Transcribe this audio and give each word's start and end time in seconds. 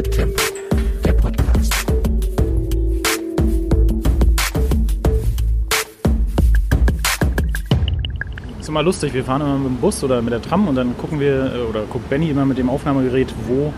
Schritttempo, 0.00 0.40
der 1.04 1.12
Podcast. 1.12 1.74
ist 8.58 8.68
immer 8.68 8.82
lustig. 8.82 9.12
Wir 9.12 9.24
fahren 9.24 9.42
immer 9.42 9.58
mit 9.58 9.66
dem 9.66 9.76
Bus 9.76 10.02
oder 10.02 10.22
mit 10.22 10.32
der 10.32 10.40
Tram 10.40 10.68
und 10.68 10.76
dann 10.76 10.96
gucken 10.96 11.20
wir, 11.20 11.54
äh, 11.54 11.58
oder 11.68 11.82
guckt 11.82 12.08
Benny 12.08 12.30
immer 12.30 12.46
mit 12.46 12.56
dem 12.56 12.70
Aufnahmegerät, 12.70 13.28
wo, 13.46 13.74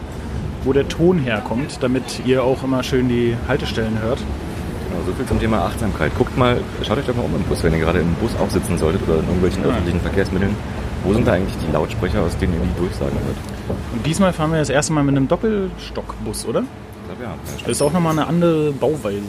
wo 0.63 0.73
der 0.73 0.87
Ton 0.87 1.19
herkommt, 1.19 1.79
damit 1.83 2.21
ihr 2.25 2.45
auch 2.45 2.63
immer 2.63 2.85
schön 2.85 3.09
die 3.09 3.35
Haltestellen 3.49 4.01
hört. 4.01 4.19
Genau, 4.19 5.05
so 5.05 5.13
viel 5.15 5.27
zum 5.27 5.41
Thema 5.41 5.65
Achtsamkeit. 5.65 6.13
Guckt 6.17 6.39
mal, 6.39 6.59
schaut 6.87 6.99
euch 6.99 7.07
doch 7.07 7.17
mal 7.17 7.25
um 7.25 7.35
im 7.35 7.43
Bus, 7.43 7.65
wenn 7.65 7.73
ihr 7.73 7.81
gerade 7.81 7.99
im 7.99 8.15
Bus 8.15 8.31
auch 8.41 8.51
sitzen 8.51 8.79
solltet 8.79 9.03
oder 9.09 9.19
in 9.19 9.25
irgendwelchen 9.25 9.65
Ja. 9.65 9.71
öffentlichen 9.71 10.01
Verkehrsmitteln. 10.01 10.55
Wo 11.03 11.15
sind 11.15 11.27
da 11.27 11.33
eigentlich 11.33 11.57
die 11.67 11.73
Lautsprecher, 11.73 12.23
aus 12.23 12.39
denen 12.39 12.53
ihr 12.53 12.61
die 12.61 12.79
Durchsagen 12.79 13.19
hört? 13.27 13.52
Und 13.69 14.07
diesmal 14.07 14.33
fahren 14.33 14.51
wir 14.53 14.59
das 14.59 14.71
erste 14.71 14.93
Mal 14.93 15.05
mit 15.05 15.17
einem 15.17 15.29
Doppelstockbus, 15.29 16.47
oder? 16.47 16.61
Ich 16.61 17.07
glaube 17.19 17.23
ja. 17.25 17.35
Das 17.61 17.69
ist 17.69 17.83
auch 17.83 17.93
nochmal 17.93 18.13
eine 18.13 18.27
andere 18.27 18.73
Bauweise. 18.73 19.21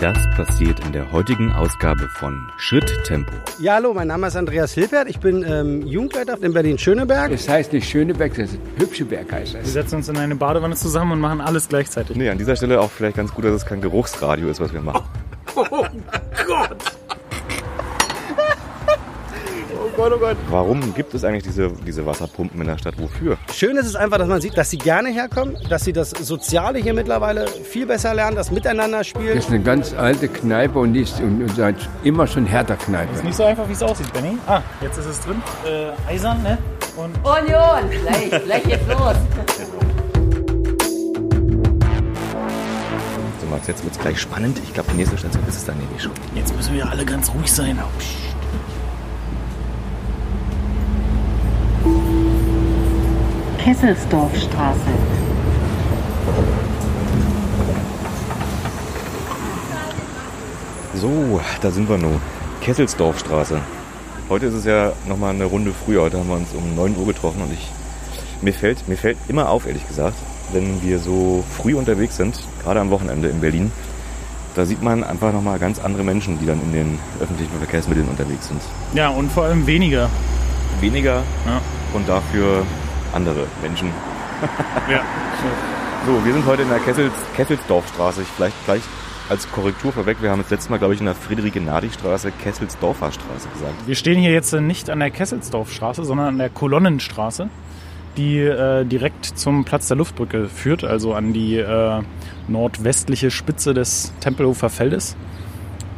Das 0.00 0.16
passiert 0.36 0.78
in 0.86 0.92
der 0.92 1.10
heutigen 1.10 1.50
Ausgabe 1.52 2.08
von 2.14 2.46
Schritttempo. 2.56 3.32
Ja, 3.58 3.74
hallo, 3.74 3.92
mein 3.92 4.06
Name 4.06 4.28
ist 4.28 4.36
Andreas 4.36 4.72
Hilpert. 4.72 5.08
Ich 5.10 5.18
bin 5.18 5.44
ähm, 5.44 5.84
Jugendleiter 5.84 6.40
in 6.40 6.52
Berlin-Schöneberg. 6.52 7.32
Es 7.32 7.48
heißt 7.48 7.72
nicht 7.72 7.88
Schöneberg, 7.88 8.30
das 8.36 8.50
ist 8.52 8.58
Hübscheberg 8.76 9.32
heißt 9.32 9.54
Wir 9.54 9.60
das. 9.62 9.72
setzen 9.72 9.96
uns 9.96 10.08
in 10.08 10.16
eine 10.16 10.36
Badewanne 10.36 10.76
zusammen 10.76 11.12
und 11.12 11.20
machen 11.20 11.40
alles 11.40 11.68
gleichzeitig. 11.68 12.16
Nee, 12.16 12.28
an 12.28 12.38
dieser 12.38 12.54
Stelle 12.54 12.80
auch 12.80 12.90
vielleicht 12.90 13.16
ganz 13.16 13.34
gut, 13.34 13.44
dass 13.44 13.52
es 13.54 13.66
kein 13.66 13.80
Geruchsradio 13.80 14.48
ist, 14.48 14.60
was 14.60 14.72
wir 14.72 14.80
machen. 14.80 15.02
Oh 15.56 15.84
Gott, 19.98 20.12
oh 20.14 20.18
Gott. 20.18 20.36
Warum 20.48 20.94
gibt 20.94 21.12
es 21.14 21.24
eigentlich 21.24 21.42
diese, 21.42 21.72
diese 21.84 22.06
Wasserpumpen 22.06 22.60
in 22.60 22.68
der 22.68 22.78
Stadt? 22.78 22.94
Wofür? 22.98 23.36
Schön 23.52 23.76
ist 23.76 23.86
es 23.86 23.96
einfach, 23.96 24.18
dass 24.18 24.28
man 24.28 24.40
sieht, 24.40 24.56
dass 24.56 24.70
sie 24.70 24.78
gerne 24.78 25.08
herkommen, 25.08 25.56
dass 25.68 25.84
sie 25.84 25.92
das 25.92 26.10
Soziale 26.10 26.78
hier 26.78 26.94
mittlerweile 26.94 27.48
viel 27.48 27.84
besser 27.84 28.14
lernen, 28.14 28.36
das 28.36 28.52
Miteinander 28.52 29.02
spielen. 29.02 29.34
Das 29.34 29.46
ist 29.46 29.50
eine 29.50 29.60
ganz 29.60 29.94
alte 29.94 30.28
Kneipe 30.28 30.78
und 30.78 30.92
die 30.92 31.00
ist 31.00 31.20
und, 31.20 31.42
und 31.42 31.56
seit 31.56 31.74
immer 32.04 32.28
schon 32.28 32.46
härter 32.46 32.76
Kneipe. 32.76 33.12
Ist 33.12 33.24
nicht 33.24 33.34
so 33.34 33.42
einfach, 33.42 33.68
wie 33.68 33.72
es 33.72 33.82
aussieht, 33.82 34.12
Benny. 34.12 34.38
Ah, 34.46 34.62
jetzt 34.80 34.98
ist 34.98 35.06
es 35.06 35.20
drin. 35.20 35.42
Äh, 35.66 35.90
eisern, 36.08 36.44
ne? 36.44 36.58
Und 36.96 37.16
Union, 37.26 37.90
gleich, 37.90 38.44
gleich 38.44 38.62
geht's 38.62 38.86
los. 38.86 39.16
So, 43.40 43.46
Max, 43.50 43.66
jetzt 43.66 43.82
wird 43.82 43.94
es 43.94 43.98
gleich 43.98 44.20
spannend. 44.20 44.60
Ich 44.62 44.72
glaube, 44.72 44.92
die 44.92 44.98
nächste 44.98 45.18
Station 45.18 45.42
ist 45.48 45.56
es 45.56 45.64
dann 45.64 45.76
nämlich 45.76 46.00
schon. 46.00 46.12
jetzt 46.36 46.54
müssen 46.54 46.72
wir 46.76 46.88
alle 46.88 47.04
ganz 47.04 47.34
ruhig 47.34 47.52
sein. 47.52 47.80
Kesselsdorfstraße. 53.58 54.92
So, 60.94 61.40
da 61.60 61.70
sind 61.70 61.88
wir 61.88 61.98
nun. 61.98 62.20
Kesselsdorfstraße. 62.60 63.60
Heute 64.28 64.46
ist 64.46 64.54
es 64.54 64.64
ja 64.64 64.92
nochmal 65.06 65.30
eine 65.34 65.44
Runde 65.44 65.72
früher. 65.72 66.02
Heute 66.02 66.18
haben 66.18 66.28
wir 66.28 66.36
uns 66.36 66.48
um 66.54 66.74
9 66.74 66.96
Uhr 66.96 67.06
getroffen 67.06 67.42
und 67.42 67.52
ich, 67.52 67.66
mir, 68.42 68.52
fällt, 68.52 68.88
mir 68.88 68.96
fällt 68.96 69.16
immer 69.28 69.48
auf, 69.48 69.66
ehrlich 69.66 69.86
gesagt, 69.86 70.16
wenn 70.52 70.82
wir 70.82 70.98
so 70.98 71.44
früh 71.56 71.74
unterwegs 71.74 72.16
sind, 72.16 72.38
gerade 72.62 72.80
am 72.80 72.90
Wochenende 72.90 73.28
in 73.28 73.40
Berlin, 73.40 73.70
da 74.54 74.64
sieht 74.66 74.82
man 74.82 75.04
einfach 75.04 75.32
nochmal 75.32 75.58
ganz 75.58 75.78
andere 75.78 76.02
Menschen, 76.02 76.38
die 76.40 76.46
dann 76.46 76.60
in 76.62 76.72
den 76.72 76.98
öffentlichen 77.20 77.56
Verkehrsmitteln 77.58 78.08
unterwegs 78.08 78.48
sind. 78.48 78.60
Ja, 78.94 79.08
und 79.10 79.30
vor 79.30 79.44
allem 79.44 79.66
weniger. 79.66 80.10
Weniger 80.80 81.22
Ja. 81.46 81.60
und 81.94 82.08
dafür 82.08 82.64
andere 83.12 83.46
Menschen. 83.62 83.90
Ja. 84.88 85.02
So, 86.06 86.24
wir 86.24 86.32
sind 86.32 86.46
heute 86.46 86.62
in 86.62 86.68
der 86.68 86.78
Kessels, 86.78 87.12
Kesselsdorfstraße. 87.34 88.22
Ich 88.22 88.28
vielleicht 88.28 88.64
gleich 88.64 88.82
als 89.28 89.50
Korrektur 89.50 89.92
vorweg, 89.92 90.18
wir 90.22 90.30
haben 90.30 90.40
das 90.40 90.50
letzte 90.50 90.70
Mal, 90.70 90.78
glaube 90.78 90.94
ich, 90.94 91.00
in 91.00 91.06
der 91.06 91.14
Friederike-Nadi-Straße 91.14 92.32
Kesselsdorfer 92.32 93.12
Straße 93.12 93.48
gesagt. 93.48 93.74
Wir 93.86 93.94
stehen 93.94 94.18
hier 94.18 94.32
jetzt 94.32 94.52
nicht 94.54 94.88
an 94.88 95.00
der 95.00 95.10
Kesselsdorfstraße, 95.10 96.04
sondern 96.04 96.28
an 96.28 96.38
der 96.38 96.48
Kolonnenstraße, 96.48 97.50
die 98.16 98.38
äh, 98.38 98.84
direkt 98.84 99.26
zum 99.26 99.64
Platz 99.64 99.88
der 99.88 99.98
Luftbrücke 99.98 100.48
führt, 100.48 100.84
also 100.84 101.14
an 101.14 101.32
die 101.32 101.56
äh, 101.56 102.02
nordwestliche 102.48 103.30
Spitze 103.30 103.74
des 103.74 104.12
Tempelhofer 104.20 104.70
Feldes. 104.70 105.16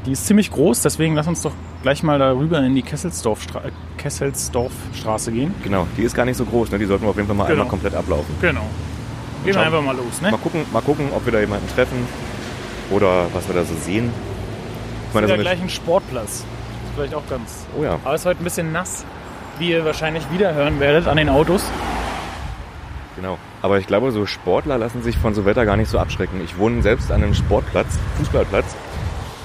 Die 0.06 0.12
ist 0.12 0.26
ziemlich 0.26 0.50
groß, 0.50 0.82
deswegen 0.82 1.14
lass 1.14 1.28
uns 1.28 1.42
doch 1.42 1.52
gleich 1.82 2.02
mal 2.02 2.18
darüber 2.18 2.58
in 2.60 2.74
die 2.74 2.82
Kesselsdorfstra 2.82 3.62
Kesselsdorfstraße 3.98 5.32
gehen. 5.32 5.54
Genau, 5.62 5.86
die 5.96 6.02
ist 6.02 6.14
gar 6.14 6.24
nicht 6.24 6.36
so 6.36 6.44
groß, 6.44 6.70
ne? 6.70 6.78
die 6.78 6.84
sollten 6.86 7.04
wir 7.04 7.10
auf 7.10 7.16
jeden 7.16 7.26
Fall 7.28 7.36
mal 7.36 7.44
Genau. 7.44 7.52
einmal 7.62 7.68
komplett 7.68 7.94
ablaufen. 7.94 8.34
Genau. 8.40 8.62
Gehen 9.44 9.54
wir 9.54 9.62
einfach 9.62 9.82
mal 9.82 9.96
los, 9.96 10.20
ne? 10.20 10.30
Mal 10.30 10.36
gucken, 10.38 10.64
mal 10.72 10.82
gucken, 10.82 11.08
ob 11.14 11.24
wir 11.24 11.32
da 11.32 11.40
jemanden 11.40 11.66
treffen 11.74 12.06
oder 12.90 13.26
was 13.32 13.48
wir 13.48 13.54
da 13.54 13.64
so 13.64 13.74
sehen. 13.74 14.10
Ich 15.08 15.14
meine, 15.14 15.26
Wieder 15.26 15.36
so 15.36 15.40
eine- 15.40 15.42
gleich 15.42 15.62
ein 15.62 15.70
Sportplatz. 15.70 16.30
Ist 16.40 16.44
vielleicht 16.94 17.14
auch 17.14 17.26
ganz. 17.28 17.66
oh 17.78 17.82
ja, 17.82 17.98
Aber 18.04 18.14
es 18.14 18.20
ist 18.22 18.26
heute 18.26 18.40
ein 18.42 18.44
bisschen 18.44 18.72
nass, 18.72 19.04
wie 19.58 19.70
ihr 19.70 19.84
wahrscheinlich 19.84 20.24
wieder 20.30 20.52
hören 20.54 20.78
werdet 20.80 21.08
an 21.08 21.16
den 21.16 21.28
Autos. 21.30 21.64
genau. 23.16 23.38
Aber 23.62 23.78
ich 23.78 23.86
glaube, 23.86 24.10
so 24.12 24.24
Sportler 24.26 24.78
lassen 24.78 25.02
sich 25.02 25.18
von 25.18 25.34
so 25.34 25.44
Wetter 25.44 25.66
gar 25.66 25.76
nicht 25.76 25.90
so 25.90 25.98
abschrecken. 25.98 26.40
Ich 26.44 26.56
wohne 26.58 26.80
selbst 26.82 27.10
an 27.12 27.22
einem 27.22 27.34
Sportplatz, 27.34 27.98
Fußballplatz, 28.18 28.74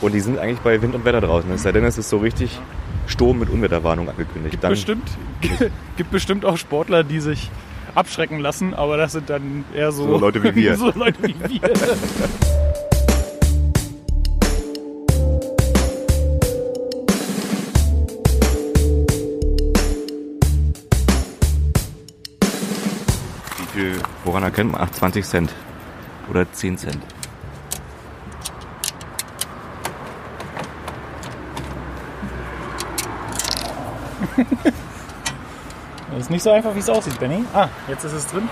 und 0.01 0.13
die 0.13 0.19
sind 0.19 0.39
eigentlich 0.39 0.59
bei 0.59 0.81
Wind 0.81 0.95
und 0.95 1.06
Wetter 1.06 1.22
draußen. 1.22 1.50
Es 1.51 1.63
sei 1.63 1.72
denn, 1.72 1.83
es 1.85 1.97
ist 1.97 2.09
so 2.09 2.17
richtig 2.17 2.59
Sturm 3.07 3.39
mit 3.39 3.50
Unwetterwarnung 3.50 4.09
angekündigt. 4.09 4.51
Gibt 4.51 4.63
Dann, 4.63 4.72
bestimmt, 4.72 5.09
gibt 5.97 6.11
bestimmt 6.11 6.45
auch 6.45 6.57
Sportler, 6.57 7.03
die 7.03 7.19
sich 7.19 7.50
abschrecken 7.94 8.39
lassen, 8.39 8.73
aber 8.73 8.97
das 8.97 9.13
sind 9.13 9.29
dann 9.29 9.63
eher 9.73 9.91
so, 9.91 10.06
So 10.07 10.17
Leute 10.17 10.44
wie 10.44 10.56
wir. 10.56 10.75
so 10.78 10.91
Leute 10.91 11.22
wie 11.23 11.35
wir. 11.39 11.61
Wie 23.57 23.79
viel, 23.79 23.94
woran 24.23 24.44
erkennt 24.44 24.73
man? 24.73 24.81
Ach, 24.81 24.91
20 24.91 25.25
Cent. 25.25 25.53
Oder 26.29 26.51
10 26.51 26.77
Cent. 26.77 27.15
Das 36.12 36.19
ist 36.19 36.29
nicht 36.29 36.44
so 36.44 36.51
einfach, 36.51 36.73
wie 36.75 36.79
es 36.79 36.90
aussieht, 36.90 37.19
Benny. 37.19 37.44
Ah, 37.53 37.68
jetzt 37.90 38.06
ist 38.06 38.13
es 38.13 38.28
drin. 38.28 38.47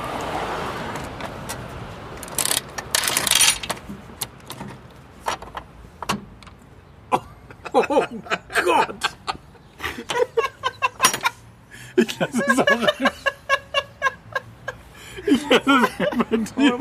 Oh 7.71 8.05
Gott! 8.65 8.95
Ich 11.95 12.19
lasse 12.19 12.43
es 12.47 12.59
auch 12.59 12.67
einfach. 12.67 13.11
Ich 15.25 15.49
lasse 15.49 15.71
es 15.71 16.11
einfach 16.11 16.55
dir. 16.57 16.77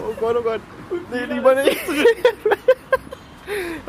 Oh 0.00 0.14
Gott, 0.18 0.36
oh 0.36 0.42
Gott. 0.42 0.60
Nee, 1.12 1.24
lieber 1.24 1.54
nicht. 1.54 1.78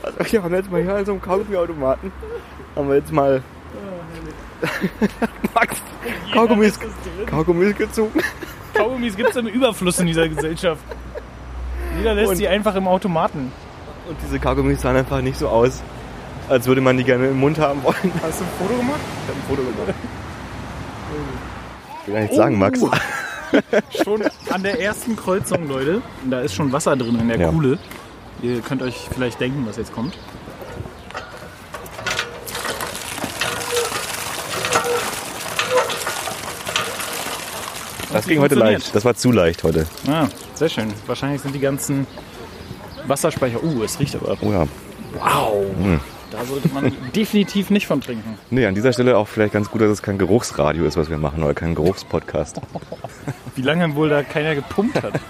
Also, 0.04 0.20
wir 0.32 0.39
haben 0.50 0.56
jetzt 0.56 0.72
mal 0.72 0.82
hier 0.82 0.96
an 0.96 1.06
so 1.06 1.12
einem 1.14 1.22
Kaugummiautomaten. 1.22 2.12
Haben 2.76 2.88
wir 2.90 2.96
jetzt 2.96 3.12
mal. 3.12 3.42
Max, 5.54 5.82
Kaugummis. 6.34 6.80
Kaugummis 7.28 7.76
gezogen. 7.76 8.20
Kaugummis 8.74 9.16
gibt 9.16 9.30
es 9.30 9.36
im 9.38 9.48
Überfluss 9.48 10.00
in 10.00 10.08
dieser 10.08 10.28
Gesellschaft. 10.28 10.82
Jeder 11.98 12.14
lässt 12.14 12.32
Und- 12.32 12.36
sie 12.38 12.48
einfach 12.48 12.76
im 12.76 12.88
Automaten. 12.88 13.52
Und 14.08 14.18
diese 14.26 14.40
Kaugummis 14.40 14.82
sahen 14.82 14.96
einfach 14.98 15.22
nicht 15.22 15.38
so 15.38 15.48
aus, 15.50 15.82
als 16.50 16.66
würde 16.66 16.82
man 16.82 16.98
die 16.98 17.04
gerne 17.04 17.28
im 17.28 17.40
Mund 17.40 17.60
haben 17.60 17.84
wollen. 17.84 18.12
Hast 18.24 18.40
du 18.40 18.44
ein 18.44 18.50
Foto 18.58 18.76
gemacht? 18.76 19.00
Ich 19.24 19.30
habe 19.30 19.40
ein 19.40 19.48
Foto 19.48 19.62
gemacht. 19.62 19.94
Ich 22.02 22.08
will 22.08 22.14
gar 22.16 22.22
nichts 22.22 22.36
sagen, 22.38 22.58
Max. 22.58 22.82
Oh. 22.82 22.90
Schon 24.04 24.24
an 24.52 24.64
der 24.64 24.82
ersten 24.82 25.16
Kreuzung, 25.16 25.68
Leute. 25.68 26.02
Da 26.30 26.42
ist 26.42 26.54
schon 26.56 26.72
Wasser 26.72 26.96
drin 26.96 27.20
in 27.20 27.28
der 27.28 27.40
Ja. 27.40 27.50
Kuhle. 27.50 27.78
Ihr 28.42 28.62
könnt 28.62 28.82
euch 28.82 29.08
vielleicht 29.12 29.40
denken, 29.40 29.66
was 29.68 29.78
jetzt 29.78 29.94
kommt. 29.94 30.18
Das 38.20 38.28
ging 38.28 38.40
heute 38.42 38.56
leicht. 38.56 38.94
Das 38.94 39.06
war 39.06 39.16
zu 39.16 39.32
leicht 39.32 39.64
heute. 39.64 39.88
Ah, 40.08 40.28
sehr 40.56 40.70
schön. 40.70 40.94
Wahrscheinlich 41.08 41.42
sind 41.42 41.56
die 41.56 41.60
ganzen 41.60 42.06
Wasserspeicher. 43.08 43.64
Uh, 43.64 43.84
es 43.84 44.00
riecht 44.00 44.16
aber. 44.16 44.38
Oh 44.42 44.52
ja. 44.52 44.68
Wow. 45.14 45.66
Da 46.32 46.46
sollte 46.46 46.68
man 46.70 46.92
definitiv 47.16 47.70
nicht 47.70 47.88
von 47.88 48.02
trinken. 48.02 48.38
Nee, 48.52 48.66
an 48.66 48.76
dieser 48.76 48.94
Stelle 48.94 49.18
auch 49.18 49.28
vielleicht 49.28 49.54
ganz 49.54 49.72
gut, 49.72 49.82
dass 49.82 49.90
es 49.90 50.02
kein 50.02 50.18
Geruchsradio 50.18 50.86
ist, 50.86 50.98
was 50.98 51.10
wir 51.10 51.18
machen, 51.18 51.44
oder 51.44 51.54
kein 51.54 51.76
Geruchspodcast. 51.76 52.60
Wie 53.56 53.62
lange 53.62 53.96
wohl 53.96 54.10
da 54.10 54.22
keiner 54.24 54.56
gepumpt 54.56 55.02
hat. 55.02 55.14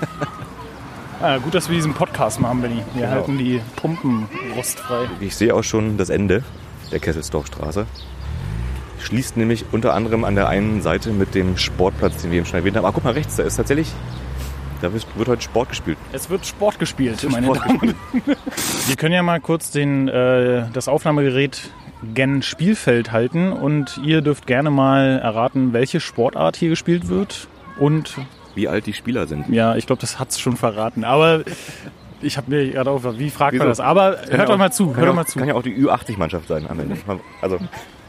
Ah, 1.22 1.38
gut, 1.38 1.54
dass 1.54 1.68
wir 1.68 1.76
diesen 1.76 1.94
Podcast 1.94 2.40
machen, 2.40 2.62
Benny. 2.62 2.82
Wir 2.94 3.02
Genau. 3.02 3.12
halten 3.12 3.38
die 3.38 3.60
Pumpen 3.76 4.26
rostfrei. 4.56 5.10
Ich 5.20 5.36
sehe 5.36 5.54
auch 5.54 5.66
schon 5.66 5.98
das 5.98 6.08
Ende 6.08 6.44
der 6.94 7.00
Kesselsdorfstraße. 7.00 7.86
Schließt 9.00 9.38
nämlich 9.38 9.66
unter 9.72 9.94
anderem 9.94 10.24
an 10.24 10.36
der 10.36 10.48
einen 10.50 10.81
Seite 10.81 11.12
mit 11.12 11.36
dem 11.36 11.57
Sportplatz, 11.57 12.22
den 12.22 12.31
wir 12.31 12.38
eben 12.40 12.46
schon 12.46 12.60
erwähnt 12.60 12.75
haben. 12.78 12.86
Ah, 12.86 12.92
guck 12.94 13.04
mal 13.04 13.13
rechts, 13.13 13.38
da 13.38 13.44
ist 13.44 13.56
tatsächlich, 13.56 13.92
da 14.81 14.92
wird, 14.94 15.06
wird 15.18 15.28
heute 15.30 15.42
Sport 15.42 15.69
gespielt. 15.69 15.98
Es 16.12 16.30
wird 16.30 16.46
Sport 16.46 16.80
gespielt, 16.80 17.22
wird 17.24 17.31
meine 17.31 17.46
Sport 17.48 17.60
Damen 17.62 17.80
Herren. 17.80 17.96
Wir 18.88 18.96
können 18.96 19.13
ja 19.13 19.24
mal 19.24 19.40
kurz 19.40 19.72
den, 19.72 20.07
äh, 20.07 20.66
das 20.74 20.88
Aufnahmegerät 20.88 21.72
gen 22.13 22.42
Spielfeld 22.42 23.12
halten 23.12 23.51
und 23.51 24.00
ihr 24.04 24.22
dürft 24.22 24.48
gerne 24.48 24.69
mal 24.69 25.19
erraten, 25.19 25.74
welche 25.74 26.00
Sportart 26.00 26.56
hier 26.56 26.69
gespielt 26.69 27.10
wird. 27.10 27.48
Und 27.78 28.16
Wie 28.56 28.68
alt 28.68 28.86
die 28.86 28.94
Spieler 28.94 29.28
sind. 29.28 29.50
ja, 29.50 29.75
ich 29.75 29.86
glaube, 29.86 30.02
das 30.02 30.19
hat's 30.19 30.40
schon 30.40 30.56
verraten. 30.57 31.04
Aber 31.06 31.44
ich 32.21 32.38
habe 32.38 32.50
mir 32.51 32.69
gerade 32.71 32.89
auf, 32.92 33.04
wie 33.18 33.30
fragt 33.30 33.54
man 33.54 33.62
Wieso? 33.68 33.69
das? 33.69 33.80
Aber 33.80 34.13
Kann 34.16 34.38
hört 34.38 34.50
doch 34.50 34.54
auch- 34.54 34.57
mal 34.57 34.71
zu, 34.71 34.95
hört 34.95 35.06
doch 35.06 35.12
auch- 35.12 35.16
mal 35.16 35.25
zu. 35.25 35.39
Kann 35.39 35.48
ja 35.48 35.56
auch 35.56 35.63
die 35.63 35.75
Ü80-Mannschaft 35.75 36.48
sein 36.48 36.66
am 36.69 36.80
Ende. 36.80 36.98
Also, 37.42 37.57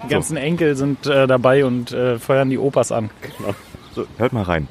Die 0.04 0.08
ganzen 0.08 0.36
Enkel 0.36 0.76
sind 0.76 1.06
äh, 1.06 1.26
dabei 1.26 1.64
und 1.64 1.92
äh, 1.92 2.18
feuern 2.18 2.48
die 2.50 2.58
Opas 2.58 2.90
an. 2.92 3.10
so, 3.94 4.06
hört 4.18 4.32
mal 4.32 4.42
rein. 4.44 4.66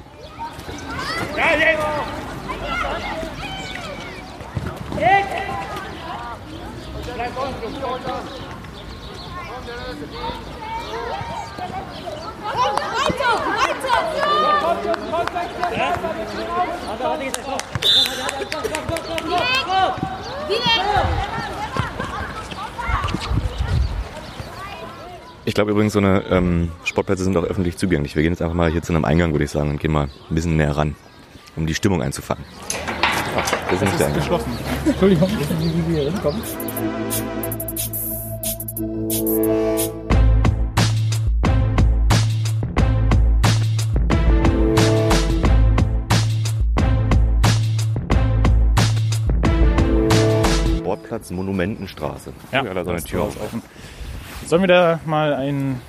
Ich 25.44 25.54
glaube 25.54 25.70
übrigens, 25.72 25.92
so 25.94 25.98
eine 25.98 26.22
ähm, 26.30 26.70
Sportplätze 26.84 27.24
sind 27.24 27.36
auch 27.36 27.44
öffentlich 27.44 27.76
zugänglich. 27.76 28.14
Wir 28.14 28.22
gehen 28.22 28.32
jetzt 28.32 28.42
einfach 28.42 28.54
mal 28.54 28.70
hier 28.70 28.82
zu 28.82 28.92
einem 28.92 29.04
Eingang, 29.04 29.32
würde 29.32 29.44
ich 29.44 29.50
sagen, 29.50 29.70
und 29.70 29.80
gehen 29.80 29.92
mal 29.92 30.04
ein 30.04 30.34
bisschen 30.34 30.56
näher 30.56 30.76
ran, 30.76 30.94
um 31.56 31.66
die 31.66 31.74
Stimmung 31.74 32.02
einzufangen. 32.02 32.44
Ach, 33.36 33.50
das 33.50 33.72
ist 33.72 33.82
nicht 33.82 33.98
der 33.98 34.06
Eingang. 34.06 34.20
Geschlossen. 34.20 34.58
Entschuldigung, 34.86 35.28
wie 35.28 35.94
wir 35.94 36.02
hier 36.02 36.10
hinkommen. 36.12 36.42
Sportplatz 51.10 51.30
Monumentenstraße. 51.30 52.32
Ja, 52.52 52.62
da 52.62 52.84
so 52.84 52.90
eine 52.90 53.02
Tür 53.02 53.26
ist 53.28 53.40
offen. 53.40 53.62
Sollen 54.46 54.62
wir 54.62 54.68
da 54.68 55.00
mal 55.06 55.34
ein 55.34 55.80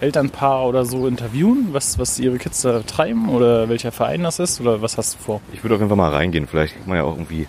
Elternpaar 0.00 0.66
oder 0.66 0.84
so 0.84 1.06
interviewen, 1.06 1.68
was, 1.72 1.98
was 1.98 2.18
ihre 2.18 2.36
Kids 2.36 2.60
da 2.60 2.80
treiben 2.80 3.30
oder 3.30 3.70
welcher 3.70 3.92
Verein 3.92 4.22
das 4.22 4.38
ist 4.38 4.60
oder 4.60 4.82
was 4.82 4.98
hast 4.98 5.14
du 5.14 5.18
vor? 5.18 5.40
Ich 5.54 5.64
würde 5.64 5.74
auf 5.76 5.80
jeden 5.80 5.88
Fall 5.88 5.96
mal 5.96 6.12
reingehen. 6.12 6.46
Vielleicht 6.46 6.74
kriegt 6.74 6.86
man 6.86 6.98
ja 6.98 7.04
auch 7.04 7.14
irgendwie 7.14 7.48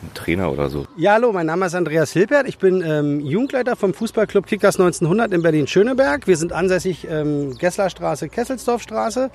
einen 0.00 0.14
Trainer 0.14 0.50
oder 0.50 0.70
so. 0.70 0.86
Ja, 0.96 1.12
hallo, 1.12 1.32
mein 1.32 1.44
Name 1.44 1.66
ist 1.66 1.74
Andreas 1.74 2.12
Hilpert. 2.12 2.48
Ich 2.48 2.56
bin 2.56 2.82
ähm, 2.82 3.20
Jugendleiter 3.20 3.76
vom 3.76 3.92
Fußballclub 3.92 4.46
Kickers 4.46 4.76
1900 4.76 5.32
in 5.32 5.42
Berlin-Schöneberg. 5.42 6.26
Wir 6.26 6.38
sind 6.38 6.54
ansässig 6.54 7.06
ähm, 7.10 7.54
Gesslerstraße, 7.58 8.30
Kesselsdorfstraße. 8.30 9.30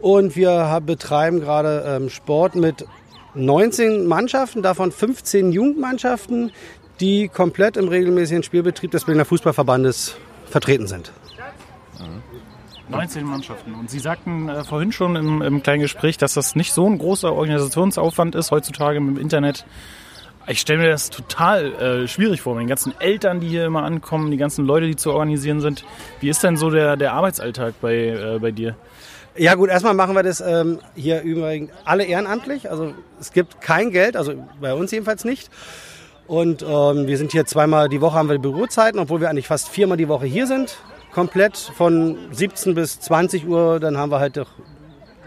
Und 0.00 0.36
wir 0.36 0.80
betreiben 0.84 1.40
gerade 1.40 1.84
ähm, 1.86 2.08
Sport 2.08 2.56
mit 2.56 2.86
19 3.34 4.06
Mannschaften, 4.06 4.62
davon 4.62 4.92
15 4.92 5.52
Jugendmannschaften, 5.52 6.52
die 7.00 7.28
komplett 7.28 7.76
im 7.76 7.88
regelmäßigen 7.88 8.42
Spielbetrieb 8.42 8.90
des 8.90 9.04
Berliner 9.04 9.24
Fußballverbandes 9.24 10.16
vertreten 10.48 10.86
sind. 10.86 11.12
19 12.88 13.24
Mannschaften. 13.24 13.74
Und 13.74 13.90
Sie 13.90 13.98
sagten 13.98 14.48
äh, 14.48 14.62
vorhin 14.62 14.92
schon 14.92 15.16
im, 15.16 15.42
im 15.42 15.62
kleinen 15.62 15.80
Gespräch, 15.80 16.18
dass 16.18 16.34
das 16.34 16.54
nicht 16.54 16.72
so 16.72 16.86
ein 16.86 16.98
großer 16.98 17.32
Organisationsaufwand 17.32 18.34
ist 18.34 18.50
heutzutage 18.50 18.98
dem 18.98 19.16
Internet. 19.16 19.64
Ich 20.46 20.60
stelle 20.60 20.80
mir 20.80 20.90
das 20.90 21.08
total 21.08 21.72
äh, 21.72 22.08
schwierig 22.08 22.42
vor, 22.42 22.54
mit 22.54 22.62
den 22.62 22.68
ganzen 22.68 22.92
Eltern, 23.00 23.40
die 23.40 23.48
hier 23.48 23.64
immer 23.64 23.82
ankommen, 23.82 24.30
die 24.30 24.36
ganzen 24.36 24.66
Leute, 24.66 24.86
die 24.86 24.96
zu 24.96 25.12
organisieren 25.12 25.60
sind. 25.60 25.84
Wie 26.20 26.28
ist 26.28 26.42
denn 26.42 26.58
so 26.58 26.70
der, 26.70 26.96
der 26.96 27.14
Arbeitsalltag 27.14 27.80
bei, 27.80 28.08
äh, 28.08 28.38
bei 28.38 28.50
dir? 28.50 28.76
Ja 29.36 29.56
gut, 29.56 29.68
erstmal 29.68 29.94
machen 29.94 30.14
wir 30.14 30.22
das 30.22 30.40
ähm, 30.40 30.78
hier 30.94 31.22
übrigens 31.22 31.72
alle 31.84 32.04
ehrenamtlich. 32.04 32.70
Also 32.70 32.94
es 33.18 33.32
gibt 33.32 33.60
kein 33.60 33.90
Geld, 33.90 34.16
also 34.16 34.34
bei 34.60 34.72
uns 34.74 34.92
jedenfalls 34.92 35.24
nicht. 35.24 35.50
Und 36.28 36.62
ähm, 36.62 37.08
wir 37.08 37.18
sind 37.18 37.32
hier 37.32 37.44
zweimal 37.44 37.88
die 37.88 38.00
Woche 38.00 38.16
haben 38.16 38.28
wir 38.28 38.38
Bürozeiten, 38.38 39.00
obwohl 39.00 39.20
wir 39.20 39.28
eigentlich 39.28 39.48
fast 39.48 39.68
viermal 39.68 39.96
die 39.96 40.06
Woche 40.06 40.26
hier 40.26 40.46
sind. 40.46 40.76
Komplett 41.12 41.56
von 41.56 42.16
17 42.30 42.76
bis 42.76 43.00
20 43.00 43.48
Uhr. 43.48 43.80
Dann 43.80 43.98
haben 43.98 44.12
wir 44.12 44.20
halt 44.20 44.36
doch 44.36 44.50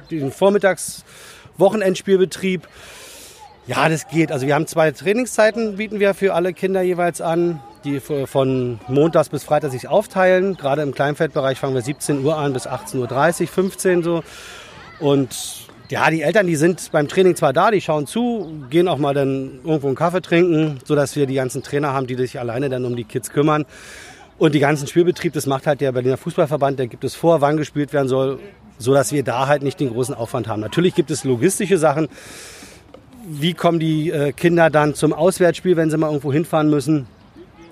den 0.10 0.32
Vormittags-Wochenendspielbetrieb. 0.32 2.66
Ja, 3.68 3.90
das 3.90 4.08
geht. 4.08 4.32
Also 4.32 4.48
wir 4.48 4.56
haben 4.56 4.68
zwei 4.68 4.92
Trainingszeiten, 4.92 5.76
bieten 5.76 6.00
wir 6.00 6.14
für 6.14 6.34
alle 6.34 6.54
Kinder 6.54 6.82
jeweils 6.82 7.20
an, 7.20 7.60
die 7.88 8.00
von 8.00 8.80
Montags 8.88 9.30
bis 9.30 9.44
Freitag 9.44 9.72
sich 9.72 9.88
aufteilen. 9.88 10.58
Gerade 10.58 10.82
im 10.82 10.94
Kleinfeldbereich 10.94 11.58
fangen 11.58 11.74
wir 11.74 11.82
17 11.82 12.24
Uhr 12.24 12.38
an 12.38 12.54
bis 12.54 12.68
18.30 12.68 13.42
Uhr, 13.42 13.48
15 13.48 14.04
so. 14.04 14.24
Und 15.00 15.68
ja, 15.90 16.10
die 16.10 16.22
Eltern, 16.22 16.48
die 16.48 16.58
sind 16.58 16.92
beim 16.92 17.08
Training 17.08 17.36
zwar 17.36 17.54
da, 17.54 17.72
die 17.72 17.80
schauen 17.80 18.08
zu, 18.08 18.52
gehen 18.70 18.88
auch 18.88 18.98
mal 18.98 19.14
dann 19.14 19.60
irgendwo 19.64 19.88
einen 19.88 19.96
Kaffee 19.96 20.22
trinken, 20.22 20.80
sodass 20.84 21.16
wir 21.16 21.28
die 21.28 21.36
ganzen 21.36 21.64
Trainer 21.64 21.94
haben, 21.94 22.08
die 22.08 22.16
sich 22.16 22.40
alleine 22.40 22.70
dann 22.70 22.84
um 22.84 22.96
die 22.96 23.06
Kids 23.06 23.32
kümmern. 23.32 23.66
Und 24.38 24.54
die 24.54 24.60
ganzen 24.60 24.88
Spielbetrieb, 24.88 25.34
das 25.34 25.46
macht 25.46 25.66
halt 25.66 25.82
der 25.82 25.94
Berliner 25.94 26.18
Fußballverband, 26.18 26.78
der 26.78 26.88
gibt 26.88 27.04
es 27.04 27.16
vor, 27.16 27.42
wann 27.42 27.58
gespielt 27.58 27.94
werden 27.94 28.08
soll, 28.08 28.40
sodass 28.78 29.12
wir 29.12 29.24
da 29.24 29.48
halt 29.48 29.64
nicht 29.64 29.80
den 29.80 29.90
großen 29.90 30.14
Aufwand 30.14 30.48
haben. 30.48 30.60
Natürlich 30.60 30.94
gibt 30.94 31.10
es 31.10 31.24
logistische 31.24 31.78
Sachen, 31.78 32.10
wie 33.30 33.54
kommen 33.54 33.80
die 33.80 34.10
äh, 34.10 34.32
Kinder 34.34 34.70
dann 34.70 34.94
zum 34.94 35.14
Auswärtsspiel, 35.14 35.76
wenn 35.76 35.90
sie 35.90 35.98
mal 35.98 36.08
irgendwo 36.08 36.32
hinfahren 36.32 36.70
müssen. 36.70 37.08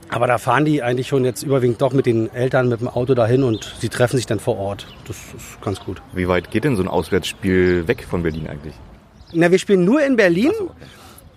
Aber 0.09 0.27
da 0.27 0.37
fahren 0.37 0.65
die 0.65 0.83
eigentlich 0.83 1.07
schon 1.07 1.25
jetzt 1.25 1.43
überwiegend 1.43 1.81
doch 1.81 1.93
mit 1.93 2.05
den 2.05 2.33
Eltern 2.33 2.69
mit 2.69 2.79
dem 2.79 2.87
Auto 2.87 3.15
dahin 3.15 3.43
und 3.43 3.75
sie 3.79 3.89
treffen 3.89 4.17
sich 4.17 4.25
dann 4.25 4.39
vor 4.39 4.57
Ort. 4.57 4.87
Das 5.07 5.17
ist 5.17 5.61
ganz 5.61 5.79
gut. 5.79 6.01
Wie 6.13 6.27
weit 6.27 6.51
geht 6.51 6.63
denn 6.63 6.75
so 6.75 6.83
ein 6.83 6.87
Auswärtsspiel 6.87 7.87
weg 7.87 8.05
von 8.09 8.23
Berlin 8.23 8.47
eigentlich? 8.47 8.75
Na, 9.33 9.51
wir 9.51 9.59
spielen 9.59 9.83
nur 9.83 10.03
in 10.03 10.15
Berlin. 10.15 10.51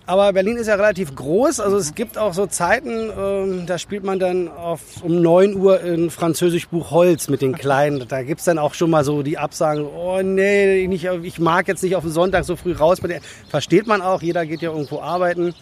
Aber 0.08 0.32
Berlin 0.32 0.56
ist 0.56 0.68
ja 0.68 0.76
relativ 0.76 1.14
groß. 1.14 1.60
Also 1.60 1.76
es 1.76 1.94
gibt 1.94 2.16
auch 2.16 2.32
so 2.32 2.46
Zeiten, 2.46 3.10
ähm, 3.14 3.66
da 3.66 3.76
spielt 3.76 4.04
man 4.04 4.18
dann 4.18 4.48
auf, 4.48 5.02
um 5.02 5.20
9 5.20 5.54
Uhr 5.54 5.82
in 5.82 6.08
Französisch 6.08 6.68
Buch 6.68 6.90
Holz 6.90 7.28
mit 7.28 7.42
den 7.42 7.54
Kleinen. 7.54 7.98
Da 8.08 8.22
gibt's 8.22 8.44
dann 8.44 8.58
auch 8.58 8.72
schon 8.72 8.88
mal 8.88 9.04
so 9.04 9.22
die 9.22 9.36
Absagen, 9.36 9.84
oh 9.84 10.22
nee, 10.22 10.86
nicht, 10.88 11.04
ich 11.04 11.38
mag 11.38 11.68
jetzt 11.68 11.82
nicht 11.82 11.94
auf 11.94 12.04
den 12.04 12.12
Sonntag 12.12 12.44
so 12.44 12.56
früh 12.56 12.72
raus. 12.72 13.02
Versteht 13.50 13.86
man 13.86 14.00
auch, 14.00 14.22
jeder 14.22 14.46
geht 14.46 14.62
ja 14.62 14.70
irgendwo 14.70 15.00
arbeiten. 15.00 15.54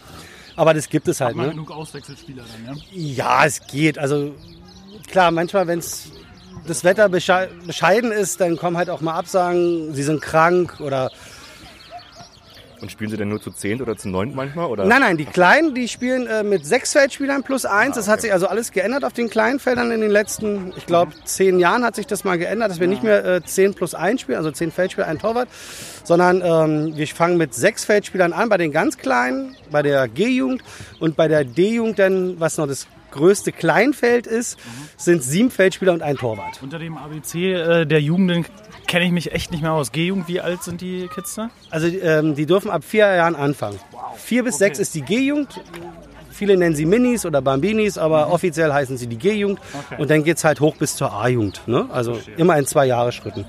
Aber 0.57 0.75
das 0.75 0.89
gibt 0.89 1.07
es 1.09 1.21
halt. 1.21 1.31
Hat 1.31 1.37
man 1.37 1.47
Ne? 1.47 1.53
genug 1.53 1.71
Auswechselspieler 1.71 2.43
dann, 2.67 2.77
ja? 2.77 2.83
Ja, 2.93 3.45
es 3.45 3.67
geht. 3.67 3.99
Also 3.99 4.35
klar, 5.09 5.31
manchmal, 5.31 5.67
wenn 5.67 5.83
das 6.67 6.83
Wetter 6.83 7.09
besche 7.09 7.49
bescheiden 7.67 8.11
ist, 8.11 8.41
dann 8.41 8.57
kommen 8.57 8.77
halt 8.77 8.91
auch 8.91 9.01
mal 9.01 9.15
Absagen, 9.15 9.95
sie 9.95 10.03
sind 10.03 10.21
krank 10.23 10.81
oder 10.81 11.11
Und 12.87 12.91
spielen 12.93 13.11
sie 13.11 13.17
denn 13.17 13.29
nur 13.29 13.43
zu 13.43 13.51
zehnt 13.51 13.83
oder 13.83 13.97
zu 13.97 14.09
neunt 14.09 14.37
manchmal? 14.37 14.67
Oder? 14.67 14.85
Nein, 14.85 15.01
nein, 15.01 15.17
die 15.17 15.25
Kleinen, 15.25 15.75
die 15.75 15.89
spielen 15.89 16.29
äh, 16.29 16.45
mit 16.45 16.65
sechs 16.65 16.93
Feldspielern 16.93 17.43
plus 17.43 17.65
eins. 17.65 17.97
Das 17.97 18.07
hat 18.07 18.21
sich 18.21 18.33
also 18.33 18.47
alles 18.47 18.71
geändert 18.71 19.05
auf 19.05 19.13
den 19.13 19.29
kleinen 19.29 19.59
Feldern 19.59 19.91
in 19.91 20.01
den 20.01 20.13
letzten, 20.13 20.73
ich 20.77 20.87
glaube, 20.87 21.11
zehn 21.25 21.59
Jahren 21.59 21.83
hat 21.83 21.97
sich 21.97 22.07
das 22.07 22.23
mal 22.23 22.39
geändert, 22.39 22.71
dass 22.71 22.79
wir 22.79 22.87
nicht 22.87 23.03
mehr 23.03 23.25
äh, 23.25 23.43
zehn 23.43 23.75
plus 23.75 23.97
eins 23.97 24.21
spielen, 24.21 24.39
also 24.39 24.53
zehn 24.53 24.71
Feldspieler, 24.71 25.09
ein 25.09 25.19
Torwart, 25.19 25.49
sondern 26.05 26.43
ähm, 26.45 26.97
wir 26.97 27.09
fangen 27.09 27.39
mit 27.39 27.55
sechs 27.55 27.85
Feldspielern 27.85 28.33
an 28.33 28.49
bei 28.49 28.57
den 28.57 28.71
ganz 28.71 28.99
Kleinen, 28.99 29.57
bei 29.73 29.83
der 29.83 30.07
G-Jugend 30.07 30.63
und 31.01 31.17
bei 31.17 31.27
der 31.27 31.45
D-Jugend 31.45 31.99
dann, 31.99 32.39
was 32.39 32.57
noch 32.57 32.69
das 32.69 32.87
größte 33.17 33.53
Kleinfeld 33.53 34.27
ist, 34.27 34.59
sind 34.97 35.23
sieben 35.23 35.51
Feldspieler 35.51 35.93
und 35.93 36.03
ein 36.03 36.17
Torwart. 36.17 36.61
Unter 36.63 36.79
dem 36.79 36.97
ABC 36.97 37.53
äh, 37.53 37.87
der 37.87 38.01
Jugenden 38.01 38.47
kenne 38.87 39.05
ich 39.05 39.13
mich 39.13 39.33
echt 39.33 39.51
nicht 39.51 39.63
mehr 39.63 39.73
aus. 39.73 39.93
G-Jugend, 39.93 40.29
wie 40.29 40.41
alt 40.41 40.63
sind 40.63 40.81
die 40.81 41.09
Kids 41.13 41.35
da? 41.35 41.51
Also 41.71 41.87
ähm, 41.89 42.35
die 42.35 42.47
dürfen 42.47 42.71
ab 42.71 42.85
vier 42.85 43.13
Jahren 43.15 43.35
anfangen. 43.35 43.79
Vier 44.17 44.45
bis 44.45 44.59
sechs 44.59 44.79
ist 44.79 44.95
die 44.95 45.03
G-Jugend. 45.03 45.61
Viele 46.31 46.57
nennen 46.57 46.77
sie 46.77 46.85
Minis 46.85 47.25
oder 47.25 47.41
Bambinis, 47.41 47.97
aber 47.97 48.31
offiziell 48.31 48.71
heißen 48.71 48.99
sie 48.99 49.07
die 49.07 49.17
G-Jugend. 49.17 49.59
Okay. 49.87 50.01
Und 50.01 50.11
dann 50.11 50.23
geht's 50.23 50.45
halt 50.45 50.61
hoch 50.61 50.77
bis 50.77 50.95
zur 50.95 51.13
A-Jugend. 51.13 51.63
Ne? 51.67 51.89
Also 51.91 52.21
immer 52.37 52.59
in 52.59 52.67
zwei 52.67 52.87
Jahresschritten. 52.87 53.47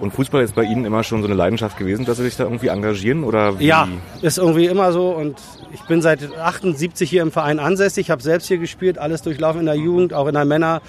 Und 0.00 0.12
Fußball 0.12 0.42
ist 0.42 0.54
bei 0.54 0.62
Ihnen 0.62 0.84
immer 0.84 1.02
schon 1.02 1.22
so 1.22 1.26
eine 1.26 1.34
Leidenschaft 1.34 1.76
gewesen, 1.76 2.04
dass 2.04 2.18
Sie 2.18 2.24
sich 2.24 2.36
da 2.36 2.44
irgendwie 2.44 2.68
engagieren? 2.68 3.24
Oder 3.24 3.58
wie? 3.58 3.66
Ja, 3.66 3.88
ist 4.22 4.38
irgendwie 4.38 4.66
immer 4.66 4.92
so. 4.92 5.10
Und 5.10 5.40
ich 5.72 5.82
bin 5.82 6.02
seit 6.02 6.36
78 6.36 7.10
hier 7.10 7.22
im 7.22 7.32
Verein 7.32 7.58
ansässig. 7.58 8.06
Ich 8.06 8.10
habe 8.10 8.22
selbst 8.22 8.46
hier 8.46 8.58
gespielt, 8.58 8.98
alles 8.98 9.22
durchlaufen 9.22 9.60
in 9.60 9.66
der 9.66 9.74
Jugend, 9.74 10.14
auch 10.14 10.28
in 10.28 10.34
der 10.34 10.44
Männer. 10.44 10.82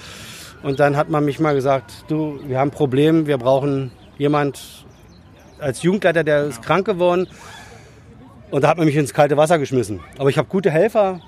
Und 0.62 0.80
dann 0.80 0.96
hat 0.96 1.10
man 1.10 1.26
mich 1.26 1.40
mal 1.40 1.56
gesagt, 1.56 2.06
du, 2.08 2.40
wir 2.46 2.60
haben 2.60 2.70
ein 2.70 2.72
Problem, 2.72 3.26
wir 3.26 3.38
brauchen 3.38 3.92
jemand 4.18 4.86
als 5.60 5.82
Jugendleiter, 5.84 6.24
der 6.24 6.46
ist 6.46 6.62
krank 6.62 6.86
geworden. 6.86 7.28
Und 8.52 8.64
da 8.64 8.70
hat 8.70 8.78
man 8.78 8.86
mich 8.86 8.96
ins 8.96 9.14
kalte 9.14 9.38
Wasser 9.38 9.58
geschmissen. 9.58 10.00
Aber 10.18 10.30
ich 10.30 10.38
habe 10.38 10.48
gute 10.48 10.70
Helfer 10.70 11.20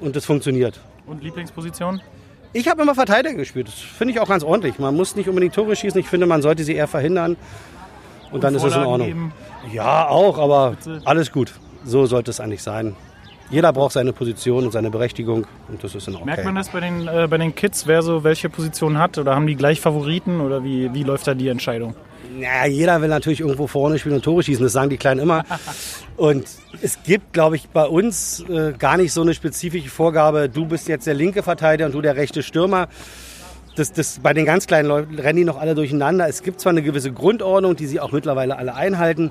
und 0.00 0.16
das 0.16 0.24
funktioniert. 0.24 0.80
Und 1.06 1.22
Lieblingsposition? 1.22 2.00
Ich 2.52 2.68
habe 2.68 2.82
immer 2.82 2.94
Verteidiger 2.94 3.34
gespielt. 3.34 3.68
Das 3.68 3.74
finde 3.74 4.12
ich 4.12 4.20
auch 4.20 4.28
ganz 4.28 4.44
ordentlich. 4.44 4.78
Man 4.78 4.94
muss 4.94 5.16
nicht 5.16 5.28
unbedingt 5.28 5.54
Tore 5.54 5.74
schießen. 5.74 5.98
Ich 6.00 6.08
finde, 6.08 6.26
man 6.26 6.42
sollte 6.42 6.64
sie 6.64 6.74
eher 6.74 6.88
verhindern. 6.88 7.36
Und 8.30 8.44
dann 8.44 8.54
ist 8.54 8.62
es 8.62 8.68
in 8.68 8.70
Vorlagen 8.72 8.90
Ordnung. 8.90 9.08
geben? 9.08 9.32
Ja, 9.72 10.08
auch, 10.08 10.38
aber 10.38 10.76
alles 11.04 11.32
gut. 11.32 11.52
So 11.84 12.06
sollte 12.06 12.30
es 12.30 12.40
eigentlich 12.40 12.62
sein. 12.62 12.96
Jeder 13.50 13.72
braucht 13.72 13.92
seine 13.92 14.14
Position 14.14 14.64
und 14.64 14.72
seine 14.72 14.90
Berechtigung 14.90 15.46
und 15.68 15.84
das 15.84 15.94
ist 15.94 16.08
in 16.08 16.14
Ordnung. 16.14 16.26
Merkt 16.26 16.44
man 16.44 16.54
das 16.54 16.70
bei 16.70 16.80
den, 16.80 17.06
äh, 17.06 17.26
bei 17.28 17.36
den 17.36 17.54
Kids, 17.54 17.86
wer 17.86 18.00
so 18.00 18.24
welche 18.24 18.48
Position 18.48 18.96
hat? 18.98 19.18
Oder 19.18 19.34
haben 19.34 19.46
die 19.46 19.56
gleich 19.56 19.78
Favoriten? 19.80 20.40
Oder 20.40 20.64
wie, 20.64 20.94
wie 20.94 21.02
läuft 21.02 21.26
da 21.26 21.34
die 21.34 21.48
Entscheidung? 21.48 21.94
Ja, 22.40 22.66
jeder 22.66 23.00
will 23.00 23.08
natürlich 23.08 23.40
irgendwo 23.40 23.66
vorne 23.66 23.98
spielen 23.98 24.16
und 24.16 24.22
Tore 24.24 24.42
schießen, 24.42 24.62
das 24.62 24.72
sagen 24.72 24.90
die 24.90 24.96
Kleinen 24.96 25.20
immer. 25.20 25.44
Und 26.16 26.46
es 26.82 27.02
gibt, 27.02 27.32
glaube 27.32 27.56
ich, 27.56 27.68
bei 27.68 27.84
uns 27.84 28.44
äh, 28.48 28.72
gar 28.78 28.96
nicht 28.96 29.12
so 29.12 29.22
eine 29.22 29.34
spezifische 29.34 29.88
Vorgabe, 29.88 30.48
du 30.48 30.66
bist 30.66 30.86
jetzt 30.86 31.06
der 31.06 31.14
linke 31.14 31.42
Verteidiger 31.42 31.86
und 31.86 31.94
du 31.94 32.00
der 32.00 32.16
rechte 32.16 32.42
Stürmer. 32.42 32.88
Das, 33.74 33.90
das, 33.90 34.18
bei 34.18 34.34
den 34.34 34.44
ganz 34.44 34.66
kleinen 34.66 34.86
Leuten 34.86 35.18
rennen 35.18 35.38
die 35.38 35.44
noch 35.44 35.58
alle 35.58 35.74
durcheinander. 35.74 36.28
Es 36.28 36.42
gibt 36.42 36.60
zwar 36.60 36.70
eine 36.70 36.82
gewisse 36.82 37.10
Grundordnung, 37.10 37.74
die 37.74 37.86
sie 37.86 38.00
auch 38.00 38.12
mittlerweile 38.12 38.58
alle 38.58 38.74
einhalten, 38.74 39.30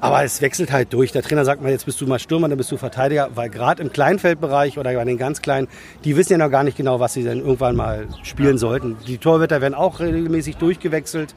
aber 0.00 0.24
es 0.24 0.40
wechselt 0.42 0.72
halt 0.72 0.92
durch. 0.92 1.12
Der 1.12 1.22
Trainer 1.22 1.44
sagt 1.44 1.62
mal, 1.62 1.70
jetzt 1.70 1.86
bist 1.86 2.00
du 2.00 2.06
mal 2.06 2.18
Stürmer, 2.18 2.48
dann 2.48 2.58
bist 2.58 2.72
du 2.72 2.76
Verteidiger, 2.76 3.30
weil 3.36 3.48
gerade 3.48 3.80
im 3.82 3.92
Kleinfeldbereich 3.92 4.76
oder 4.76 4.92
bei 4.92 5.04
den 5.04 5.18
ganz 5.18 5.40
Kleinen, 5.40 5.68
die 6.02 6.16
wissen 6.16 6.32
ja 6.32 6.38
noch 6.38 6.50
gar 6.50 6.64
nicht 6.64 6.76
genau, 6.76 6.98
was 6.98 7.14
sie 7.14 7.22
denn 7.22 7.38
irgendwann 7.38 7.76
mal 7.76 8.08
spielen 8.24 8.58
sollten. 8.58 8.96
Die 9.06 9.18
Torhüter 9.18 9.60
werden 9.60 9.74
auch 9.74 10.00
regelmäßig 10.00 10.56
durchgewechselt. 10.56 11.36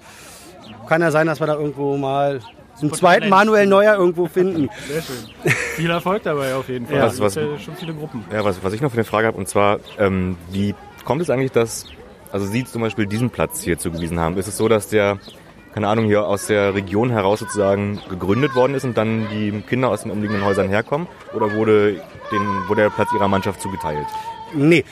Kann 0.87 1.01
ja 1.01 1.11
sein, 1.11 1.27
dass 1.27 1.39
wir 1.39 1.47
da 1.47 1.55
irgendwo 1.55 1.97
mal 1.97 2.39
einen 2.81 2.93
zweiten 2.93 3.29
Manuel 3.29 3.67
Neuer 3.67 3.95
irgendwo 3.95 4.27
finden. 4.27 4.69
Sehr 4.87 5.01
schön. 5.01 5.53
Viel 5.75 5.89
Erfolg 5.89 6.23
dabei 6.23 6.55
auf 6.55 6.69
jeden 6.69 6.87
Fall. 6.87 6.97
Ja. 6.97 7.03
Was- 7.05 7.19
es 7.19 7.35
gibt 7.35 7.51
ja 7.51 7.59
schon 7.59 7.75
viele 7.75 7.93
Gruppen. 7.93 8.23
Ja, 8.31 8.43
was, 8.45 8.63
was 8.63 8.73
ich 8.73 8.81
noch 8.81 8.89
für 8.91 8.97
eine 8.97 9.03
Frage 9.03 9.27
habe, 9.27 9.37
und 9.37 9.47
zwar, 9.47 9.79
ähm, 9.97 10.37
wie 10.51 10.73
kommt 11.05 11.21
es 11.21 11.29
eigentlich, 11.29 11.51
dass, 11.51 11.85
also 12.31 12.45
Sie 12.45 12.63
zum 12.63 12.81
Beispiel 12.81 13.05
diesen 13.05 13.29
Platz 13.29 13.61
hier 13.61 13.77
zugewiesen 13.77 14.19
haben? 14.19 14.37
Ist 14.37 14.47
es 14.47 14.57
so, 14.57 14.67
dass 14.69 14.87
der, 14.87 15.19
keine 15.73 15.87
Ahnung, 15.89 16.05
hier 16.05 16.25
aus 16.25 16.47
der 16.47 16.73
Region 16.73 17.09
heraus 17.09 17.39
sozusagen 17.39 17.99
gegründet 18.09 18.55
worden 18.55 18.73
ist 18.75 18.85
und 18.85 18.97
dann 18.97 19.27
die 19.29 19.51
Kinder 19.67 19.89
aus 19.89 20.03
den 20.03 20.11
umliegenden 20.11 20.45
Häusern 20.45 20.69
herkommen? 20.69 21.07
Oder 21.33 21.53
wurde, 21.53 22.01
den, 22.31 22.41
wurde 22.67 22.83
der 22.83 22.89
Platz 22.91 23.09
Ihrer 23.13 23.27
Mannschaft 23.27 23.61
zugeteilt? 23.61 24.07
Nee. 24.53 24.83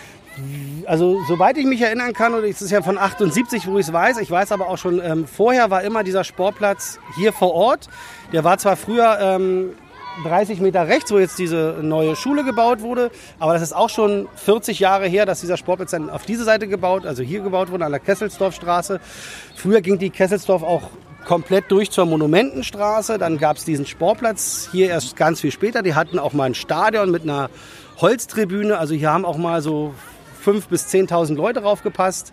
Also 0.85 1.21
soweit 1.27 1.57
ich 1.57 1.65
mich 1.65 1.81
erinnern 1.81 2.13
kann, 2.13 2.33
und 2.33 2.43
es 2.43 2.61
ist 2.61 2.71
ja 2.71 2.81
von 2.81 2.97
78, 2.97 3.67
wo 3.67 3.77
ich 3.77 3.87
es 3.87 3.93
weiß, 3.93 4.19
ich 4.19 4.31
weiß 4.31 4.51
aber 4.51 4.67
auch 4.69 4.77
schon, 4.77 5.01
ähm, 5.03 5.27
vorher 5.27 5.69
war 5.69 5.83
immer 5.83 6.03
dieser 6.03 6.23
Sportplatz 6.23 6.99
hier 7.15 7.33
vor 7.33 7.53
Ort. 7.53 7.89
Der 8.31 8.43
war 8.43 8.57
zwar 8.57 8.75
früher 8.75 9.17
ähm, 9.19 9.71
30 10.23 10.59
Meter 10.61 10.87
rechts, 10.87 11.11
wo 11.11 11.19
jetzt 11.19 11.37
diese 11.37 11.77
neue 11.81 12.15
Schule 12.15 12.43
gebaut 12.43 12.81
wurde, 12.81 13.11
aber 13.39 13.53
das 13.53 13.61
ist 13.61 13.75
auch 13.75 13.89
schon 13.89 14.27
40 14.35 14.79
Jahre 14.79 15.07
her, 15.07 15.25
dass 15.25 15.41
dieser 15.41 15.57
Sportplatz 15.57 15.91
dann 15.91 16.09
auf 16.09 16.25
diese 16.25 16.43
Seite 16.43 16.67
gebaut, 16.67 17.05
also 17.05 17.23
hier 17.23 17.41
gebaut 17.41 17.71
wurde, 17.71 17.85
an 17.85 17.91
der 17.91 17.99
Kesselsdorfstraße. 17.99 18.99
Früher 19.55 19.81
ging 19.81 19.99
die 19.99 20.09
Kesselsdorf 20.09 20.63
auch 20.63 20.89
komplett 21.25 21.65
durch 21.69 21.91
zur 21.91 22.05
Monumentenstraße. 22.05 23.17
Dann 23.17 23.37
gab 23.37 23.57
es 23.57 23.65
diesen 23.65 23.85
Sportplatz 23.85 24.69
hier 24.71 24.89
erst 24.89 25.15
ganz 25.17 25.41
viel 25.41 25.51
später. 25.51 25.83
Die 25.83 25.93
hatten 25.93 26.19
auch 26.19 26.33
mal 26.33 26.45
ein 26.45 26.55
Stadion 26.55 27.11
mit 27.11 27.23
einer 27.23 27.49
Holztribüne. 27.99 28.77
Also 28.77 28.95
hier 28.95 29.11
haben 29.11 29.25
auch 29.25 29.37
mal 29.37 29.61
so 29.61 29.93
5.000 30.47 30.69
bis 30.69 30.87
10.000 30.87 31.35
Leute 31.35 31.61
draufgepasst. 31.61 32.31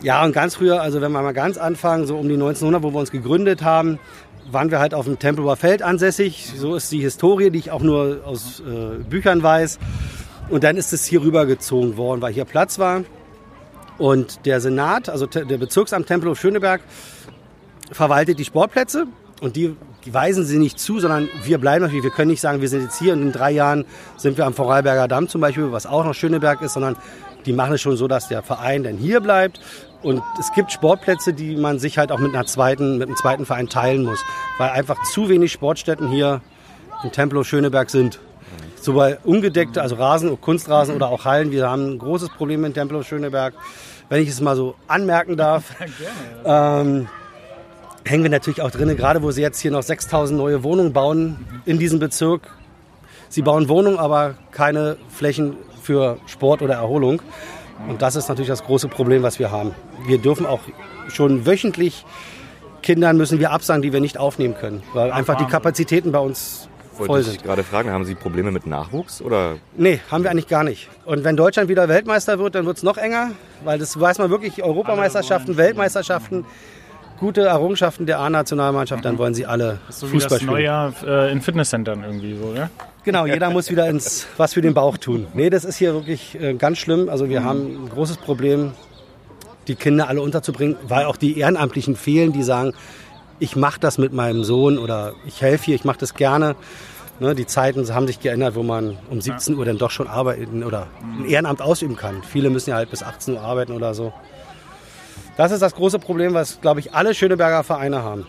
Ja, 0.00 0.24
und 0.24 0.32
ganz 0.32 0.54
früher, 0.54 0.80
also 0.80 1.00
wenn 1.00 1.10
wir 1.10 1.22
mal 1.22 1.32
ganz 1.32 1.58
anfangen, 1.58 2.06
so 2.06 2.16
um 2.16 2.28
die 2.28 2.34
1900, 2.34 2.82
wo 2.82 2.92
wir 2.92 3.00
uns 3.00 3.10
gegründet 3.10 3.62
haben, 3.62 3.98
waren 4.50 4.70
wir 4.70 4.78
halt 4.78 4.94
auf 4.94 5.06
dem 5.06 5.18
Tempelhofer 5.18 5.56
Feld 5.56 5.82
ansässig. 5.82 6.52
So 6.56 6.76
ist 6.76 6.90
die 6.92 7.00
Historie, 7.00 7.50
die 7.50 7.58
ich 7.58 7.70
auch 7.70 7.82
nur 7.82 8.20
aus 8.24 8.60
äh, 8.60 9.02
Büchern 9.02 9.42
weiß. 9.42 9.78
Und 10.48 10.64
dann 10.64 10.76
ist 10.76 10.92
es 10.92 11.04
hier 11.04 11.20
rübergezogen 11.20 11.96
worden, 11.96 12.22
weil 12.22 12.32
hier 12.32 12.44
Platz 12.44 12.78
war. 12.78 13.02
Und 13.98 14.46
der 14.46 14.60
Senat, 14.60 15.08
also 15.08 15.26
der 15.26 15.58
Bezirksamt 15.58 16.06
Tempelhof 16.06 16.38
Schöneberg, 16.38 16.80
verwaltet 17.90 18.38
die 18.38 18.44
Sportplätze 18.44 19.06
und 19.40 19.56
die 19.56 19.76
weisen 20.06 20.44
sie 20.44 20.58
nicht 20.58 20.78
zu, 20.78 21.00
sondern 21.00 21.28
wir 21.44 21.58
bleiben 21.58 21.82
natürlich. 21.82 22.04
Wir 22.04 22.10
können 22.10 22.30
nicht 22.30 22.40
sagen, 22.40 22.60
wir 22.60 22.68
sind 22.68 22.82
jetzt 22.82 22.98
hier 22.98 23.12
und 23.12 23.22
in 23.22 23.32
drei 23.32 23.50
Jahren 23.50 23.84
sind 24.16 24.38
wir 24.38 24.46
am 24.46 24.54
Vorarlberger 24.54 25.08
Damm 25.08 25.28
zum 25.28 25.40
Beispiel, 25.40 25.72
was 25.72 25.86
auch 25.86 26.04
noch 26.04 26.14
Schöneberg 26.14 26.62
ist, 26.62 26.74
sondern 26.74 26.96
die 27.46 27.52
machen 27.52 27.74
es 27.74 27.80
schon 27.80 27.96
so, 27.96 28.08
dass 28.08 28.28
der 28.28 28.42
Verein 28.42 28.84
dann 28.84 28.96
hier 28.96 29.20
bleibt. 29.20 29.60
Und 30.02 30.22
es 30.38 30.52
gibt 30.52 30.70
Sportplätze, 30.70 31.32
die 31.32 31.56
man 31.56 31.78
sich 31.78 31.98
halt 31.98 32.12
auch 32.12 32.18
mit 32.18 32.34
einer 32.34 32.46
zweiten, 32.46 32.98
mit 32.98 33.08
einem 33.08 33.16
zweiten 33.16 33.46
Verein 33.46 33.68
teilen 33.68 34.04
muss, 34.04 34.20
weil 34.58 34.70
einfach 34.70 35.02
zu 35.02 35.28
wenig 35.28 35.52
Sportstätten 35.52 36.08
hier 36.08 36.40
in 37.02 37.10
Tempelhof 37.10 37.46
Schöneberg 37.46 37.90
sind. 37.90 38.20
So 38.80 38.94
bei 38.94 39.18
ungedeckte, 39.24 39.82
also 39.82 39.96
Rasen, 39.96 40.40
Kunstrasen 40.40 40.94
oder 40.94 41.08
auch 41.08 41.24
Hallen. 41.24 41.50
Wir 41.50 41.68
haben 41.68 41.94
ein 41.94 41.98
großes 41.98 42.30
Problem 42.30 42.64
in 42.64 42.74
Tempelhof 42.74 43.06
Schöneberg. 43.06 43.54
Wenn 44.08 44.22
ich 44.22 44.28
es 44.28 44.40
mal 44.40 44.56
so 44.56 44.76
anmerken 44.86 45.36
darf, 45.36 45.74
ähm, 46.44 47.08
hängen 48.04 48.22
wir 48.22 48.30
natürlich 48.30 48.62
auch 48.62 48.70
drin, 48.70 48.96
gerade 48.96 49.22
wo 49.22 49.30
sie 49.30 49.42
jetzt 49.42 49.60
hier 49.60 49.70
noch 49.70 49.82
6000 49.82 50.38
neue 50.38 50.62
Wohnungen 50.62 50.92
bauen 50.92 51.36
in 51.64 51.78
diesem 51.78 51.98
Bezirk. 51.98 52.42
Sie 53.28 53.42
bauen 53.42 53.68
Wohnungen, 53.68 53.98
aber 53.98 54.34
keine 54.50 54.96
Flächen 55.10 55.56
für 55.82 56.18
Sport 56.26 56.62
oder 56.62 56.74
Erholung. 56.74 57.20
Und 57.88 58.02
das 58.02 58.16
ist 58.16 58.28
natürlich 58.28 58.48
das 58.48 58.64
große 58.64 58.88
Problem, 58.88 59.22
was 59.22 59.38
wir 59.38 59.50
haben. 59.50 59.72
Wir 60.06 60.18
dürfen 60.18 60.46
auch 60.46 60.60
schon 61.08 61.46
wöchentlich 61.46 62.04
Kindern 62.82 63.16
müssen 63.16 63.38
wir 63.38 63.50
absagen, 63.50 63.82
die 63.82 63.92
wir 63.92 64.00
nicht 64.00 64.18
aufnehmen 64.18 64.54
können, 64.54 64.82
weil 64.94 65.10
einfach 65.10 65.36
die 65.36 65.46
Kapazitäten 65.46 66.12
bei 66.12 66.20
uns 66.20 66.68
voll 66.94 67.08
Wollte 67.08 67.24
sind. 67.24 67.36
ich 67.36 67.42
gerade 67.42 67.62
fragen, 67.62 67.90
haben 67.90 68.04
Sie 68.04 68.14
Probleme 68.14 68.50
mit 68.50 68.66
Nachwuchs? 68.66 69.20
Oder 69.20 69.56
Nee, 69.76 70.00
haben 70.10 70.24
wir 70.24 70.30
eigentlich 70.30 70.48
gar 70.48 70.64
nicht. 70.64 70.88
Und 71.04 71.24
wenn 71.24 71.36
Deutschland 71.36 71.68
wieder 71.68 71.88
Weltmeister 71.88 72.38
wird, 72.38 72.54
dann 72.54 72.66
wird 72.66 72.78
es 72.78 72.82
noch 72.82 72.96
enger, 72.96 73.32
weil 73.64 73.78
das 73.78 73.98
weiß 73.98 74.18
man 74.18 74.30
wirklich, 74.30 74.62
Europameisterschaften, 74.62 75.56
Weltmeisterschaften, 75.56 76.44
gute 77.18 77.42
Errungenschaften 77.42 78.06
der 78.06 78.20
A-Nationalmannschaft, 78.20 79.04
dann 79.04 79.18
wollen 79.18 79.34
sie 79.34 79.46
alle 79.46 79.78
So 79.88 80.06
Fußball 80.06 80.28
das 80.28 80.38
spielen. 80.38 80.52
Neujahr 80.52 80.92
äh, 81.06 81.32
in 81.32 81.40
Fitnesscentern 81.40 82.04
irgendwie 82.04 82.36
so, 82.36 82.54
ja? 82.54 82.70
Genau, 83.04 83.26
jeder 83.26 83.50
muss 83.50 83.70
wieder 83.70 83.88
ins 83.88 84.26
was 84.36 84.54
für 84.54 84.60
den 84.60 84.74
Bauch 84.74 84.96
tun. 84.98 85.26
Nee, 85.34 85.50
das 85.50 85.64
ist 85.64 85.76
hier 85.76 85.94
wirklich 85.94 86.40
äh, 86.40 86.54
ganz 86.54 86.78
schlimm. 86.78 87.08
Also 87.08 87.28
wir 87.28 87.44
haben 87.44 87.84
ein 87.84 87.88
großes 87.90 88.18
Problem, 88.18 88.72
die 89.66 89.74
Kinder 89.74 90.08
alle 90.08 90.20
unterzubringen, 90.20 90.76
weil 90.86 91.04
auch 91.04 91.16
die 91.16 91.38
Ehrenamtlichen 91.38 91.96
fehlen, 91.96 92.32
die 92.32 92.42
sagen, 92.42 92.72
ich 93.38 93.56
mache 93.56 93.78
das 93.80 93.98
mit 93.98 94.12
meinem 94.12 94.44
Sohn 94.44 94.78
oder 94.78 95.12
ich 95.26 95.42
helfe 95.42 95.66
hier, 95.66 95.74
ich 95.74 95.84
mache 95.84 95.98
das 95.98 96.14
gerne. 96.14 96.56
Ne, 97.20 97.34
die 97.34 97.46
Zeiten 97.46 97.92
haben 97.92 98.06
sich 98.06 98.20
geändert, 98.20 98.54
wo 98.54 98.62
man 98.62 98.96
um 99.10 99.20
17 99.20 99.56
Uhr 99.56 99.64
dann 99.64 99.76
doch 99.76 99.90
schon 99.90 100.06
arbeiten 100.06 100.62
oder 100.62 100.86
ein 101.02 101.24
Ehrenamt 101.24 101.60
ausüben 101.60 101.96
kann. 101.96 102.22
Viele 102.22 102.48
müssen 102.48 102.70
ja 102.70 102.76
halt 102.76 102.90
bis 102.90 103.02
18 103.02 103.34
Uhr 103.34 103.40
arbeiten 103.40 103.72
oder 103.72 103.92
so. 103.92 104.12
Das 105.38 105.52
ist 105.52 105.62
das 105.62 105.74
große 105.74 106.00
Problem, 106.00 106.34
was, 106.34 106.60
glaube 106.60 106.80
ich, 106.80 106.92
alle 106.94 107.14
Schöneberger 107.14 107.62
Vereine 107.62 108.02
haben. 108.02 108.26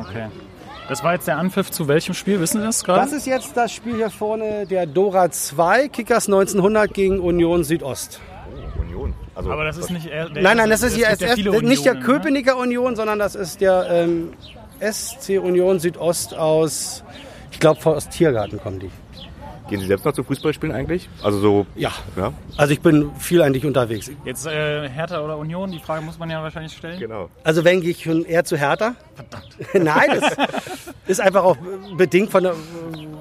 Okay. 0.00 0.26
Das 0.88 1.04
war 1.04 1.12
jetzt 1.12 1.28
der 1.28 1.36
Anpfiff 1.36 1.70
zu 1.70 1.86
welchem 1.86 2.14
Spiel? 2.14 2.40
Wissen 2.40 2.60
Sie 2.60 2.66
das 2.66 2.82
gerade? 2.82 3.02
Das 3.02 3.12
ist 3.12 3.26
jetzt 3.26 3.56
das 3.56 3.72
Spiel 3.72 3.96
hier 3.96 4.08
vorne, 4.08 4.66
der 4.66 4.86
Dora 4.86 5.30
2, 5.30 5.88
Kickers 5.88 6.28
1900 6.28 6.94
gegen 6.94 7.20
Union 7.20 7.62
Südost. 7.62 8.20
Union? 8.80 9.12
Also, 9.34 9.50
Aber 9.50 9.64
das 9.64 9.76
ist 9.76 9.90
nicht. 9.90 10.06
der- 10.06 10.30
Nein, 10.30 10.56
nein, 10.56 10.70
das 10.70 10.82
ist 10.82 10.94
hier 10.94 11.08
viele 11.34 11.62
nicht 11.62 11.84
der 11.84 11.94
ne? 11.94 12.00
Köpenicker 12.00 12.56
Union, 12.56 12.96
sondern 12.96 13.18
das 13.18 13.34
ist 13.34 13.60
der 13.60 13.86
ähm, 13.90 14.32
SC 14.80 15.38
Union 15.38 15.78
Südost 15.78 16.34
aus, 16.34 17.04
ich 17.50 17.60
glaube, 17.60 17.84
aus 17.84 18.08
Tiergarten 18.08 18.58
kommen 18.58 18.78
die. 18.80 18.90
Gehen 19.68 19.80
Sie 19.80 19.86
selbst 19.86 20.04
noch 20.04 20.12
zu 20.12 20.22
Fußballspielen 20.22 20.74
eigentlich? 20.74 21.08
Also 21.22 21.40
so, 21.40 21.66
Ja, 21.74 21.90
ja? 22.16 22.32
also 22.56 22.72
ich 22.72 22.80
bin 22.80 23.10
viel 23.18 23.42
eigentlich 23.42 23.64
unterwegs. 23.66 24.10
Jetzt 24.24 24.46
äh, 24.46 24.88
Hertha 24.88 25.20
oder 25.24 25.36
Union, 25.38 25.72
die 25.72 25.80
Frage 25.80 26.02
muss 26.04 26.18
man 26.18 26.30
ja 26.30 26.40
wahrscheinlich 26.42 26.72
stellen. 26.72 27.00
Genau. 27.00 27.28
Also 27.42 27.64
wenn 27.64 27.80
gehe 27.80 27.90
ich 27.90 28.04
schon 28.04 28.24
eher 28.24 28.44
zu 28.44 28.56
Hertha. 28.56 28.94
Nein, 29.74 30.20
das 30.20 30.36
ist 31.06 31.20
einfach 31.20 31.42
auch 31.42 31.56
bedingt 31.96 32.30
von 32.30 32.44
der, 32.44 32.54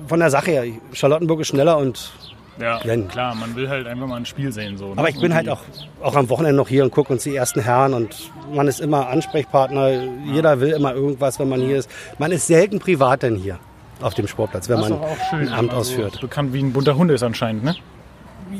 von 0.07 0.19
der 0.19 0.29
Sache 0.29 0.51
her. 0.51 0.63
Charlottenburg 0.93 1.39
ist 1.41 1.47
schneller 1.47 1.77
und 1.77 2.11
Ja, 2.59 2.79
Wenn. 2.83 3.07
klar, 3.07 3.33
man 3.33 3.55
will 3.55 3.67
halt 3.67 3.87
einfach 3.87 4.05
mal 4.05 4.17
ein 4.17 4.25
Spiel 4.27 4.51
sehen. 4.51 4.77
So, 4.77 4.89
ne? 4.89 4.97
Aber 4.97 5.09
ich 5.09 5.19
bin 5.19 5.33
halt 5.33 5.49
auch, 5.49 5.61
auch 6.01 6.15
am 6.15 6.29
Wochenende 6.29 6.57
noch 6.57 6.67
hier 6.69 6.83
und 6.83 6.91
gucke 6.91 7.11
uns 7.11 7.23
die 7.23 7.35
ersten 7.35 7.59
Herren 7.61 7.93
und 7.95 8.31
man 8.53 8.67
ist 8.67 8.81
immer 8.81 9.07
Ansprechpartner. 9.09 10.03
Jeder 10.25 10.59
will 10.59 10.69
immer 10.73 10.93
irgendwas, 10.93 11.39
wenn 11.39 11.49
man 11.49 11.59
hier 11.61 11.77
ist. 11.77 11.89
Man 12.19 12.31
ist 12.31 12.45
selten 12.47 12.79
privat 12.79 13.23
denn 13.23 13.35
hier 13.35 13.57
auf 14.01 14.13
dem 14.13 14.27
Sportplatz, 14.27 14.69
wenn 14.69 14.79
Das 14.79 14.89
man 14.89 14.99
schön, 15.29 15.39
ein 15.39 15.47
Amt 15.49 15.57
wenn 15.59 15.65
man 15.67 15.75
ausführt. 15.75 16.13
So 16.15 16.21
bekannt 16.21 16.53
wie 16.53 16.59
ein 16.61 16.73
bunter 16.73 16.95
Hund 16.95 17.11
ist 17.11 17.23
anscheinend, 17.23 17.63
ne? 17.63 17.75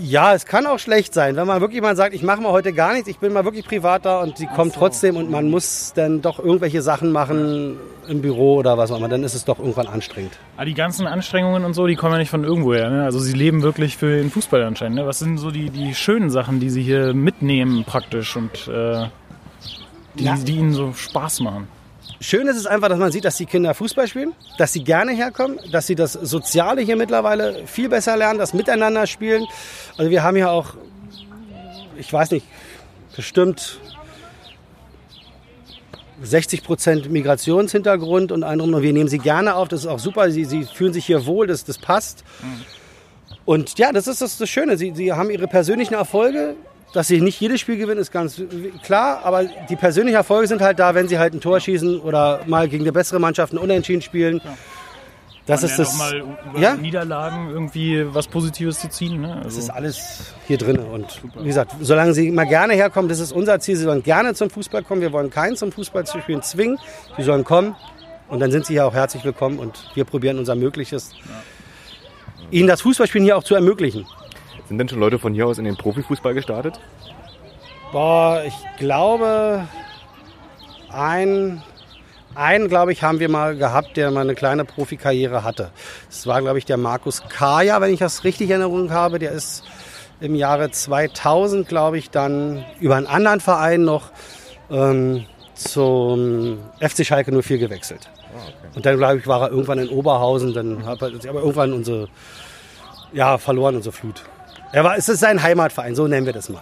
Ja, 0.02 0.34
es 0.34 0.46
kann 0.48 0.66
auch 0.66 0.80
schlecht 0.80 1.14
sein, 1.14 1.36
wenn 1.36 1.46
man 1.46 1.62
wirklich 1.62 1.80
mal 1.80 1.96
sagt, 1.96 2.16
ich 2.16 2.24
mache 2.24 2.42
mal 2.42 2.52
heute 2.52 2.74
gar 2.74 2.94
nichts, 2.94 3.08
ich 3.08 3.20
bin 3.20 3.32
mal 3.32 3.46
wirklich 3.46 3.66
privat 3.66 4.04
da 4.06 4.20
und 4.22 4.36
sie 4.38 4.48
kommen 4.48 4.72
trotzdem 4.74 5.16
und 5.16 5.30
man 5.30 5.50
muss 5.52 5.94
dann 5.96 6.22
doch 6.24 6.40
irgendwelche 6.40 6.82
Sachen 6.82 7.12
machen 7.12 7.78
im 8.08 8.22
Büro 8.22 8.56
oder 8.56 8.80
was 8.80 8.92
auch 8.92 8.98
immer, 8.98 9.10
dann 9.10 9.24
ist 9.24 9.36
es 9.36 9.46
doch 9.46 9.60
irgendwann 9.60 9.86
anstrengend. 9.88 10.32
Aber 10.56 10.64
Ah, 10.64 10.66
die 10.66 10.74
ganzen 10.74 11.06
Anstrengungen 11.06 11.64
und 11.66 11.76
so, 11.76 11.86
die 11.86 11.96
kommen 11.96 12.14
ja 12.14 12.18
nicht 12.18 12.32
von 12.32 12.44
irgendwoher. 12.44 12.90
Ne? 12.90 13.04
Also 13.04 13.20
sie 13.20 13.34
leben 13.34 13.62
wirklich 13.62 13.96
für 13.96 14.18
den 14.18 14.32
Fußball 14.32 14.64
anscheinend. 14.64 14.98
Ne? 14.98 15.06
Was 15.06 15.20
sind 15.20 15.38
so 15.38 15.52
die, 15.52 15.70
die 15.70 15.94
schönen 15.94 16.32
Sachen, 16.32 16.60
die 16.60 16.72
sie 16.72 16.82
hier 16.82 17.14
mitnehmen 17.14 17.84
praktisch 17.86 18.36
und 18.36 18.68
äh, 18.68 19.06
die, 20.16 20.24
Ja. 20.24 20.36
die 20.36 20.56
ihnen 20.56 20.74
so 20.74 20.94
Spaß 20.94 21.42
machen? 21.42 21.68
Schön 22.20 22.48
ist 22.48 22.58
es 22.58 22.66
einfach, 22.66 22.90
dass 22.90 23.00
man 23.00 23.12
sieht, 23.12 23.26
dass 23.26 23.38
die 23.38 23.46
Kinder 23.46 23.74
Fußball 23.74 24.08
spielen, 24.08 24.34
dass 24.58 24.74
sie 24.74 24.84
gerne 24.84 25.12
herkommen, 25.12 25.60
dass 25.72 25.88
sie 25.88 25.96
das 25.96 26.14
Soziale 26.14 26.82
hier 26.82 26.96
mittlerweile 26.96 27.66
viel 27.68 27.90
besser 27.90 28.18
lernen, 28.18 28.40
das 28.40 28.54
Miteinander 28.54 29.08
spielen. 29.08 29.46
Also 29.98 30.12
wir 30.12 30.24
haben 30.24 30.36
hier 30.36 30.50
auch, 30.50 30.76
ich 31.98 32.12
weiß 32.12 32.32
nicht, 32.32 32.46
bestimmt 33.16 33.80
60 36.22 36.64
Prozent 36.64 37.12
Migrationshintergrund 37.12 38.32
und 38.32 38.44
anderem. 38.44 38.74
Und 38.74 38.82
wir 38.82 38.94
nehmen 38.94 39.10
sie 39.10 39.20
gerne 39.20 39.56
auf. 39.56 39.68
Das 39.68 39.82
ist 39.82 39.88
auch 39.88 40.00
super. 40.00 40.32
Sie, 40.32 40.46
sie 40.46 40.64
fühlen 40.64 40.94
sich 40.94 41.06
hier 41.06 41.26
wohl. 41.26 41.48
Das, 41.48 41.66
das 41.66 41.78
passt. 41.78 42.24
Und 43.44 43.78
ja, 43.78 43.92
das 43.92 44.08
ist 44.08 44.22
das, 44.22 44.38
das 44.38 44.50
Schöne. 44.50 44.78
Sie, 44.78 44.94
sie 44.96 45.12
haben 45.14 45.30
ihre 45.30 45.48
persönlichen 45.48 45.94
Erfolge. 45.94 46.56
Dass 46.96 47.08
sie 47.08 47.20
nicht 47.20 47.40
jedes 47.42 47.60
Spiel 47.60 47.78
gewinnen, 47.78 48.00
ist 48.00 48.12
ganz 48.12 48.42
klar. 48.82 49.20
Aber 49.26 49.44
die 49.44 49.76
persönlichen 49.76 50.16
Erfolge 50.16 50.48
sind 50.48 50.62
halt 50.62 50.80
da, 50.80 50.96
wenn 50.96 51.10
sie 51.10 51.20
halt 51.20 51.34
ein 51.34 51.42
Tor 51.42 51.60
schießen 51.60 52.00
oder 52.00 52.40
mal 52.46 52.70
gegen 52.70 52.84
eine 52.86 52.94
bessere 52.94 53.20
Mannschaft 53.20 53.52
ein 53.52 53.58
Unentschieden 53.58 54.02
spielen. 54.02 54.40
Das 55.46 55.62
Man 55.62 55.70
ist 55.72 55.78
ja 55.78 55.84
das. 55.84 55.98
mal 55.98 56.18
über 56.50 56.60
Ja. 56.60 56.76
Niederlagen 56.76 57.50
irgendwie 57.52 58.06
was 58.16 58.28
Positives 58.28 58.80
zu 58.80 58.90
ziehen. 58.90 59.20
Ne? 59.22 59.28
Das 59.44 59.46
Also, 59.48 59.60
ist 59.60 59.70
alles 59.70 60.34
hier 60.48 60.58
drin. 60.58 60.80
Und 60.80 61.22
wie 61.38 61.48
gesagt, 61.48 61.74
solange 61.82 62.14
sie 62.14 62.32
mal 62.32 62.46
gerne 62.48 62.74
herkommen, 62.74 63.10
das 63.10 63.20
ist 63.20 63.34
unser 63.34 63.60
Ziel. 63.60 63.76
Sie 63.76 63.84
sollen 63.84 64.02
gerne 64.02 64.34
zum 64.34 64.50
Fußball 64.50 64.82
kommen. 64.84 65.02
Wir 65.02 65.12
wollen 65.12 65.30
keinen 65.30 65.58
zum 65.58 65.74
Fußball 65.74 66.06
zu 66.06 66.22
spielen 66.22 66.42
zwingen. 66.44 66.80
Sie 67.18 67.24
sollen 67.24 67.44
kommen. 67.44 67.76
Und 68.30 68.40
dann 68.40 68.52
sind 68.52 68.66
sie 68.66 68.74
hier 68.74 68.88
auch 68.88 68.94
herzlich 68.94 69.24
willkommen. 69.26 69.60
Und 69.60 69.92
wir 69.96 70.06
probieren 70.06 70.40
unser 70.40 70.56
Mögliches, 70.56 71.12
ihnen 72.52 72.68
das 72.68 72.82
Fußballspielen 72.82 73.26
hier 73.26 73.38
auch 73.38 73.44
zu 73.44 73.54
ermöglichen. 73.54 74.08
Sind 74.68 74.80
denn 74.80 74.90
schon 74.90 75.00
Leute 75.00 75.20
von 75.20 75.34
hier 75.34 75.48
aus 75.48 75.58
in 75.58 75.66
den 75.66 75.78
Profifußball 75.78 76.34
gestartet? 76.34 76.80
Boah, 77.92 78.42
ich 78.46 78.56
glaube, 78.78 79.68
ein, 80.90 81.62
einen, 82.34 82.68
glaube 82.68 82.92
ich, 82.92 83.04
haben 83.04 83.20
wir 83.20 83.30
mal 83.30 83.56
gehabt, 83.56 83.96
der 83.96 84.12
mal 84.12 84.22
eine 84.22 84.36
kleine 84.36 84.66
Profikarriere 84.66 85.44
hatte. 85.44 85.72
Das 86.08 86.26
war, 86.26 86.42
glaube 86.42 86.58
ich, 86.58 86.66
der 86.66 86.78
Markus 86.78 87.24
Kaja, 87.30 87.80
wenn 87.80 87.94
ich 87.94 88.00
das 88.00 88.24
richtig 88.24 88.50
in 88.50 88.62
Erinnerung 88.62 88.92
habe. 88.92 89.20
Der 89.20 89.32
ist 89.32 89.64
im 90.20 90.36
Jahre 90.36 90.72
2000, 90.72 91.68
glaube 91.68 91.98
ich, 91.98 92.10
dann 92.10 92.66
über 92.80 92.96
einen 92.96 93.08
anderen 93.08 93.42
Verein 93.42 93.84
noch 93.84 94.12
ähm, 94.72 95.26
zum 95.54 96.58
FC 96.80 97.06
Schalke 97.06 97.32
04 97.32 97.60
gewechselt. 97.60 98.10
Und 98.76 98.86
dann, 98.86 98.98
glaube 98.98 99.18
ich, 99.18 99.28
war 99.28 99.44
er 99.44 99.52
irgendwann 99.52 99.80
in 99.80 99.90
Oberhausen. 99.90 100.54
Dann 100.54 100.86
hat 100.86 101.02
er 101.02 101.10
aber 101.30 101.40
irgendwann 101.40 101.72
unsere, 101.72 102.10
ja, 103.14 103.38
verloren, 103.38 103.76
unsere 103.76 103.94
Flut. 103.94 104.24
Er 104.76 104.84
war, 104.84 104.98
es 104.98 105.08
ist 105.08 105.22
sein 105.22 105.42
Heimatverein, 105.42 105.96
so 105.96 106.06
nennen 106.06 106.26
wir 106.26 106.34
das 106.34 106.50
mal. 106.50 106.62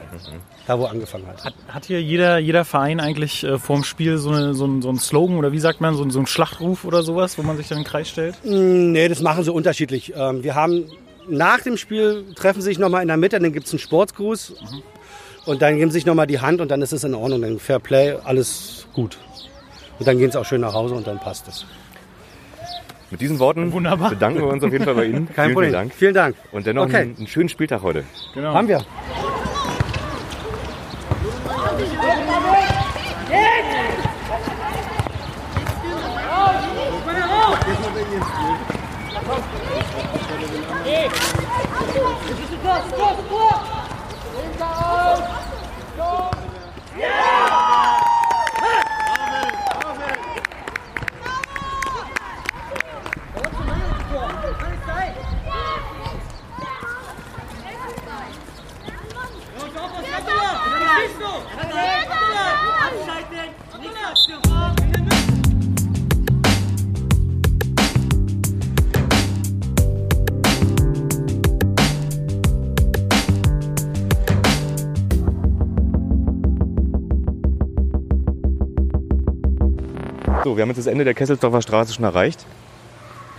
Da, 0.68 0.78
wo 0.78 0.84
er 0.84 0.92
angefangen 0.92 1.26
hat. 1.28 1.44
hat, 1.46 1.54
hat 1.68 1.86
hier 1.86 2.00
jeder, 2.00 2.38
jeder 2.38 2.64
Verein 2.64 3.00
eigentlich 3.00 3.44
äh, 3.44 3.58
vorm 3.58 3.84
Spiel 3.84 4.20
so, 4.20 4.30
eine, 4.30 4.54
so, 4.54 4.66
ein, 4.68 4.84
so 4.84 4.90
ein 4.92 5.00
Slogan 5.00 5.36
oder 5.38 5.52
wie 5.52 5.58
sagt 5.60 5.82
man, 5.82 5.96
so, 5.96 6.04
ein- 6.04 6.12
so 6.12 6.20
ein 6.20 6.28
Schlachtruf 6.28 6.86
oder 6.86 7.02
sowas, 7.02 7.40
wo 7.40 7.42
man 7.42 7.58
sich 7.58 7.70
dann 7.70 7.80
in 7.80 7.84
den 7.84 7.90
Kreis 7.90 8.10
stellt? 8.10 8.36
Nee, 8.44 9.08
das 9.08 9.20
machen 9.22 9.44
sie 9.44 9.52
unterschiedlich. 9.52 10.14
Ähm, 10.16 10.44
wir 10.44 10.54
haben 10.54 10.86
nach 11.28 11.62
dem 11.62 11.76
Spiel 11.76 12.24
treffen 12.36 12.62
sie 12.62 12.66
sich 12.66 12.78
nochmal 12.78 13.02
in 13.02 13.08
der 13.08 13.18
Mitte, 13.18 13.40
dann 13.40 13.52
gibt 13.52 13.66
es 13.66 13.74
einen 13.74 13.80
Sportsgruß 13.80 14.54
und 15.46 15.62
dann 15.64 15.78
geben 15.78 15.90
sie 15.90 15.96
sich 15.96 16.06
nochmal 16.06 16.28
die 16.28 16.40
Hand 16.40 16.62
und 16.62 16.70
dann 16.70 16.84
ist 16.84 16.94
es 16.94 17.04
in 17.04 17.16
Ordnung. 17.16 17.42
Dann 17.42 17.58
Fair 17.58 17.80
Play, 17.80 18.16
alles 18.24 18.86
gut. 18.94 19.18
Und 19.98 20.08
dann 20.08 20.20
gehen 20.20 20.30
sie 20.32 20.40
auch 20.40 20.46
schön 20.46 20.62
nach 20.62 20.74
Hause 20.76 20.94
und 20.94 21.08
dann 21.08 21.18
passt 21.18 21.48
es. 21.48 21.66
Mit 23.14 23.22
diesen 23.22 23.38
Worten 23.38 23.72
Wunderbar. 23.72 24.10
bedanken 24.10 24.40
wir 24.40 24.48
uns 24.48 24.64
auf 24.64 24.72
jeden 24.72 24.86
Fall 24.86 24.96
bei 24.96 25.06
Ihnen. 25.06 25.28
Kein 25.36 25.52
vielen, 25.52 25.54
Problem. 25.54 25.70
Vielen 25.70 25.72
Dank. 25.72 25.94
Vielen 25.94 26.14
Dank. 26.16 26.36
Und 26.52 26.66
dennoch 26.66 26.86
Okay. 26.86 26.98
einen, 26.98 27.16
einen 27.16 27.28
schönen 27.28 27.48
Spieltag 27.48 27.84
heute. 27.84 28.06
Genau. 28.34 28.56
Haben 28.56 28.68
wir. 28.68 28.84
So, 64.16 64.32
wir 80.58 80.62
haben 80.62 80.70
jetzt 80.70 80.78
das 80.78 80.86
Ende 80.86 81.06
der 81.06 81.16
Kesselsdorfer 81.16 81.64
Straße 81.64 81.94
schon 81.94 82.04
erreicht. 82.04 82.46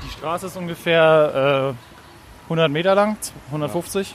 Die 0.05 0.11
Straße 0.11 0.47
ist 0.47 0.57
ungefähr 0.57 1.77
äh, 1.77 2.47
100 2.47 2.73
Meter 2.73 2.97
lang, 2.97 3.17
150. 3.47 4.13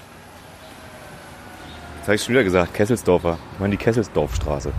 Jetzt 1.97 2.07
habe 2.07 2.15
ich 2.15 2.23
schon 2.23 2.33
wieder 2.33 2.43
gesagt, 2.43 2.73
Kesselsdorfer. 2.73 3.37
Ich 3.53 3.59
meine 3.59 3.71
die 3.71 3.77
Kesselsdorfstraße. 3.77 4.73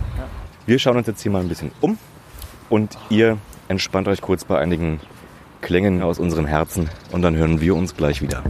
Wir 0.67 0.77
schauen 0.77 0.97
uns 0.97 1.07
jetzt 1.07 1.21
hier 1.21 1.31
mal 1.31 1.41
ein 1.41 1.47
bisschen 1.47 1.71
um 1.81 1.97
und 2.69 2.95
ihr 3.09 3.37
entspannt 3.67 4.07
euch 4.07 4.21
kurz 4.21 4.45
bei 4.45 4.59
einigen 4.59 4.99
Klängen 5.61 6.03
aus 6.03 6.19
unserem 6.19 6.45
Herzen 6.45 6.89
und 7.11 7.23
dann 7.23 7.35
hören 7.35 7.61
wir 7.61 7.75
uns 7.75 7.95
gleich 7.95 8.21
wieder. 8.21 8.43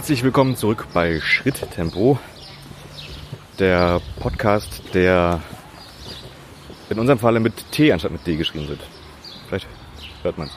Herzlich 0.00 0.24
willkommen 0.24 0.56
zurück 0.56 0.86
bei 0.94 1.20
Schritttempo, 1.20 2.18
der 3.58 4.00
Podcast, 4.18 4.80
der 4.94 5.42
in 6.88 6.98
unserem 6.98 7.18
Falle 7.18 7.38
mit 7.38 7.70
T 7.70 7.92
anstatt 7.92 8.10
mit 8.10 8.26
D 8.26 8.36
geschrieben 8.36 8.66
wird. 8.66 8.80
Vielleicht 9.46 9.66
hört 10.22 10.38
man 10.38 10.46
es. 10.46 10.56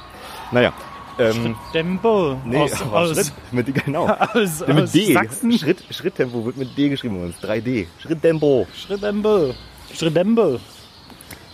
Naja, 0.54 0.72
ähm, 1.20 1.58
Tempo 1.74 2.40
nee, 2.46 2.56
aus, 2.56 2.82
aus, 2.84 3.16
Schritt, 3.18 3.34
mit, 3.52 3.86
genau. 3.86 4.08
aus, 4.34 4.66
mit 4.66 4.80
aus 4.80 4.92
D. 4.94 5.12
Sachsen. 5.12 5.52
Schritt, 5.60 5.84
Schritttempo 5.90 6.46
wird 6.46 6.56
mit 6.56 6.78
D 6.78 6.88
geschrieben 6.88 7.18
bei 7.20 7.26
uns. 7.26 7.36
3D. 7.44 7.88
Schritttempo. 8.02 8.66
Schrittempo. 8.74 9.54
Schrittempo. 9.94 10.60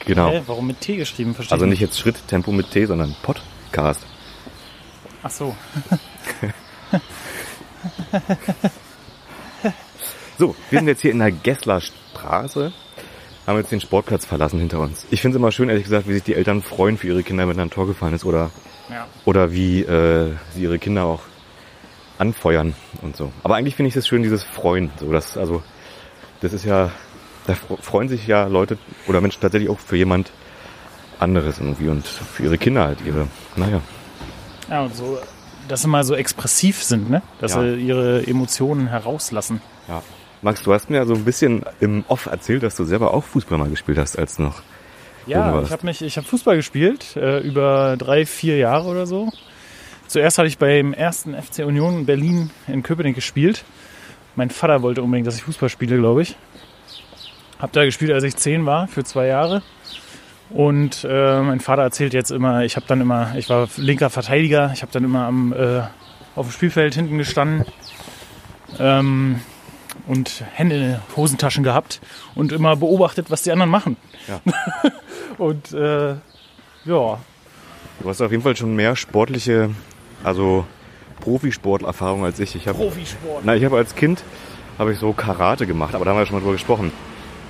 Genau. 0.06 0.30
Hä, 0.30 0.43
warum 0.45 0.67
mit 0.67 0.80
T 0.80 0.95
geschrieben? 0.95 1.34
Verstehe 1.34 1.54
Also 1.54 1.65
ich 1.65 1.71
nicht 1.71 1.82
jetzt 1.82 1.97
Schritttempo 1.97 2.52
mit 2.52 2.69
T, 2.69 2.86
sondern 2.86 3.15
Podcast. 3.23 4.06
Ach 5.23 5.32
so. 5.32 5.56
So, 10.37 10.55
wir 10.69 10.79
sind 10.79 10.87
jetzt 10.87 11.01
hier 11.01 11.11
in 11.11 11.19
der 11.19 11.31
Gessler 11.31 11.81
Straße, 11.81 12.71
haben 13.45 13.57
jetzt 13.57 13.73
den 13.73 13.81
Sportplatz 13.81 14.25
verlassen 14.25 14.57
hinter 14.59 14.79
uns. 14.79 15.05
Ich 15.11 15.21
finde 15.21 15.35
es 15.35 15.39
immer 15.41 15.51
schön, 15.51 15.67
ehrlich 15.67 15.83
gesagt, 15.83 16.07
wie 16.07 16.13
sich 16.13 16.23
die 16.23 16.33
Eltern 16.33 16.61
freuen 16.61 16.97
für 16.97 17.07
ihre 17.07 17.23
Kinder, 17.23 17.45
wenn 17.49 17.59
ein 17.59 17.69
Tor 17.69 17.87
gefallen 17.87 18.13
ist 18.13 18.23
oder, 18.23 18.49
Ja. 18.89 19.05
oder 19.25 19.51
wie 19.51 19.81
äh, 19.81 20.31
sie 20.53 20.63
ihre 20.63 20.79
Kinder 20.79 21.03
auch 21.03 21.19
anfeuern 22.19 22.73
und 23.01 23.17
so. 23.17 23.33
Aber 23.43 23.55
eigentlich 23.57 23.75
finde 23.75 23.89
ich 23.89 23.97
es 23.97 24.07
schön, 24.07 24.23
dieses 24.23 24.43
Freuen. 24.45 24.91
So, 24.97 25.11
das, 25.11 25.35
also, 25.35 25.61
das 26.39 26.53
ist 26.53 26.63
ja, 26.63 26.89
da 27.45 27.53
fre- 27.53 27.81
freuen 27.81 28.07
sich 28.07 28.25
ja 28.25 28.47
Leute 28.47 28.77
oder 29.07 29.19
Menschen 29.19 29.41
tatsächlich 29.41 29.69
auch 29.69 29.79
für 29.79 29.97
jemand 29.97 30.31
anderes 31.19 31.59
irgendwie 31.59 31.89
und 31.89 32.07
für 32.07 32.43
ihre 32.43 32.57
Kinder 32.57 32.85
halt 32.85 32.99
ihre, 33.05 33.27
naja. 33.57 33.81
Ja, 34.69 34.83
und 34.83 34.95
so, 34.95 35.19
dass 35.69 35.84
sie 35.84 35.88
mal 35.88 36.03
so 36.03 36.15
expressiv 36.15 36.84
sind, 36.84 37.10
ne? 37.10 37.21
Dass 37.39 37.53
Ja. 37.55 37.62
sie 37.62 37.75
ihre 37.75 38.27
Emotionen 38.27 38.88
herauslassen. 38.88 39.62
Ja. 39.88 40.03
Max, 40.41 40.62
du 40.63 40.73
hast 40.73 40.89
mir 40.89 41.05
so 41.05 41.13
ein 41.13 41.23
bisschen 41.25 41.63
im 41.79 42.03
Off 42.08 42.25
erzählt, 42.25 42.63
dass 42.63 42.75
du 42.75 42.84
selber 42.84 43.13
auch 43.13 43.23
Fußball 43.23 43.58
mal 43.58 43.69
gespielt 43.69 43.97
hast, 43.97 44.17
als 44.17 44.39
noch 44.39 44.62
Ja, 45.25 45.62
ich 45.62 45.71
habe 45.71 45.86
mich, 45.86 46.01
ich 46.01 46.17
habe 46.17 46.25
Fußball 46.27 46.55
gespielt 46.55 47.15
äh, 47.15 47.39
über 47.39 47.95
drei, 47.97 48.25
vier 48.25 48.58
Jahre 48.58 48.88
oder 48.88 49.05
so. 49.05 49.29
Zuerst 50.08 50.38
hatte 50.39 50.47
ich 50.47 50.58
beim 50.58 50.93
ersten 50.93 51.36
FC 51.39 51.60
Union 51.65 52.05
Berlin 52.05 52.49
in 52.67 52.82
Köpenick 52.84 53.15
gespielt. 53.15 53.63
Mein 54.36 54.49
Vater 54.49 54.82
wollte 54.82 55.03
unbedingt, 55.03 55.27
dass 55.27 55.36
ich 55.36 55.43
Fußball 55.43 55.69
spiele, 55.69 55.97
glaube 55.97 56.23
ich. 56.23 56.36
Hab 57.60 57.73
da 57.73 57.84
gespielt, 57.86 58.12
als 58.12 58.23
ich 58.23 58.36
zehn 58.38 58.65
war, 58.65 58.88
für 58.88 59.03
zwei 59.03 59.27
Jahre. 59.27 59.62
Und 60.49 61.05
äh, 61.07 61.41
mein 61.41 61.59
Vater 61.59 61.83
erzählt 61.83 62.13
jetzt 62.13 62.31
immer, 62.31 62.63
ich 62.63 62.75
habe 62.75 62.85
dann 62.88 63.01
immer, 63.01 63.35
ich 63.35 63.49
war 63.49 63.67
linker 63.77 64.09
Verteidiger, 64.09 64.71
ich 64.73 64.81
habe 64.81 64.91
dann 64.91 65.03
immer 65.03 65.25
am, 65.25 65.53
äh, 65.53 65.81
auf 66.35 66.47
dem 66.47 66.51
Spielfeld 66.51 66.95
hinten 66.95 67.17
gestanden 67.19 67.65
ähm, 68.79 69.41
und 70.07 70.43
Hände 70.53 70.75
in 70.75 70.81
den 70.81 71.01
Hosentaschen 71.15 71.63
gehabt 71.63 72.01
und 72.33 72.51
immer 72.51 72.75
beobachtet, 72.75 73.29
was 73.29 73.43
die 73.43 73.51
anderen 73.51 73.69
machen. 73.69 73.95
Ja. 74.27 74.41
und 75.38 75.71
äh, 75.73 76.15
ja, 76.85 77.19
Du 78.01 78.07
hast 78.07 78.21
auf 78.21 78.31
jeden 78.31 78.43
Fall 78.43 78.55
schon 78.55 78.75
mehr 78.75 78.95
sportliche, 78.95 79.71
also 80.23 80.65
Profisporterfahrung 81.19 82.23
als 82.23 82.39
ich. 82.39 82.55
Ich 82.55 82.67
habe 82.67 82.77
Profisport. 82.77 83.41
Na, 83.43 83.55
ich 83.55 83.65
habe 83.65 83.75
als 83.75 83.95
Kind 83.95 84.23
habe 84.77 84.93
ich 84.93 84.99
so 84.99 85.12
Karate 85.12 85.67
gemacht, 85.67 85.95
aber 85.95 86.05
da 86.05 86.12
haben 86.12 86.17
wir 86.17 86.25
schon 86.25 86.35
mal 86.35 86.39
drüber 86.39 86.53
gesprochen. 86.53 86.93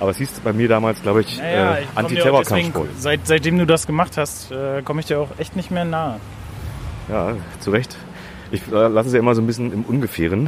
Aber 0.00 0.10
es 0.10 0.16
hieß 0.16 0.40
bei 0.42 0.52
mir 0.52 0.66
damals, 0.68 1.02
glaube 1.02 1.20
ich, 1.20 1.38
Naja, 1.38 1.76
äh, 1.76 1.82
Antiterrorkampfsport. 1.94 2.88
seit, 2.98 3.26
seitdem 3.26 3.58
du 3.58 3.66
das 3.66 3.86
gemacht 3.86 4.16
hast, 4.16 4.50
äh, 4.50 4.80
komme 4.82 5.00
ich 5.00 5.06
dir 5.06 5.20
auch 5.20 5.28
echt 5.38 5.56
nicht 5.56 5.70
mehr 5.70 5.84
nahe. 5.84 6.18
Ja, 7.08 7.34
zu 7.60 7.70
Recht. 7.70 7.96
Ich 8.50 8.62
äh, 8.72 8.88
lasse 8.88 9.08
es 9.08 9.12
ja 9.14 9.20
immer 9.20 9.34
so 9.34 9.42
ein 9.42 9.46
bisschen 9.46 9.72
im 9.72 9.82
Ungefähren, 9.84 10.46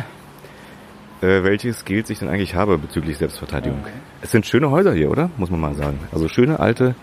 äh, 1.20 1.42
welche 1.44 1.72
Skills 1.74 2.08
ich 2.10 2.18
denn 2.20 2.28
eigentlich 2.28 2.54
habe 2.54 2.78
bezüglich 2.78 3.18
Selbstverteidigung. 3.18 3.84
Es 4.22 4.30
sind 4.30 4.46
schöne 4.46 4.70
Häuser 4.70 4.94
hier, 4.94 5.10
oder? 5.10 5.30
Muss 5.36 5.50
man 5.50 5.60
mal 5.60 5.74
sagen. 5.74 6.00
Also 6.12 6.28
schöne 6.28 6.58
alte. 6.58 6.94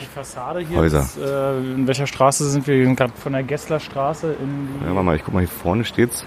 Die 0.00 0.04
Fassade 0.06 0.60
hier, 0.60 0.76
Häuser. 0.76 1.00
Ist, 1.00 1.16
äh, 1.18 1.58
in 1.58 1.86
welcher 1.86 2.06
Straße 2.06 2.48
sind 2.50 2.66
wir? 2.66 2.76
Wir 2.76 2.84
sind 2.84 2.96
gerade 2.96 3.12
von 3.16 3.32
der 3.32 3.42
Gesslerstraße 3.42 4.34
in. 4.40 4.68
Ja, 4.86 4.94
warte 4.94 5.02
mal, 5.04 5.16
ich 5.16 5.24
guck 5.24 5.34
mal, 5.34 5.40
hier 5.40 5.48
vorne 5.48 5.84
steht's. 5.84 6.24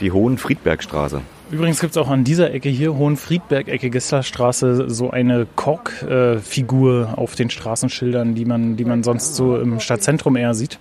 Die 0.00 0.12
Hohenfriedbergstraße. 0.12 1.22
Übrigens 1.52 1.80
gibt 1.80 1.90
es 1.90 1.98
auch 1.98 2.08
an 2.08 2.24
dieser 2.24 2.50
Ecke 2.54 2.70
hier, 2.70 2.94
Hohenfriedberg-Ecke, 2.94 3.90
Gesslerstraße, 3.90 4.88
so 4.88 5.10
eine 5.10 5.46
Kork-Figur 5.54 7.12
auf 7.16 7.34
den 7.34 7.50
Straßenschildern, 7.50 8.34
die 8.34 8.46
man, 8.46 8.76
die 8.76 8.86
man 8.86 9.02
sonst 9.02 9.36
so 9.36 9.58
im 9.58 9.78
Stadtzentrum 9.78 10.36
eher 10.36 10.54
sieht. 10.54 10.78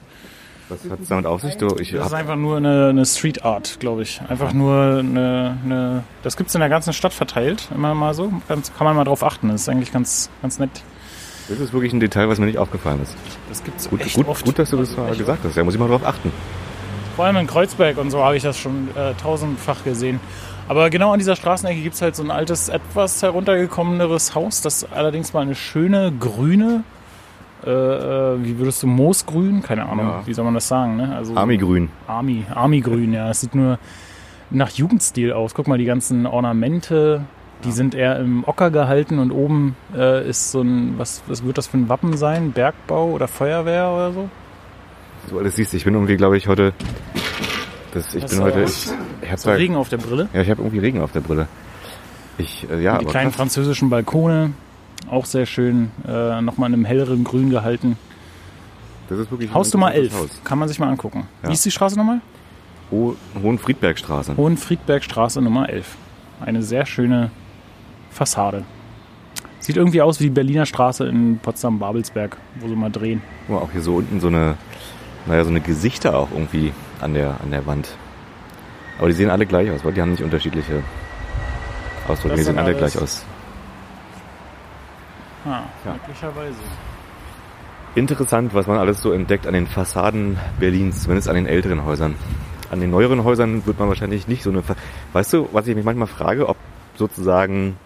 Was 0.69 0.79
hat 0.89 1.01
es 1.01 1.09
damit 1.09 1.25
auf 1.25 1.41
sich? 1.41 1.57
Du, 1.57 1.75
ich 1.77 1.91
Das 1.91 2.07
ist 2.07 2.13
einfach 2.13 2.37
nur 2.37 2.55
eine, 2.55 2.87
eine 2.87 3.05
Street 3.05 3.43
Art, 3.43 3.81
glaube 3.81 4.03
ich. 4.03 4.21
Einfach 4.29 4.53
nur 4.53 4.99
eine, 4.99 5.57
eine 5.65 6.03
das 6.23 6.37
gibt 6.37 6.47
es 6.47 6.55
in 6.55 6.61
der 6.61 6.69
ganzen 6.69 6.93
Stadt 6.93 7.11
verteilt, 7.11 7.67
immer 7.75 7.93
mal 7.93 8.13
so. 8.13 8.31
Ganz, 8.47 8.73
kann 8.73 8.85
man 8.85 8.95
mal 8.95 9.03
drauf 9.03 9.25
achten, 9.25 9.49
das 9.49 9.63
ist 9.63 9.69
eigentlich 9.69 9.91
ganz, 9.91 10.29
ganz 10.41 10.57
nett. 10.57 10.71
das 11.49 11.59
ist 11.59 11.73
wirklich 11.73 11.91
ein 11.91 11.99
Detail, 11.99 12.29
was 12.29 12.39
mir 12.39 12.45
nicht 12.45 12.57
aufgefallen 12.57 13.01
ist. 13.03 13.13
Das 13.49 13.61
gibt's 13.61 13.89
Gut, 13.89 13.99
echt 13.99 14.15
gut, 14.15 14.29
oft. 14.29 14.45
gut 14.45 14.57
dass 14.57 14.69
du 14.69 14.77
das 14.77 14.95
mal 14.95 15.13
gesagt 15.17 15.43
hast. 15.43 15.57
Da 15.57 15.65
muss 15.65 15.73
ich 15.73 15.79
mal 15.81 15.89
drauf 15.89 16.05
achten. 16.05 16.31
Vor 17.17 17.25
allem 17.25 17.35
in 17.35 17.47
Kreuzberg 17.47 17.97
und 17.97 18.09
so 18.09 18.23
habe 18.23 18.37
ich 18.37 18.43
das 18.43 18.57
schon 18.57 18.87
äh, 18.95 19.13
tausendfach 19.15 19.83
gesehen. 19.83 20.21
Aber 20.71 20.89
genau 20.89 21.11
an 21.11 21.19
dieser 21.19 21.35
Straßenecke 21.35 21.81
gibt 21.81 21.95
es 21.95 22.01
halt 22.01 22.15
so 22.15 22.23
ein 22.23 22.31
altes, 22.31 22.69
etwas 22.69 23.21
heruntergekommeneres 23.21 24.35
Haus, 24.35 24.61
das 24.61 24.89
allerdings 24.89 25.33
mal 25.33 25.41
eine 25.41 25.53
schöne 25.53 26.13
grüne, 26.17 26.85
äh, 27.65 27.69
äh, 27.69 28.37
wie 28.41 28.57
würdest 28.57 28.81
du, 28.81 28.87
Moosgrün? 28.87 29.63
Keine 29.63 29.83
Ahnung, 29.89 30.07
Ja. 30.07 30.21
wie 30.25 30.33
soll 30.33 30.45
man 30.45 30.53
das 30.53 30.69
sagen? 30.69 30.95
Ne? 30.95 31.13
Also, 31.13 31.35
Army-Grün. 31.35 31.89
Army, 32.07 32.45
Army-Grün, 32.55 33.11
ja. 33.11 33.29
Es 33.29 33.41
sieht 33.41 33.53
nur 33.53 33.79
nach 34.49 34.69
Jugendstil 34.69 35.33
aus. 35.33 35.53
Guck 35.55 35.67
mal, 35.67 35.77
die 35.77 35.83
ganzen 35.83 36.25
Ornamente, 36.25 37.25
die 37.65 37.73
sind 37.73 37.93
eher 37.93 38.17
im 38.21 38.45
Ocker 38.47 38.71
gehalten 38.71 39.19
und 39.19 39.31
oben 39.31 39.75
äh, 39.93 40.25
ist 40.25 40.51
so 40.53 40.61
ein, 40.61 40.93
was, 40.97 41.21
was 41.27 41.43
wird 41.43 41.57
das 41.57 41.67
für 41.67 41.79
ein 41.79 41.89
Wappen 41.89 42.15
sein? 42.15 42.53
Bergbau 42.53 43.09
oder 43.11 43.27
Feuerwehr 43.27 43.89
oder 43.93 44.13
so? 44.13 44.29
Du 45.29 45.37
alles 45.37 45.57
siehst, 45.57 45.73
ich 45.73 45.83
bin 45.83 45.95
irgendwie, 45.95 46.15
glaube 46.15 46.37
ich, 46.37 46.47
heute. 46.47 46.71
Das, 47.93 48.15
ich 48.15 48.23
Was 48.23 48.31
bin 48.31 48.41
heute. 48.41 48.61
das? 48.61 48.85
Ich, 48.85 48.91
ich 49.33 49.45
habe 49.47 49.57
Regen 49.57 49.75
auf 49.75 49.89
der 49.89 49.97
Brille. 49.97 50.29
Ja, 50.33 50.41
ich 50.41 50.49
habe 50.49 50.61
irgendwie 50.61 50.79
Regen 50.79 51.01
auf 51.01 51.11
der 51.11 51.21
Brille. 51.21 51.47
Ich, 52.37 52.67
äh, 52.69 52.81
ja, 52.81 52.97
die 52.97 53.03
aber 53.03 53.11
kleinen 53.11 53.29
krass. 53.29 53.37
französischen 53.37 53.89
Balkone, 53.89 54.53
auch 55.09 55.25
sehr 55.25 55.45
schön, 55.45 55.91
äh, 56.07 56.41
nochmal 56.41 56.69
in 56.69 56.75
einem 56.75 56.85
helleren 56.85 57.23
Grün 57.23 57.49
gehalten. 57.49 57.97
das 59.09 59.19
ist 59.19 59.31
wirklich 59.31 59.49
ein 59.49 59.53
Hausnummer 59.53 59.93
11, 59.93 60.05
interessantes 60.05 60.37
Haus. 60.37 60.43
kann 60.43 60.59
man 60.59 60.67
sich 60.67 60.79
mal 60.79 60.89
angucken. 60.89 61.27
Ja. 61.43 61.49
Wie 61.49 61.53
ist 61.53 61.65
die 61.65 61.71
Straße 61.71 61.97
nochmal? 61.97 62.21
Ho 62.91 63.15
Hohenfriedbergstraße. 63.41 64.35
Hohenfriedbergstraße 64.37 65.41
Nummer 65.41 65.69
11. 65.69 65.95
Eine 66.41 66.63
sehr 66.63 66.85
schöne 66.85 67.31
Fassade. 68.09 68.63
Sieht 69.59 69.77
irgendwie 69.77 70.01
aus 70.01 70.19
wie 70.19 70.25
die 70.25 70.29
Berliner 70.31 70.65
Straße 70.65 71.05
in 71.07 71.37
Potsdam-Babelsberg, 71.37 72.37
wo 72.59 72.67
sie 72.67 72.75
mal 72.75 72.89
drehen. 72.89 73.21
Guck 73.47 73.55
mal, 73.55 73.61
auch 73.61 73.71
hier 73.71 73.81
so 73.81 73.95
unten 73.95 74.19
so 74.19 74.27
eine, 74.27 74.55
naja, 75.27 75.43
so 75.43 75.51
eine 75.51 75.61
Gesichter 75.61 76.17
auch 76.17 76.29
irgendwie 76.31 76.73
an 76.99 77.13
der, 77.13 77.39
an 77.41 77.51
der 77.51 77.65
Wand. 77.67 77.89
Aber 79.01 79.09
die 79.09 79.15
sehen 79.15 79.29
alle 79.31 79.45
gleich 79.45 79.69
aus, 79.71 79.83
weil 79.83 79.91
die 79.93 80.01
haben 80.01 80.11
nicht 80.11 80.23
unterschiedliche 80.23 80.81
Ausdrücke. 82.07 82.35
Die 82.35 82.43
sehen 82.43 82.57
alle 82.59 82.73
gleich 82.75 82.97
aus. 82.97 83.25
Ah, 85.43 85.63
Ja. 85.83 85.93
möglicherweise. 85.93 86.55
Interessant, 87.95 88.53
was 88.53 88.67
man 88.67 88.77
alles 88.77 89.01
so 89.01 89.11
entdeckt 89.11 89.47
an 89.47 89.53
den 89.53 89.65
Fassaden 89.67 90.37
Berlins, 90.59 91.01
zumindest 91.03 91.27
an 91.27 91.35
den 91.35 91.47
älteren 91.47 91.83
Häusern. 91.83 92.15
An 92.69 92.79
den 92.79 92.89
neueren 92.91 93.23
Häusern 93.25 93.65
wird 93.65 93.79
man 93.79 93.89
wahrscheinlich 93.89 94.27
nicht 94.29 94.43
so 94.43 94.49
eine. 94.51 94.61
Fa 94.63 94.75
weißt 95.13 95.33
du, 95.33 95.49
was 95.51 95.67
ich 95.67 95.75
mich 95.75 95.83
manchmal 95.83 96.07
frage, 96.07 96.47
ob 96.47 96.55
sozusagen 96.95 97.77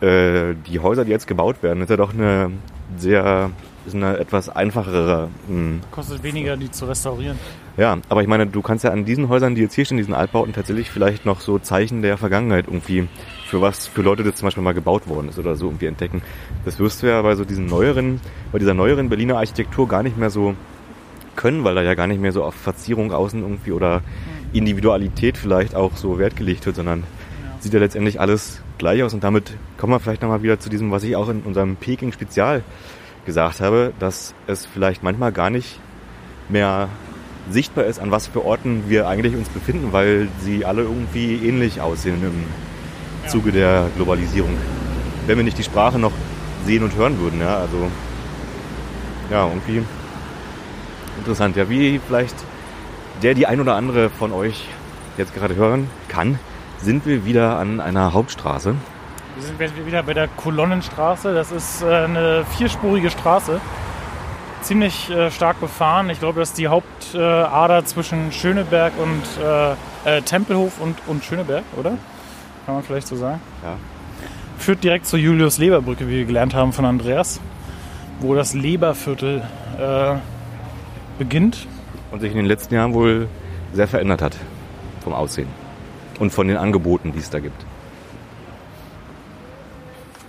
äh, 0.00 0.54
die 0.66 0.78
Häuser, 0.78 1.04
die 1.06 1.10
jetzt 1.10 1.26
gebaut 1.26 1.62
werden, 1.62 1.82
ist 1.82 1.88
ja 1.90 1.96
doch 1.96 2.12
eine 2.12 2.52
sehr, 2.96 3.50
ist 3.86 3.94
eine 3.94 4.18
etwas 4.18 4.50
einfachere. 4.50 5.30
Mh, 5.48 5.80
Kostet 5.90 6.22
weniger, 6.22 6.56
die 6.56 6.70
zu 6.70 6.84
restaurieren. 6.84 7.38
Ja, 7.76 7.98
aber 8.08 8.22
ich 8.22 8.28
meine, 8.28 8.46
du 8.46 8.62
kannst 8.62 8.84
ja 8.84 8.90
an 8.90 9.04
diesen 9.04 9.28
Häusern, 9.28 9.54
die 9.54 9.62
jetzt 9.62 9.74
hier 9.74 9.84
stehen, 9.84 9.98
diesen 9.98 10.14
Altbauten, 10.14 10.52
tatsächlich 10.52 10.90
vielleicht 10.90 11.26
noch 11.26 11.40
so 11.40 11.58
Zeichen 11.58 12.02
der 12.02 12.16
Vergangenheit 12.16 12.66
irgendwie, 12.66 13.08
für 13.46 13.60
was, 13.60 13.86
für 13.86 14.02
Leute, 14.02 14.22
das 14.24 14.36
zum 14.36 14.46
Beispiel 14.46 14.62
mal 14.62 14.74
gebaut 14.74 15.08
worden 15.08 15.28
ist 15.28 15.38
oder 15.38 15.56
so 15.56 15.66
irgendwie 15.66 15.86
entdecken. 15.86 16.22
Das 16.64 16.78
wirst 16.78 17.02
du 17.02 17.06
ja 17.06 17.20
bei 17.22 17.34
so 17.34 17.44
diesen 17.44 17.66
neueren, 17.66 18.20
bei 18.52 18.58
dieser 18.58 18.74
neueren 18.74 19.08
Berliner 19.08 19.36
Architektur 19.36 19.86
gar 19.86 20.02
nicht 20.02 20.16
mehr 20.16 20.30
so 20.30 20.54
können, 21.36 21.64
weil 21.64 21.74
da 21.74 21.82
ja 21.82 21.94
gar 21.94 22.06
nicht 22.06 22.20
mehr 22.20 22.32
so 22.32 22.44
auf 22.44 22.54
Verzierung 22.54 23.12
außen 23.12 23.40
irgendwie 23.42 23.72
oder 23.72 24.02
Individualität 24.52 25.36
vielleicht 25.36 25.74
auch 25.74 25.96
so 25.96 26.18
Wert 26.18 26.36
gelegt 26.36 26.66
wird, 26.66 26.76
sondern 26.76 27.04
sieht 27.60 27.74
ja 27.74 27.80
letztendlich 27.80 28.20
alles 28.20 28.62
gleich 28.78 29.02
aus. 29.02 29.14
Und 29.14 29.24
damit 29.24 29.52
kommen 29.78 29.92
wir 29.92 30.00
vielleicht 30.00 30.22
nochmal 30.22 30.42
wieder 30.42 30.60
zu 30.60 30.68
diesem, 30.68 30.90
was 30.90 31.02
ich 31.02 31.16
auch 31.16 31.28
in 31.28 31.42
unserem 31.42 31.76
Peking-Spezial 31.76 32.62
gesagt 33.26 33.60
habe, 33.60 33.92
dass 33.98 34.34
es 34.46 34.66
vielleicht 34.66 35.02
manchmal 35.02 35.32
gar 35.32 35.50
nicht 35.50 35.80
mehr 36.48 36.88
sichtbar 37.50 37.84
ist, 37.84 37.98
an 37.98 38.10
was 38.10 38.26
für 38.26 38.44
Orten 38.44 38.84
wir 38.88 39.08
eigentlich 39.08 39.34
uns 39.36 39.48
befinden, 39.48 39.92
weil 39.92 40.28
sie 40.40 40.64
alle 40.64 40.82
irgendwie 40.82 41.36
ähnlich 41.46 41.80
aussehen 41.80 42.22
im 42.22 43.28
Zuge 43.28 43.52
der 43.52 43.88
Globalisierung. 43.96 44.56
Wenn 45.26 45.36
wir 45.36 45.44
nicht 45.44 45.58
die 45.58 45.64
Sprache 45.64 45.98
noch 45.98 46.12
sehen 46.66 46.82
und 46.82 46.94
hören 46.96 47.18
würden, 47.18 47.40
ja, 47.40 47.56
also 47.56 47.90
ja, 49.30 49.46
irgendwie 49.46 49.82
interessant. 51.18 51.56
Ja, 51.56 51.68
wie 51.68 52.00
vielleicht 52.06 52.34
der, 53.22 53.34
die 53.34 53.46
ein 53.46 53.60
oder 53.60 53.74
andere 53.74 54.10
von 54.10 54.32
euch 54.32 54.68
jetzt 55.16 55.34
gerade 55.34 55.54
hören 55.54 55.88
kann, 56.08 56.38
sind 56.80 57.06
wir 57.06 57.24
wieder 57.24 57.58
an 57.58 57.80
einer 57.80 58.12
Hauptstraße. 58.12 58.74
Wir 59.36 59.68
sind 59.68 59.86
wieder 59.86 60.02
bei 60.02 60.14
der 60.14 60.28
Kolonnenstraße. 60.28 61.34
Das 61.34 61.50
ist 61.50 61.82
äh, 61.82 61.86
eine 61.86 62.44
vierspurige 62.56 63.10
Straße. 63.10 63.60
Ziemlich 64.64 65.10
äh, 65.10 65.30
stark 65.30 65.60
befahren. 65.60 66.08
Ich 66.08 66.20
glaube, 66.20 66.40
das 66.40 66.50
ist 66.50 66.58
die 66.58 66.68
Hauptader 66.68 67.84
zwischen 67.84 68.32
Schöneberg 68.32 68.94
und 68.98 69.22
äh, 69.44 69.72
äh, 70.16 70.22
Tempelhof 70.22 70.80
und, 70.80 70.96
und 71.06 71.22
Schöneberg, 71.22 71.64
oder? 71.76 71.98
Kann 72.64 72.76
man 72.76 72.82
vielleicht 72.82 73.06
so 73.06 73.14
sagen. 73.14 73.42
Ja. 73.62 73.76
Führt 74.56 74.82
direkt 74.82 75.06
zur 75.06 75.18
Julius-Leber-Brücke, 75.18 76.08
wie 76.08 76.16
wir 76.16 76.24
gelernt 76.24 76.54
haben 76.54 76.72
von 76.72 76.86
Andreas, 76.86 77.40
wo 78.20 78.34
das 78.34 78.54
Leberviertel 78.54 79.42
äh, 79.78 80.14
beginnt. 81.18 81.66
Und 82.10 82.20
sich 82.20 82.30
in 82.30 82.38
den 82.38 82.46
letzten 82.46 82.74
Jahren 82.74 82.94
wohl 82.94 83.28
sehr 83.74 83.86
verändert 83.86 84.22
hat 84.22 84.34
vom 85.02 85.12
Aussehen 85.12 85.48
und 86.18 86.30
von 86.30 86.48
den 86.48 86.56
Angeboten, 86.56 87.12
die 87.12 87.18
es 87.18 87.28
da 87.28 87.38
gibt. 87.38 87.66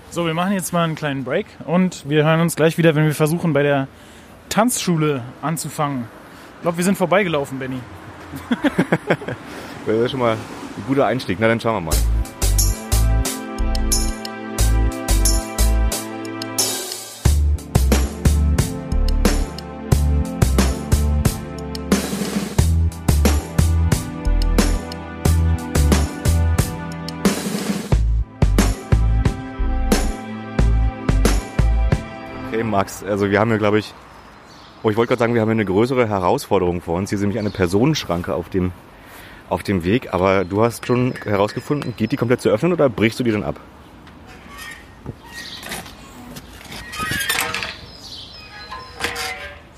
So, 0.09 0.25
wir 0.25 0.33
machen 0.33 0.51
jetzt 0.51 0.73
mal 0.73 0.83
einen 0.83 0.95
kleinen 0.95 1.23
Break 1.23 1.45
und 1.65 2.03
wir 2.09 2.25
hören 2.25 2.41
uns 2.41 2.57
gleich 2.57 2.77
wieder, 2.77 2.95
wenn 2.95 3.05
wir 3.05 3.15
versuchen, 3.15 3.53
bei 3.53 3.63
der 3.63 3.87
Tanzschule 4.49 5.23
anzufangen. 5.41 6.05
Ich 6.57 6.61
glaube, 6.61 6.77
wir 6.77 6.83
sind 6.83 6.97
vorbeigelaufen, 6.97 7.59
Benny. 7.59 7.79
Das 9.85 9.95
ist 9.97 10.11
schon 10.11 10.19
mal 10.19 10.33
ein 10.33 10.83
guter 10.87 11.05
Einstieg. 11.05 11.37
Na, 11.39 11.47
dann 11.47 11.59
schauen 11.59 11.75
wir 11.75 11.91
mal. 11.91 11.95
Max, 32.75 33.05
also 33.05 33.31
wir 33.31 33.39
haben 33.39 33.51
ja, 33.51 33.57
glaube 33.57 33.79
ich, 33.79 33.93
Oh, 34.85 34.91
ich 34.91 34.97
wollte 34.97 35.07
gerade 35.07 35.19
sagen, 35.19 35.33
wir 35.33 35.41
haben 35.41 35.47
hier 35.47 35.53
eine 35.53 35.65
größere 35.65 36.07
Herausforderung 36.07 36.79
vor 36.79 36.95
uns. 36.95 37.09
Hier 37.09 37.15
ist 37.15 37.21
nämlich 37.21 37.39
eine 37.39 37.49
Personenschranke 37.49 38.35
auf 38.35 38.49
dem, 38.49 38.71
auf 39.49 39.63
dem 39.63 39.83
Weg. 39.83 40.13
Aber 40.13 40.45
du 40.45 40.61
hast 40.61 40.85
schon 40.85 41.15
herausgefunden, 41.23 41.95
geht 41.97 42.11
die 42.11 42.17
komplett 42.17 42.41
zu 42.41 42.49
öffnen 42.49 42.71
oder 42.71 42.87
brichst 42.87 43.19
du 43.19 43.23
die 43.23 43.31
dann 43.31 43.41
ab? 43.41 43.59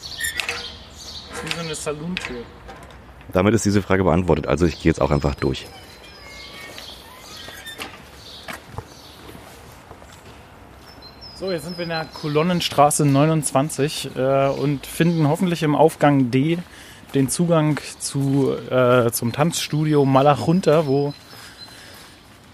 Das 0.01 1.37
ist 1.37 1.45
wie 1.45 1.55
so 1.55 1.61
eine 1.61 1.75
Salontür. 1.75 2.43
Damit 3.31 3.53
ist 3.53 3.63
diese 3.63 3.81
Frage 3.81 4.03
beantwortet. 4.03 4.47
Also 4.47 4.65
ich 4.65 4.75
gehe 4.81 4.89
jetzt 4.89 4.99
auch 4.99 5.11
einfach 5.11 5.35
durch. 5.35 5.67
So, 11.39 11.51
jetzt 11.51 11.65
sind 11.65 11.77
wir 11.77 11.83
in 11.83 11.89
der 11.89 12.05
Kolonnenstraße 12.05 13.05
29 13.05 14.09
äh, 14.15 14.47
und 14.47 14.87
finden 14.87 15.27
hoffentlich 15.27 15.61
im 15.61 15.75
Aufgang 15.75 16.31
D 16.31 16.57
den 17.13 17.29
Zugang 17.29 17.79
zu, 17.99 18.55
äh, 18.71 19.11
zum 19.11 19.33
Tanzstudio 19.33 20.03
Malachunta, 20.03 20.87
wo 20.87 21.13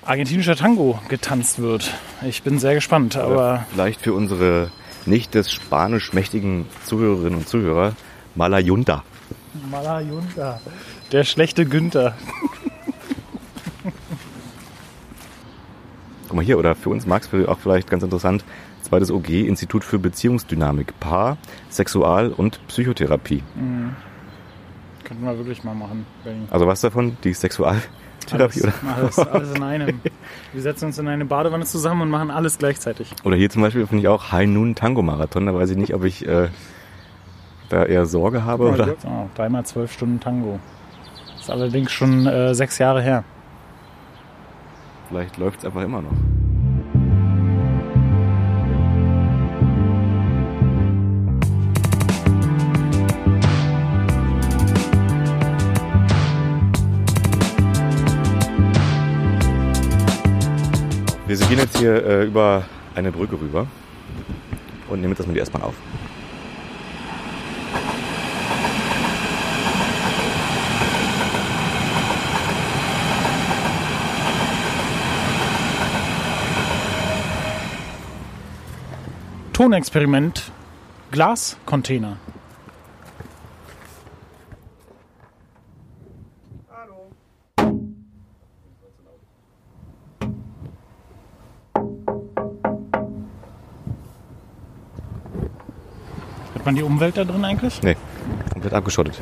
argentinischer 0.02 0.58
Tango 0.58 1.00
getanzt 1.08 1.60
wird. 1.60 1.94
Ich 2.28 2.44
bin 2.44 2.60
sehr 2.60 2.76
gespannt, 2.76 3.16
aber 3.16 3.66
Vielleicht 3.72 4.02
für 4.02 4.14
unsere 4.14 4.70
nicht 5.06 5.34
des 5.34 5.50
Spanisch 5.50 6.12
mächtigen 6.12 6.68
Zuhörerinnen 6.86 7.40
und 7.40 7.48
Zuhörer, 7.48 7.94
Malayunta. 8.36 9.06
Malajunta, 9.72 10.60
der 11.14 11.24
schlechte 11.24 11.66
Günther. 11.66 12.18
Guck 16.28 16.36
mal 16.36 16.44
hier, 16.44 16.58
oder 16.58 16.76
für 16.76 16.90
uns, 16.90 17.06
Max, 17.06 17.30
auch 17.48 17.60
vielleicht 17.60 17.90
ganz 17.90 18.04
interessant, 18.04 18.44
zweites 18.84 19.12
OG, 19.12 19.30
Institut 19.30 19.84
für 19.84 20.00
Beziehungsdynamik, 20.00 21.00
Paar, 21.00 21.38
Sexual- 21.70 22.30
und 22.32 22.60
Psychotherapie. 22.68 23.42
Könnten 25.04 25.26
wir 25.26 25.38
wirklich 25.38 25.64
mal 25.64 25.74
machen. 25.76 26.06
Berlin. 26.24 26.48
Also 26.52 26.68
was 26.68 26.82
davon? 26.82 27.18
Die 27.24 27.34
Sexualtherapie? 27.34 27.92
Alles, 28.32 28.64
Oder? 28.64 28.74
alles, 28.96 29.20
alles 29.20 29.56
in 29.56 29.64
einem. 29.64 30.00
Wir 30.54 30.62
setzen 30.62 30.86
uns 30.86 30.98
in 30.98 31.08
eine 31.08 31.26
Badewanne 31.26 31.66
zusammen 31.66 32.04
und 32.04 32.10
machen 32.10 32.32
alles 32.32 32.58
gleichzeitig. 32.58 33.12
oder 33.24 33.36
hier 33.36 33.50
zum 33.50 33.62
Beispiel 33.64 33.86
finde 33.88 34.04
ich 34.04 34.08
auch 34.08 34.32
High 34.32 34.48
Noon 34.48 34.76
Tango 34.76 35.02
Marathon. 35.02 35.46
Da 35.48 35.54
weiß 35.54 35.72
ich 35.72 35.78
nicht, 35.78 35.94
ob 35.94 36.04
ich 36.06 36.28
äh, 36.28 36.48
da 37.70 37.84
eher 37.86 38.06
Sorge 38.06 38.46
habe 38.46 38.70
oder. 38.70 38.96
So, 39.00 39.30
dreimal 39.36 39.66
zwölf 39.66 39.92
Stunden 39.92 40.20
Tango. 40.20 40.60
Ist 41.40 41.50
allerdings 41.50 41.92
schon 41.92 42.26
äh, 42.28 42.54
sechs 42.56 42.78
Jahre 42.78 43.02
her. 43.02 43.24
Vielleicht 45.10 45.38
läuft 45.38 45.60
es 45.60 45.66
einfach 45.66 45.82
immer 45.82 46.02
noch. 46.02 46.14
Wir 61.40 61.48
gehen 61.48 61.58
jetzt 61.58 61.80
hier 61.80 62.06
äh, 62.06 62.26
über 62.26 62.64
eine 62.94 63.12
Brücke 63.12 63.40
rüber 63.40 63.66
und 64.88 65.02
nehmen 65.02 65.14
jetzt 65.14 65.22
erstmal 65.22 65.34
die 65.34 65.40
S-Bahn 65.40 65.64
auf. 65.64 65.74
Tonexperiment. 79.54 80.52
Glascontainer. 81.12 82.18
Hat 96.64 96.68
man 96.68 96.76
die 96.76 96.84
Umwelt 96.84 97.18
da 97.18 97.26
drin 97.26 97.44
eigentlich? 97.44 97.84
Nee, 97.84 97.98
komplett 98.54 98.74
abgeschottet. 98.74 99.20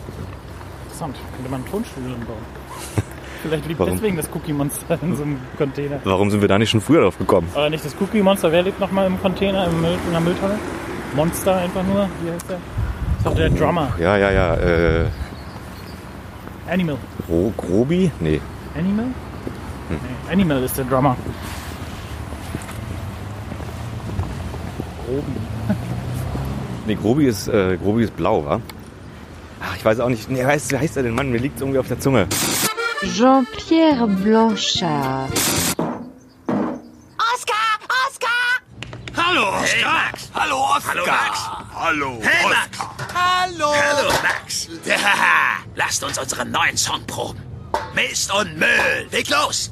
Interessant. 0.83 1.15
Könnte 1.35 1.49
man 1.49 1.61
ein 1.61 1.71
Tonstudio 1.71 2.11
drin 2.11 2.23
bauen. 2.27 2.37
Vielleicht 3.41 3.67
liegt 3.67 3.79
Warum? 3.79 3.93
deswegen 3.93 4.15
das 4.15 4.29
Cookie 4.31 4.53
Monster 4.53 4.99
in 5.01 5.15
so 5.15 5.23
einem 5.23 5.39
Container. 5.57 5.99
Warum 6.03 6.29
sind 6.29 6.41
wir 6.41 6.47
da 6.47 6.59
nicht 6.59 6.69
schon 6.69 6.81
früher 6.81 7.01
drauf 7.01 7.17
gekommen? 7.17 7.49
Aber 7.55 7.67
nicht 7.71 7.83
das 7.83 7.95
Cookie 7.99 8.21
Monster. 8.21 8.51
Wer 8.51 8.61
lebt 8.61 8.79
nochmal 8.79 9.07
im 9.07 9.19
Container, 9.19 9.65
im 9.65 9.81
Müll, 9.81 9.97
in 10.05 10.11
der 10.11 10.21
Mülltonne? 10.21 10.53
Monster 11.15 11.55
einfach 11.55 11.81
nur. 11.81 12.07
Wie 12.23 12.29
heißt 12.31 12.47
der? 12.47 12.57
Ist 12.57 13.25
doch 13.25 13.33
der 13.33 13.49
Drummer. 13.49 13.91
Ja, 13.99 14.17
ja, 14.17 14.29
ja. 14.29 14.55
Äh, 14.57 15.05
Animal. 16.69 16.97
Gro 17.25 17.51
Grobi? 17.57 18.11
Nee. 18.19 18.39
Animal? 18.77 19.07
Nee, 19.89 20.31
Animal 20.31 20.61
ist 20.61 20.77
der 20.77 20.85
Drummer. 20.85 21.17
Grobi. 25.07 25.81
Nee, 26.85 26.95
Grobi 26.95 27.27
ist, 27.27 27.47
äh, 27.47 27.77
Grobi 27.77 28.03
ist 28.03 28.15
blau, 28.17 28.45
wa? 28.45 28.61
Ach, 29.61 29.75
ich 29.75 29.85
weiß 29.85 29.99
auch 29.99 30.09
nicht. 30.09 30.29
Nee, 30.29 30.43
heißt, 30.43 30.71
wie 30.71 30.77
heißt 30.77 30.97
er 30.97 31.03
denn, 31.03 31.13
Mann? 31.13 31.29
Mir 31.29 31.39
liegt 31.39 31.59
irgendwie 31.59 31.79
auf 31.79 31.87
der 31.87 31.99
Zunge. 31.99 32.27
Jean-Pierre 33.03 34.07
Blanchard. 34.07 35.31
Hallo, 39.15 39.47
Oskar. 39.63 39.93
Max. 39.93 40.29
Hallo, 40.33 40.57
Oskar. 40.75 40.93
Hallo, 40.93 41.05
Max. 41.05 41.49
Hallo, 41.73 42.19
hey, 42.21 42.45
Oskar. 42.45 42.95
Hallo. 43.13 43.73
Hallo, 43.73 44.09
Max. 44.23 44.67
Lasst 45.75 46.03
uns 46.03 46.17
unseren 46.17 46.51
neuen 46.51 46.75
Song 46.75 47.05
proben. 47.07 47.39
Mist 47.95 48.33
und 48.33 48.57
Müll. 48.57 49.07
Leg 49.11 49.29
los. 49.29 49.71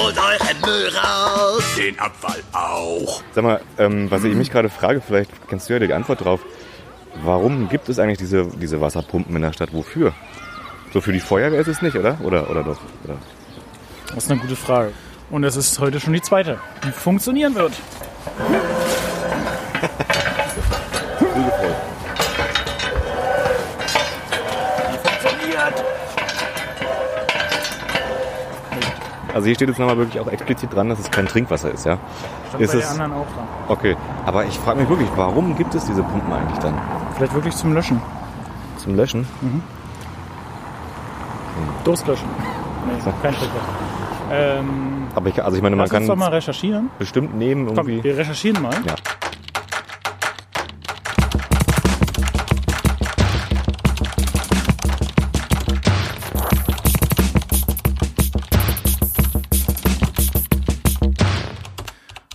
Holt 0.00 0.16
euren 0.16 0.60
Müll 0.62 0.90
raus. 0.96 1.62
Den 1.76 1.98
Abfall 1.98 2.42
auch. 2.52 3.22
Sag 3.32 3.44
mal, 3.44 3.60
ähm, 3.76 4.10
was 4.10 4.24
ich 4.24 4.34
mich 4.34 4.50
gerade 4.50 4.70
frage, 4.70 5.02
vielleicht 5.06 5.30
kennst 5.48 5.68
du 5.68 5.74
ja 5.74 5.78
die 5.78 5.92
Antwort 5.92 6.24
drauf. 6.24 6.40
Warum 7.22 7.68
gibt 7.68 7.88
es 7.90 7.98
eigentlich 7.98 8.18
diese, 8.18 8.46
diese 8.46 8.80
Wasserpumpen 8.80 9.36
in 9.36 9.42
der 9.42 9.52
Stadt? 9.52 9.74
Wofür? 9.74 10.14
So 10.92 11.02
für 11.02 11.12
die 11.12 11.20
Feuerwehr 11.20 11.60
ist 11.60 11.68
es 11.68 11.82
nicht, 11.82 11.96
oder? 11.96 12.18
Oder, 12.22 12.48
oder 12.50 12.64
doch? 12.64 12.78
Oder? 13.04 13.18
Das 14.06 14.24
ist 14.24 14.30
eine 14.30 14.40
gute 14.40 14.56
Frage. 14.56 14.92
Und 15.28 15.44
es 15.44 15.56
ist 15.56 15.78
heute 15.78 16.00
schon 16.00 16.14
die 16.14 16.22
zweite, 16.22 16.58
die 16.82 16.92
funktionieren 16.92 17.54
wird. 17.54 17.72
Also 29.40 29.46
hier 29.46 29.54
steht 29.54 29.68
jetzt 29.70 29.78
nochmal 29.78 29.96
wirklich 29.96 30.20
auch 30.20 30.26
explizit 30.26 30.74
dran, 30.74 30.90
dass 30.90 30.98
es 30.98 31.10
kein 31.10 31.24
Trinkwasser 31.24 31.70
ist, 31.70 31.86
ja? 31.86 31.96
Stand 32.50 32.62
Ist 32.62 32.72
bei 32.74 32.78
es- 32.78 32.92
den 32.92 33.00
anderen 33.00 33.22
auch 33.22 33.26
dran. 33.34 33.46
Okay, 33.68 33.96
aber 34.26 34.44
ich 34.44 34.58
frage 34.58 34.80
mich 34.80 34.88
wirklich, 34.90 35.08
warum 35.16 35.56
gibt 35.56 35.74
es 35.74 35.86
diese 35.86 36.02
Pumpen 36.02 36.30
eigentlich 36.30 36.58
dann? 36.58 36.74
Vielleicht 37.16 37.32
wirklich 37.32 37.56
zum 37.56 37.72
Löschen. 37.72 38.02
Zum 38.76 38.96
Löschen? 38.96 39.26
Durstlöschen. 41.84 42.28
Nee, 42.86 43.00
kein 43.22 43.32
Trinkwasser. 43.34 43.64
Ähm, 44.30 45.04
Aber 45.14 45.28
ich, 45.30 45.42
also 45.42 45.56
ich 45.56 45.62
meine, 45.62 45.74
man 45.74 45.86
lass 45.86 45.92
uns 45.96 46.06
doch 46.06 46.12
kann 46.12 46.18
mal 46.18 46.28
recherchieren. 46.28 46.90
bestimmt 46.98 47.34
nehmen 47.34 47.66
Komm, 47.66 47.88
irgendwie. 47.88 48.04
wir 48.04 48.18
recherchieren 48.18 48.60
mal. 48.62 48.74
Ja. 48.86 48.94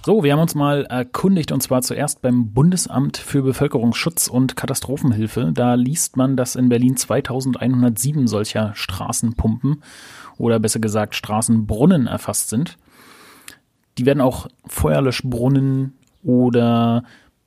So, 0.06 0.24
wir 0.24 0.34
haben 0.34 0.40
uns 0.40 0.54
mal 0.54 0.86
erkundigt 0.86 1.52
und 1.52 1.64
zwar 1.64 1.82
zuerst 1.82 2.22
beim 2.22 2.54
Bundesamt 2.54 3.18
für 3.18 3.42
Bevölkerungsschutz 3.42 4.28
und 4.28 4.56
Katastrophenhilfe. 4.56 5.50
Da 5.52 5.74
liest 5.74 6.16
man, 6.16 6.38
dass 6.38 6.56
in 6.56 6.70
Berlin 6.70 6.96
2107 6.96 8.28
solcher 8.28 8.76
Straßenpumpen 8.76 9.82
oder 10.38 10.60
besser 10.60 10.80
gesagt 10.80 11.16
Straßenbrunnen 11.16 12.06
erfasst 12.06 12.50
sind. 12.50 12.78
Die 13.98 14.06
werden 14.06 14.22
auch 14.22 14.48
Feuerlöschbrunnen 14.68 15.96
oder 16.22 17.04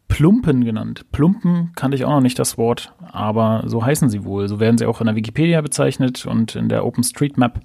Plumpen 0.08 0.64
genannt. 0.64 1.06
Plumpen 1.12 1.70
kannte 1.76 1.96
ich 1.96 2.04
auch 2.04 2.10
noch 2.10 2.20
nicht 2.20 2.40
das 2.40 2.58
Wort, 2.58 2.92
aber 2.98 3.62
so 3.66 3.86
heißen 3.86 4.10
sie 4.10 4.24
wohl. 4.24 4.48
So 4.48 4.58
werden 4.58 4.78
sie 4.78 4.86
auch 4.86 5.00
in 5.00 5.06
der 5.06 5.14
Wikipedia 5.14 5.60
bezeichnet 5.60 6.26
und 6.26 6.56
in 6.56 6.68
der 6.68 6.84
OpenStreetMap 6.84 7.60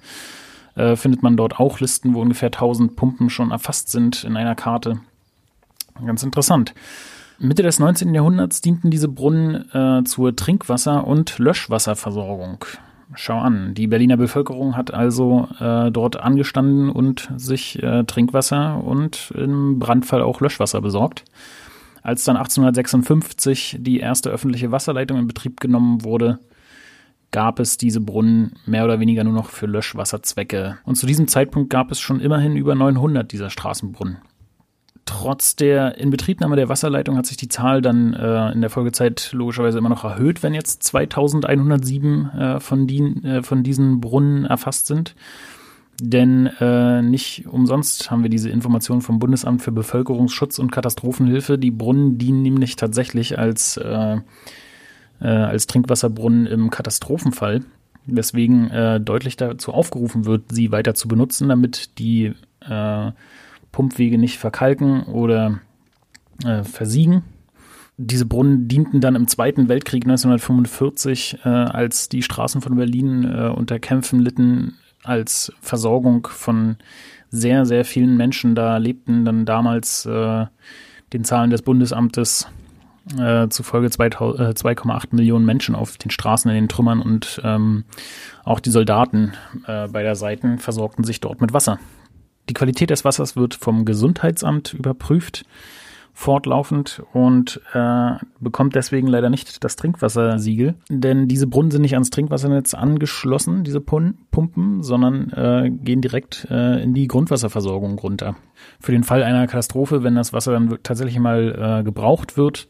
äh, 0.74 0.96
findet 0.96 1.22
man 1.22 1.36
dort 1.36 1.58
auch 1.60 1.80
Listen, 1.80 2.14
wo 2.14 2.20
ungefähr 2.20 2.48
1000 2.48 2.96
Pumpen 2.96 3.30
schon 3.30 3.50
erfasst 3.50 3.90
sind 3.90 4.24
in 4.24 4.36
einer 4.36 4.54
Karte. 4.54 5.00
Ganz 6.04 6.22
interessant. 6.22 6.74
Mitte 7.38 7.62
des 7.62 7.78
19. 7.78 8.14
Jahrhunderts 8.14 8.60
dienten 8.60 8.90
diese 8.90 9.08
Brunnen 9.08 9.70
äh, 9.72 10.04
zur 10.04 10.36
Trinkwasser- 10.36 11.06
und 11.06 11.38
Löschwasserversorgung. 11.38 12.64
Schau 13.16 13.38
an, 13.38 13.74
die 13.74 13.86
Berliner 13.86 14.16
Bevölkerung 14.16 14.76
hat 14.76 14.92
also 14.92 15.48
äh, 15.60 15.90
dort 15.90 16.16
angestanden 16.16 16.90
und 16.90 17.30
sich 17.36 17.82
äh, 17.82 18.04
Trinkwasser 18.04 18.82
und 18.82 19.32
im 19.36 19.78
Brandfall 19.78 20.22
auch 20.22 20.40
Löschwasser 20.40 20.80
besorgt. 20.80 21.24
Als 22.02 22.24
dann 22.24 22.36
1856 22.36 23.78
die 23.80 24.00
erste 24.00 24.30
öffentliche 24.30 24.72
Wasserleitung 24.72 25.18
in 25.18 25.26
Betrieb 25.26 25.60
genommen 25.60 26.04
wurde, 26.04 26.38
gab 27.34 27.58
es 27.58 27.76
diese 27.76 28.00
Brunnen 28.00 28.52
mehr 28.64 28.84
oder 28.84 29.00
weniger 29.00 29.24
nur 29.24 29.32
noch 29.32 29.48
für 29.48 29.66
Löschwasserzwecke. 29.66 30.78
Und 30.84 30.94
zu 30.94 31.04
diesem 31.04 31.26
Zeitpunkt 31.26 31.68
gab 31.68 31.90
es 31.90 31.98
schon 31.98 32.20
immerhin 32.20 32.54
über 32.54 32.76
900 32.76 33.32
dieser 33.32 33.50
Straßenbrunnen. 33.50 34.18
Trotz 35.04 35.56
der 35.56 35.98
Inbetriebnahme 35.98 36.54
der 36.54 36.68
Wasserleitung 36.68 37.16
hat 37.16 37.26
sich 37.26 37.36
die 37.36 37.48
Zahl 37.48 37.82
dann 37.82 38.14
äh, 38.14 38.52
in 38.52 38.60
der 38.60 38.70
Folgezeit 38.70 39.30
logischerweise 39.32 39.78
immer 39.78 39.88
noch 39.88 40.04
erhöht, 40.04 40.44
wenn 40.44 40.54
jetzt 40.54 40.84
2107 40.84 42.30
äh, 42.30 42.60
von, 42.60 42.86
die, 42.86 43.00
äh, 43.26 43.42
von 43.42 43.64
diesen 43.64 44.00
Brunnen 44.00 44.44
erfasst 44.44 44.86
sind. 44.86 45.16
Denn 46.00 46.46
äh, 46.60 47.02
nicht 47.02 47.48
umsonst 47.48 48.12
haben 48.12 48.22
wir 48.22 48.30
diese 48.30 48.48
Informationen 48.48 49.02
vom 49.02 49.18
Bundesamt 49.18 49.60
für 49.60 49.72
Bevölkerungsschutz 49.72 50.60
und 50.60 50.70
Katastrophenhilfe. 50.70 51.58
Die 51.58 51.72
Brunnen 51.72 52.16
dienen 52.16 52.42
nämlich 52.42 52.76
tatsächlich 52.76 53.40
als, 53.40 53.76
äh, 53.76 54.18
äh, 55.20 55.28
als 55.28 55.66
Trinkwasserbrunnen 55.66 56.46
im 56.46 56.70
Katastrophenfall. 56.70 57.62
Deswegen 58.06 58.70
äh, 58.70 59.00
deutlich 59.00 59.36
dazu 59.36 59.72
aufgerufen 59.72 60.26
wird, 60.26 60.52
sie 60.52 60.72
weiter 60.72 60.94
zu 60.94 61.08
benutzen, 61.08 61.48
damit 61.48 61.98
die 61.98 62.34
äh, 62.60 63.12
Pumpwege 63.72 64.18
nicht 64.18 64.38
verkalken 64.38 65.04
oder 65.04 65.60
äh, 66.44 66.62
versiegen. 66.64 67.22
Diese 67.96 68.26
Brunnen 68.26 68.68
dienten 68.68 69.00
dann 69.00 69.14
im 69.14 69.28
Zweiten 69.28 69.68
Weltkrieg 69.68 70.04
1945, 70.04 71.38
äh, 71.44 71.48
als 71.48 72.08
die 72.08 72.22
Straßen 72.22 72.60
von 72.60 72.76
Berlin 72.76 73.24
äh, 73.24 73.48
unter 73.48 73.78
Kämpfen 73.78 74.20
litten, 74.20 74.74
als 75.02 75.52
Versorgung 75.60 76.26
von 76.26 76.76
sehr, 77.30 77.66
sehr 77.66 77.84
vielen 77.84 78.16
Menschen. 78.16 78.54
Da 78.54 78.78
lebten 78.78 79.24
dann 79.24 79.44
damals 79.44 80.04
den 80.04 81.24
Zahlen 81.24 81.50
des 81.50 81.60
Bundesamtes 81.60 82.48
äh, 83.18 83.48
zufolge 83.48 83.88
2,8 83.88 85.04
äh, 85.12 85.16
Millionen 85.16 85.44
Menschen 85.44 85.74
auf 85.74 85.96
den 85.98 86.10
Straßen 86.10 86.50
in 86.50 86.56
den 86.56 86.68
Trümmern 86.68 87.00
und 87.00 87.40
ähm, 87.44 87.84
auch 88.44 88.60
die 88.60 88.70
Soldaten 88.70 89.32
äh, 89.66 89.88
beider 89.88 90.14
Seiten 90.14 90.58
versorgten 90.58 91.04
sich 91.04 91.20
dort 91.20 91.40
mit 91.40 91.52
Wasser. 91.52 91.78
Die 92.48 92.54
Qualität 92.54 92.90
des 92.90 93.04
Wassers 93.04 93.36
wird 93.36 93.54
vom 93.54 93.84
Gesundheitsamt 93.84 94.74
überprüft 94.74 95.44
fortlaufend 96.16 97.02
und 97.12 97.60
äh, 97.72 98.12
bekommt 98.38 98.76
deswegen 98.76 99.08
leider 99.08 99.30
nicht 99.30 99.64
das 99.64 99.74
Trinkwassersiegel, 99.74 100.76
denn 100.88 101.26
diese 101.26 101.48
Brunnen 101.48 101.72
sind 101.72 101.82
nicht 101.82 101.94
ans 101.94 102.10
Trinkwassernetz 102.10 102.72
angeschlossen, 102.72 103.64
diese 103.64 103.80
Pumpen, 103.80 104.82
sondern 104.84 105.30
äh, 105.30 105.70
gehen 105.70 106.00
direkt 106.00 106.46
äh, 106.50 106.80
in 106.80 106.94
die 106.94 107.08
Grundwasserversorgung 107.08 107.98
runter. 107.98 108.36
Für 108.78 108.92
den 108.92 109.02
Fall 109.02 109.24
einer 109.24 109.48
Katastrophe, 109.48 110.04
wenn 110.04 110.14
das 110.14 110.32
Wasser 110.32 110.52
dann 110.52 110.78
tatsächlich 110.84 111.18
mal 111.18 111.80
äh, 111.80 111.82
gebraucht 111.82 112.36
wird, 112.36 112.68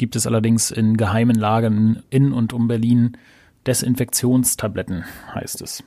gibt 0.00 0.16
es 0.16 0.26
allerdings 0.26 0.70
in 0.70 0.96
geheimen 0.96 1.36
Lagern 1.36 2.02
in 2.08 2.32
und 2.32 2.54
um 2.54 2.68
Berlin 2.68 3.18
Desinfektionstabletten, 3.66 5.04
heißt 5.34 5.60
es. 5.60 5.84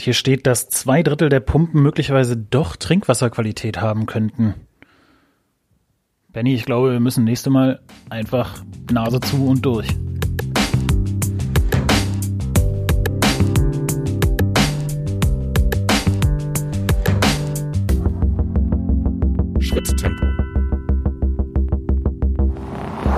Hier 0.00 0.14
steht, 0.14 0.46
dass 0.46 0.68
zwei 0.68 1.02
Drittel 1.02 1.28
der 1.28 1.40
Pumpen 1.40 1.82
möglicherweise 1.82 2.36
doch 2.36 2.76
Trinkwasserqualität 2.76 3.80
haben 3.80 4.06
könnten. 4.06 4.54
Benny, 6.28 6.54
ich 6.54 6.64
glaube, 6.64 6.92
wir 6.92 7.00
müssen 7.00 7.24
nächste 7.24 7.50
Mal 7.50 7.80
einfach 8.08 8.62
Nase 8.92 9.18
zu 9.18 9.48
und 9.48 9.66
durch. 9.66 9.88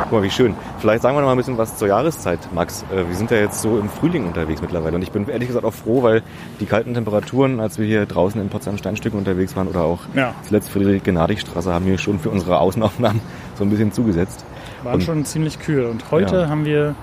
Guck 0.09 0.21
mal, 0.21 0.25
wie 0.25 0.31
schön. 0.31 0.55
Vielleicht 0.79 1.03
sagen 1.03 1.15
wir 1.17 1.21
noch 1.21 1.27
mal 1.27 1.33
ein 1.33 1.37
bisschen 1.37 1.59
was 1.59 1.77
zur 1.77 1.87
Jahreszeit, 1.87 2.39
Max. 2.55 2.83
Äh, 2.91 3.07
wir 3.07 3.15
sind 3.15 3.31
ja 3.31 3.37
jetzt 3.37 3.61
so 3.61 3.79
im 3.79 3.91
Frühling 3.91 4.27
unterwegs 4.27 4.63
mittlerweile. 4.63 4.97
Und 4.97 5.03
ich 5.03 5.13
bin 5.13 5.29
ehrlich 5.29 5.49
gesagt 5.49 5.67
auch 5.67 5.75
froh, 5.75 6.03
weil 6.03 6.23
die 6.61 6.65
kalten 6.65 6.95
Temperaturen, 6.95 7.61
als 7.61 7.79
wir 7.79 7.85
hier 7.85 8.07
draußen 8.07 8.41
in 8.41 8.49
Potsdam 8.49 8.79
Steinstücken 8.79 9.19
unterwegs 9.19 9.55
waren 9.55 9.69
oder 9.69 9.83
auch 9.83 10.01
ja. 10.15 10.35
zuletzt 10.45 10.71
Friedrich 10.71 11.03
Genadigstraße, 11.03 11.75
haben 11.75 11.85
hier 11.85 11.99
schon 11.99 12.19
für 12.19 12.31
unsere 12.31 12.59
Außenaufnahmen 12.59 13.21
so 13.57 13.65
ein 13.65 13.69
bisschen 13.69 13.93
zugesetzt. 13.93 14.47
Waren 14.83 14.95
und, 14.95 15.03
schon 15.03 15.25
ziemlich 15.27 15.59
kühl. 15.59 15.85
Und 15.85 16.11
heute 16.11 16.37
ja. 16.37 16.49
haben 16.49 16.65
wir 16.65 16.95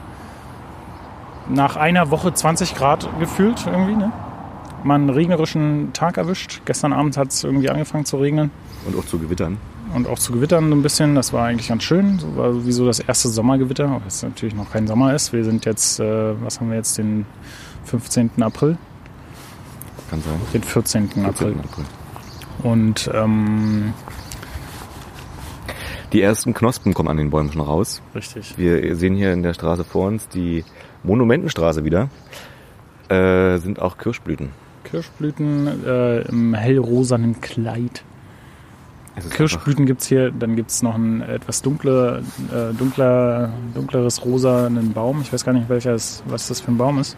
nach 1.48 1.76
einer 1.76 2.10
Woche 2.10 2.34
20 2.34 2.74
Grad 2.74 3.08
gefühlt 3.20 3.68
irgendwie, 3.68 3.98
ne? 3.98 4.12
Mal 4.84 4.96
einen 4.96 5.12
regnerischen 5.12 5.94
Tag 5.94 6.18
erwischt. 6.18 6.62
Gestern 6.66 6.92
Abend 6.92 7.18
hat 7.18 7.28
es 7.28 7.44
irgendwie 7.44 7.70
angefangen 7.70 8.06
zu 8.06 8.18
regnen. 8.18 8.50
Und 8.88 8.98
auch 8.98 9.06
zu 9.06 9.20
gewittern 9.20 9.60
und 9.94 10.08
auch 10.08 10.20
zu 10.20 10.32
gewittern 10.32 10.70
so 10.70 10.76
ein 10.76 10.82
bisschen. 10.82 11.16
Das 11.16 11.34
war 11.34 11.46
eigentlich 11.46 11.68
ganz 11.68 11.84
schön. 11.84 12.20
So 12.20 12.36
war 12.36 12.54
sowieso 12.54 12.86
das 12.86 13.00
erste 13.00 13.30
Sommergewitter, 13.30 13.92
auch 13.92 14.02
es 14.08 14.24
natürlich 14.24 14.56
noch 14.56 14.72
kein 14.72 14.88
Sommer 14.88 15.14
ist. 15.14 15.34
Wir 15.34 15.44
sind 15.44 15.66
jetzt, 15.66 16.00
äh, 16.00 16.34
was 16.42 16.60
haben 16.60 16.70
wir 16.70 16.78
jetzt, 16.78 16.98
den 16.98 17.26
15. 17.86 18.32
April? 18.42 18.78
Kann 20.10 20.22
sein. 20.22 20.40
Den 20.54 20.64
14. 20.64 21.10
14. 21.10 21.26
April. 21.26 21.56
April. 21.64 21.86
Und 22.64 23.10
ähm, 23.14 23.94
die 26.14 26.22
ersten 26.22 26.54
Knospen 26.54 26.94
kommen 26.94 27.10
an 27.10 27.18
den 27.18 27.30
Bäumen 27.30 27.52
schon 27.52 27.62
raus. 27.62 28.02
Richtig. 28.14 28.58
Wir 28.58 28.96
sehen 28.96 29.16
hier 29.16 29.34
in 29.34 29.44
der 29.44 29.54
Straße 29.54 29.84
vor 29.84 30.08
uns 30.08 30.28
die 30.30 30.64
Monumentenstraße 31.04 31.84
wieder. 31.84 32.10
Äh, 33.10 33.58
sind 33.58 33.82
auch 33.82 33.98
Kirschblüten. 33.98 34.50
Kirschblüten 34.84 35.86
äh, 35.86 36.22
im 36.22 36.54
hellrosanen 36.54 37.42
Kleid. 37.42 38.04
Kirschblüten 39.30 39.86
gibt 39.86 40.02
es 40.02 40.08
hier, 40.08 40.32
dann 40.32 40.56
gibt 40.56 40.72
es 40.72 40.82
noch 40.82 40.96
ein 40.96 41.22
etwas 41.22 41.62
dunkle, 41.62 42.24
äh, 42.52 42.74
dunkler, 42.74 43.54
dunkleres 43.74 44.26
Rosa, 44.26 44.66
einen 44.66 44.94
Baum. 44.94 45.22
Ich 45.22 45.32
weiß 45.32 45.46
gar 45.46 45.54
nicht, 45.54 45.70
welches, 45.70 46.22
was 46.28 46.48
das 46.48 46.62
für 46.62 46.72
ein 46.72 46.78
Baum 46.78 47.00
ist. 47.00 47.16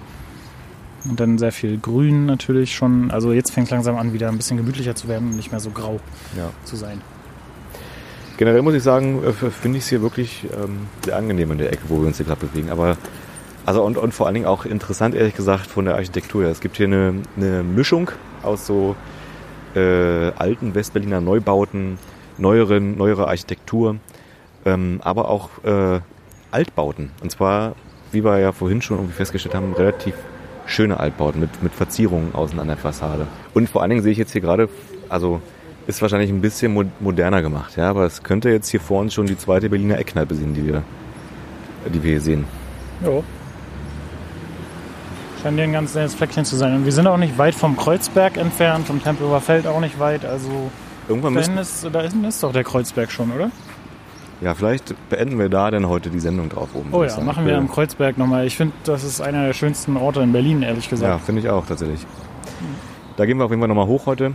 Und 1.09 1.19
dann 1.19 1.37
sehr 1.37 1.51
viel 1.51 1.77
Grün 1.77 2.25
natürlich 2.25 2.75
schon. 2.75 3.11
Also 3.11 3.31
jetzt 3.31 3.51
fängt 3.51 3.67
es 3.67 3.71
langsam 3.71 3.97
an, 3.97 4.13
wieder 4.13 4.27
ein 4.27 4.37
bisschen 4.37 4.57
gemütlicher 4.57 4.95
zu 4.95 5.07
werden 5.07 5.29
und 5.29 5.35
nicht 5.37 5.51
mehr 5.51 5.59
so 5.59 5.71
grau 5.71 5.99
ja. 6.35 6.49
zu 6.65 6.75
sein. 6.75 7.01
Generell 8.37 8.61
muss 8.61 8.75
ich 8.75 8.83
sagen, 8.83 9.23
äh, 9.23 9.31
finde 9.31 9.79
ich 9.79 9.85
es 9.85 9.89
hier 9.89 10.01
wirklich 10.01 10.45
ähm, 10.55 10.87
sehr 11.03 11.17
angenehm 11.17 11.51
in 11.51 11.57
der 11.57 11.73
Ecke, 11.73 11.83
wo 11.87 11.99
wir 11.99 12.07
uns 12.07 12.17
hier 12.17 12.25
gerade 12.25 12.45
bewegen. 12.45 12.69
Aber 12.69 12.97
also 13.65 13.83
und, 13.83 13.97
und 13.97 14.13
vor 14.13 14.27
allen 14.27 14.35
Dingen 14.35 14.45
auch 14.45 14.65
interessant, 14.65 15.15
ehrlich 15.15 15.35
gesagt, 15.35 15.67
von 15.67 15.85
der 15.85 15.95
Architektur 15.95 16.43
her. 16.43 16.51
Es 16.51 16.61
gibt 16.61 16.77
hier 16.77 16.85
eine, 16.85 17.15
eine 17.35 17.63
Mischung 17.63 18.11
aus 18.43 18.65
so 18.65 18.95
äh, 19.77 20.31
alten 20.37 20.75
Westberliner 20.75 21.21
Neubauten, 21.21 21.97
neueren, 22.37 22.97
neuere 22.97 23.27
Architektur, 23.27 23.97
ähm, 24.65 24.99
aber 25.03 25.29
auch 25.29 25.49
äh, 25.63 25.99
Altbauten. 26.51 27.11
Und 27.21 27.31
zwar, 27.31 27.75
wie 28.11 28.23
wir 28.23 28.39
ja 28.39 28.51
vorhin 28.51 28.81
schon 28.81 28.97
irgendwie 28.97 29.15
festgestellt 29.15 29.55
haben, 29.55 29.73
relativ 29.73 30.15
schöne 30.65 30.99
Altbauten 30.99 31.39
mit, 31.39 31.63
mit 31.63 31.73
Verzierungen 31.73 32.35
außen 32.35 32.59
an 32.59 32.67
der 32.67 32.77
Fassade. 32.77 33.27
Und 33.53 33.69
vor 33.69 33.81
allen 33.81 33.89
Dingen 33.89 34.03
sehe 34.03 34.11
ich 34.11 34.17
jetzt 34.17 34.31
hier 34.31 34.41
gerade, 34.41 34.69
also 35.09 35.41
ist 35.87 36.01
wahrscheinlich 36.01 36.29
ein 36.29 36.41
bisschen 36.41 36.91
moderner 36.99 37.41
gemacht, 37.41 37.77
ja, 37.77 37.89
aber 37.89 38.05
es 38.05 38.21
könnte 38.21 38.49
jetzt 38.49 38.67
hier 38.67 38.81
vor 38.81 38.99
uns 38.99 39.13
schon 39.13 39.25
die 39.25 39.37
zweite 39.37 39.69
Berliner 39.69 39.97
Eckkneipe 39.97 40.35
sehen, 40.35 40.53
die 40.53 40.67
wir, 40.67 40.83
die 41.93 42.03
wir 42.03 42.11
hier 42.11 42.21
sehen. 42.21 42.45
Ja. 43.01 43.23
Scheint 45.47 45.59
hier 45.59 45.63
ein 45.63 45.71
ganz 45.71 45.95
nettes 45.95 46.13
Fleckchen 46.13 46.43
zu 46.43 46.57
sein. 46.57 46.75
Und 46.75 46.83
wir 46.83 46.91
sind 46.91 47.07
auch 47.07 47.15
nicht 47.15 47.37
weit 47.37 47.55
vom 47.55 47.77
Kreuzberg 47.77 48.35
entfernt, 48.35 48.85
vom 48.85 49.01
Tempelhofer 49.01 49.39
Feld 49.39 49.65
auch 49.65 49.79
nicht 49.79 49.97
weit. 49.97 50.25
Also 50.25 50.49
Irgendwann 51.07 51.35
da, 51.35 51.61
ist, 51.61 51.87
da 51.89 52.01
hinten 52.01 52.25
ist 52.25 52.43
doch 52.43 52.51
der 52.51 52.65
Kreuzberg 52.65 53.09
schon, 53.09 53.31
oder? 53.31 53.49
Ja, 54.41 54.53
vielleicht 54.55 54.93
beenden 55.09 55.39
wir 55.39 55.47
da 55.47 55.71
denn 55.71 55.87
heute 55.87 56.09
die 56.09 56.19
Sendung 56.19 56.49
drauf 56.49 56.67
oben. 56.73 56.89
Oh 56.91 57.01
ja, 57.01 57.17
machen 57.21 57.45
wir 57.45 57.57
am 57.57 57.71
Kreuzberg 57.71 58.17
nochmal. 58.17 58.45
Ich 58.45 58.57
finde, 58.57 58.73
das 58.83 59.05
ist 59.05 59.21
einer 59.21 59.45
der 59.45 59.53
schönsten 59.53 59.95
Orte 59.95 60.19
in 60.19 60.33
Berlin, 60.33 60.63
ehrlich 60.63 60.89
gesagt. 60.89 61.09
Ja, 61.09 61.17
finde 61.17 61.39
ich 61.43 61.49
auch 61.49 61.65
tatsächlich. 61.65 62.05
Da 63.15 63.25
gehen 63.25 63.37
wir 63.37 63.45
auf 63.45 63.51
jeden 63.51 63.61
Fall 63.61 63.69
nochmal 63.69 63.87
hoch 63.87 64.05
heute. 64.05 64.33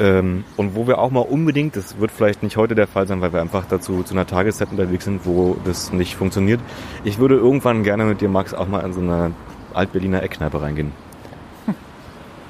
Ähm, 0.00 0.44
und 0.58 0.74
wo 0.74 0.86
wir 0.86 0.98
auch 0.98 1.10
mal 1.10 1.20
unbedingt, 1.20 1.76
das 1.76 1.98
wird 1.98 2.10
vielleicht 2.10 2.42
nicht 2.42 2.58
heute 2.58 2.74
der 2.74 2.88
Fall 2.88 3.06
sein, 3.06 3.22
weil 3.22 3.32
wir 3.32 3.40
einfach 3.40 3.64
dazu 3.70 4.02
zu 4.02 4.12
einer 4.12 4.26
Tageszeit 4.26 4.70
unterwegs 4.70 5.06
sind, 5.06 5.24
wo 5.24 5.56
das 5.64 5.94
nicht 5.94 6.14
funktioniert. 6.16 6.60
Ich 7.04 7.18
würde 7.18 7.36
irgendwann 7.36 7.84
gerne 7.84 8.04
mit 8.04 8.20
dir, 8.20 8.28
Max, 8.28 8.52
auch 8.52 8.68
mal 8.68 8.80
in 8.80 8.92
so 8.92 9.00
einer 9.00 9.30
Altberliner 9.74 10.22
Eckkneipe 10.22 10.60
reingehen. 10.60 10.92
Mal 11.66 11.74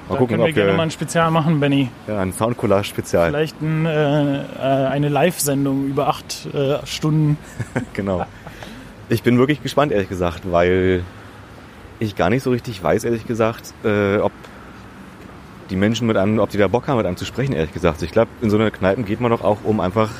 da 0.08 0.18
gucken, 0.18 0.36
können 0.36 0.42
wir 0.42 0.48
ob 0.50 0.54
gerne 0.54 0.70
wir, 0.72 0.76
mal 0.76 0.82
ein 0.82 0.90
Spezial 0.90 1.30
machen, 1.30 1.60
Benny. 1.60 1.88
Ja, 2.08 2.20
ein 2.20 2.32
Soundcollage-Spezial. 2.32 3.30
Vielleicht 3.30 3.60
ein, 3.62 3.86
äh, 3.86 3.88
eine 4.58 5.08
Live-Sendung 5.08 5.86
über 5.86 6.08
acht 6.08 6.48
äh, 6.52 6.84
Stunden. 6.86 7.38
genau. 7.94 8.26
Ich 9.08 9.22
bin 9.22 9.38
wirklich 9.38 9.62
gespannt, 9.62 9.92
ehrlich 9.92 10.08
gesagt, 10.08 10.50
weil 10.50 11.04
ich 12.00 12.16
gar 12.16 12.30
nicht 12.30 12.42
so 12.42 12.50
richtig 12.50 12.82
weiß, 12.82 13.04
ehrlich 13.04 13.26
gesagt, 13.26 13.74
äh, 13.84 14.16
ob 14.18 14.32
die 15.70 15.76
Menschen 15.76 16.06
mit 16.06 16.16
einem, 16.16 16.40
ob 16.40 16.50
die 16.50 16.58
da 16.58 16.68
Bock 16.68 16.88
haben, 16.88 16.96
mit 16.96 17.06
einem 17.06 17.16
zu 17.16 17.24
sprechen, 17.24 17.52
ehrlich 17.52 17.72
gesagt. 17.72 18.02
Ich 18.02 18.10
glaube, 18.10 18.30
in 18.40 18.50
so 18.50 18.58
einer 18.58 18.70
Kneipen 18.70 19.04
geht 19.04 19.20
man 19.20 19.30
doch 19.30 19.42
auch, 19.42 19.58
um 19.64 19.80
einfach 19.80 20.10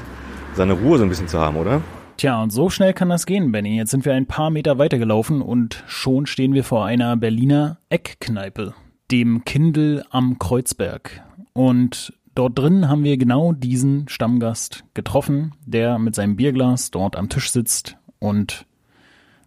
seine 0.54 0.74
Ruhe 0.74 0.98
so 0.98 1.04
ein 1.04 1.08
bisschen 1.08 1.28
zu 1.28 1.40
haben, 1.40 1.56
oder? 1.56 1.80
Tja, 2.22 2.40
und 2.40 2.50
so 2.50 2.70
schnell 2.70 2.92
kann 2.92 3.08
das 3.08 3.26
gehen, 3.26 3.50
Benny. 3.50 3.76
Jetzt 3.76 3.90
sind 3.90 4.04
wir 4.04 4.14
ein 4.14 4.26
paar 4.26 4.50
Meter 4.50 4.78
weitergelaufen 4.78 5.42
und 5.42 5.82
schon 5.88 6.26
stehen 6.26 6.54
wir 6.54 6.62
vor 6.62 6.86
einer 6.86 7.16
Berliner 7.16 7.78
Eckkneipe, 7.88 8.74
dem 9.10 9.44
Kindl 9.44 10.04
am 10.08 10.38
Kreuzberg. 10.38 11.20
Und 11.52 12.12
dort 12.36 12.56
drin 12.56 12.88
haben 12.88 13.02
wir 13.02 13.16
genau 13.16 13.50
diesen 13.50 14.08
Stammgast 14.08 14.84
getroffen, 14.94 15.56
der 15.66 15.98
mit 15.98 16.14
seinem 16.14 16.36
Bierglas 16.36 16.92
dort 16.92 17.16
am 17.16 17.28
Tisch 17.28 17.50
sitzt 17.50 17.96
und 18.20 18.66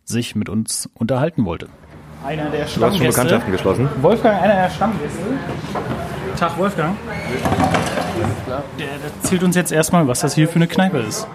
sich 0.04 0.36
mit 0.36 0.50
uns 0.50 0.90
unterhalten 0.96 1.46
wollte. 1.46 1.70
Einer 2.26 2.50
der 2.50 2.66
Du 2.66 2.66
hast 2.66 2.74
schon 2.74 2.82
Stammgäste. 2.82 3.08
Bekanntschaften 3.08 3.52
geschlossen. 3.54 3.90
Wolfgang, 4.02 4.42
einer 4.42 4.56
der 4.56 4.70
Stammgäste. 4.70 5.24
Tag, 6.38 6.58
Wolfgang. 6.58 6.98
Der 8.78 8.88
erzählt 9.02 9.44
uns 9.44 9.56
jetzt 9.56 9.72
erstmal, 9.72 10.10
was 10.10 10.20
das 10.20 10.36
hier 10.36 10.50
für 10.50 10.58
eine 10.58 10.68
Kneipe 10.68 10.98
ist. 10.98 11.26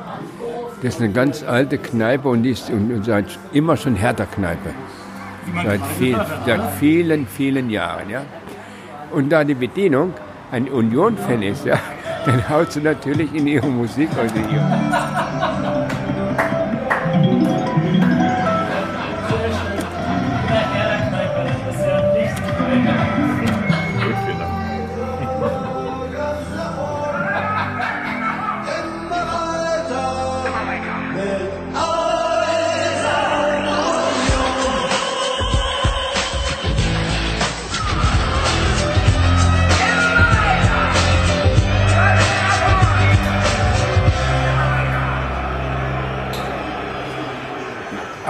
Das 0.82 0.94
ist 0.94 1.00
eine 1.02 1.12
ganz 1.12 1.42
alte 1.42 1.76
Kneipe 1.76 2.28
und 2.28 2.42
die 2.42 2.50
ist 2.50 2.70
und, 2.70 2.90
und 2.90 3.04
seit 3.04 3.26
immer 3.52 3.76
schon 3.76 3.96
Hertha-Kneipe. 3.96 4.70
Seit, 5.62 5.80
viel, 5.98 6.16
seit 6.46 6.60
vielen, 6.78 7.26
vielen 7.26 7.68
Jahren. 7.68 8.08
Ja? 8.08 8.22
Und 9.10 9.30
da 9.30 9.44
die 9.44 9.54
Bedienung 9.54 10.14
ein 10.50 10.68
Union-Fan 10.68 11.42
ist, 11.42 11.66
ja, 11.66 11.78
dann 12.26 12.48
haut 12.48 12.72
sie 12.72 12.80
natürlich 12.80 13.34
in 13.34 13.46
ihre 13.46 13.66
Musik. 13.66 14.08
Also 14.18 14.34
hier. 14.36 15.19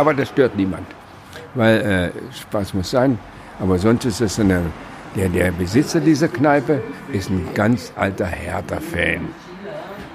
Aber 0.01 0.15
das 0.15 0.31
stört 0.31 0.57
niemand, 0.57 0.87
weil 1.55 1.77
äh, 1.79 2.35
Spaß 2.35 2.73
muss 2.73 2.91
sein. 2.91 3.19
Aber 3.61 3.77
sonst 3.77 4.07
ist 4.07 4.23
es 4.23 4.41
eine, 4.41 4.63
der, 5.15 5.29
der 5.29 5.53
Besitzer 5.53 6.01
dieser 6.01 6.29
Kneipe 6.29 6.81
ist 7.13 7.29
ein 7.29 7.47
ganz 7.53 7.93
alter 7.97 8.25
Hertha-Fan. 8.25 9.29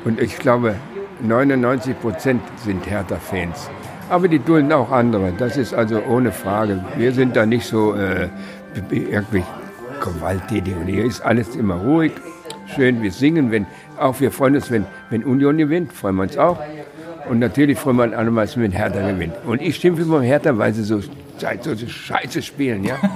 Und 0.03 0.19
ich 0.19 0.39
glaube, 0.39 0.73
99 1.21 1.99
Prozent 2.01 2.41
sind 2.63 2.89
Hertha-Fans. 2.89 3.69
Aber 4.09 4.27
die 4.27 4.39
dulden 4.39 4.73
auch 4.73 4.91
andere. 4.91 5.31
Das 5.37 5.55
ist 5.55 5.75
also 5.75 6.01
ohne 6.09 6.31
Frage. 6.31 6.83
Wir 6.97 7.11
sind 7.11 7.35
da 7.35 7.45
nicht 7.45 7.67
so 7.67 7.93
äh, 7.93 8.29
irgendwie 8.89 9.43
gewalttätig. 10.03 10.75
Und 10.75 10.87
hier 10.87 11.05
ist 11.05 11.21
alles 11.21 11.55
immer 11.55 11.75
ruhig. 11.75 12.13
Schön, 12.73 13.03
wir 13.03 13.11
singen, 13.11 13.51
wenn, 13.51 13.67
auch 13.99 14.19
wir 14.19 14.31
freuen 14.31 14.55
uns, 14.55 14.71
wenn, 14.71 14.87
wenn 15.11 15.23
Union 15.23 15.57
gewinnt, 15.59 15.93
freuen 15.93 16.15
wir 16.15 16.23
uns 16.23 16.39
auch. 16.39 16.59
Und 17.29 17.39
natürlich 17.39 17.77
freuen 17.77 17.97
wir 17.97 18.03
uns 18.05 18.13
alle, 18.13 18.35
wenn 18.35 18.71
Hertha 18.71 19.11
gewinnt. 19.11 19.33
Und 19.45 19.61
ich 19.61 19.75
schimpfe 19.77 20.03
immer 20.03 20.21
Hertha, 20.21 20.57
weil 20.57 20.73
sie 20.73 20.83
so, 20.83 20.99
so, 21.01 21.07
scheiße 21.87 22.41
spielen, 22.41 22.83
ja. 22.83 22.95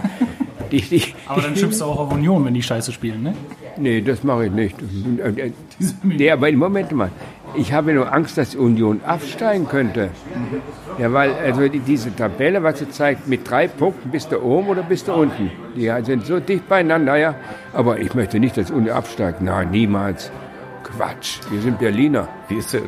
Die, 0.72 0.82
die, 0.82 1.02
Aber 1.26 1.42
dann 1.42 1.56
schimpfst 1.56 1.82
du 1.82 1.86
auch 1.86 1.98
auf 1.98 2.14
Union, 2.14 2.46
wenn 2.46 2.54
die 2.54 2.62
Scheiße 2.62 2.92
spielen, 2.92 3.24
ne? 3.24 3.34
Nee, 3.78 4.02
das 4.02 4.24
mache 4.24 4.46
ich 4.46 4.52
nicht. 4.52 4.76
Nee, 6.04 6.30
aber 6.30 6.52
Moment 6.52 6.92
mal. 6.92 7.10
Ich 7.56 7.74
habe 7.74 7.92
nur 7.94 8.14
Angst, 8.14 8.38
dass 8.38 8.54
Union 8.56 9.02
absteigen 9.04 9.68
könnte. 9.68 10.10
Ja, 11.00 11.12
weil 11.12 11.32
also 11.34 11.68
die- 11.68 11.80
diese 11.80 12.16
Tabelle, 12.16 12.62
was 12.62 12.78
sie 12.80 12.90
zeigt, 12.90 13.28
mit 13.28 13.50
drei 13.50 13.68
Punkten 13.68 14.12
bist 14.12 14.32
du 14.32 14.40
oben 14.44 14.68
oder 14.68 14.84
bist 14.84 15.08
du 15.08 15.14
unten. 15.14 15.50
Die 15.76 15.90
sind 16.04 16.28
so 16.28 16.40
dicht 16.40 16.70
beieinander, 16.70 17.16
ja. 17.16 17.34
Aber 17.74 17.98
ich 18.00 18.14
möchte 18.14 18.40
nicht, 18.40 18.56
dass 18.56 18.70
Union 18.70 18.96
absteigt. 18.96 19.42
Nein, 19.42 19.72
niemals. 19.72 20.32
Quatsch. 20.84 21.40
Wir 21.50 21.62
sind 21.62 21.80
Berliner. 21.80 22.28
Wie 22.48 22.56
ist 22.56 22.74
der, 22.74 22.82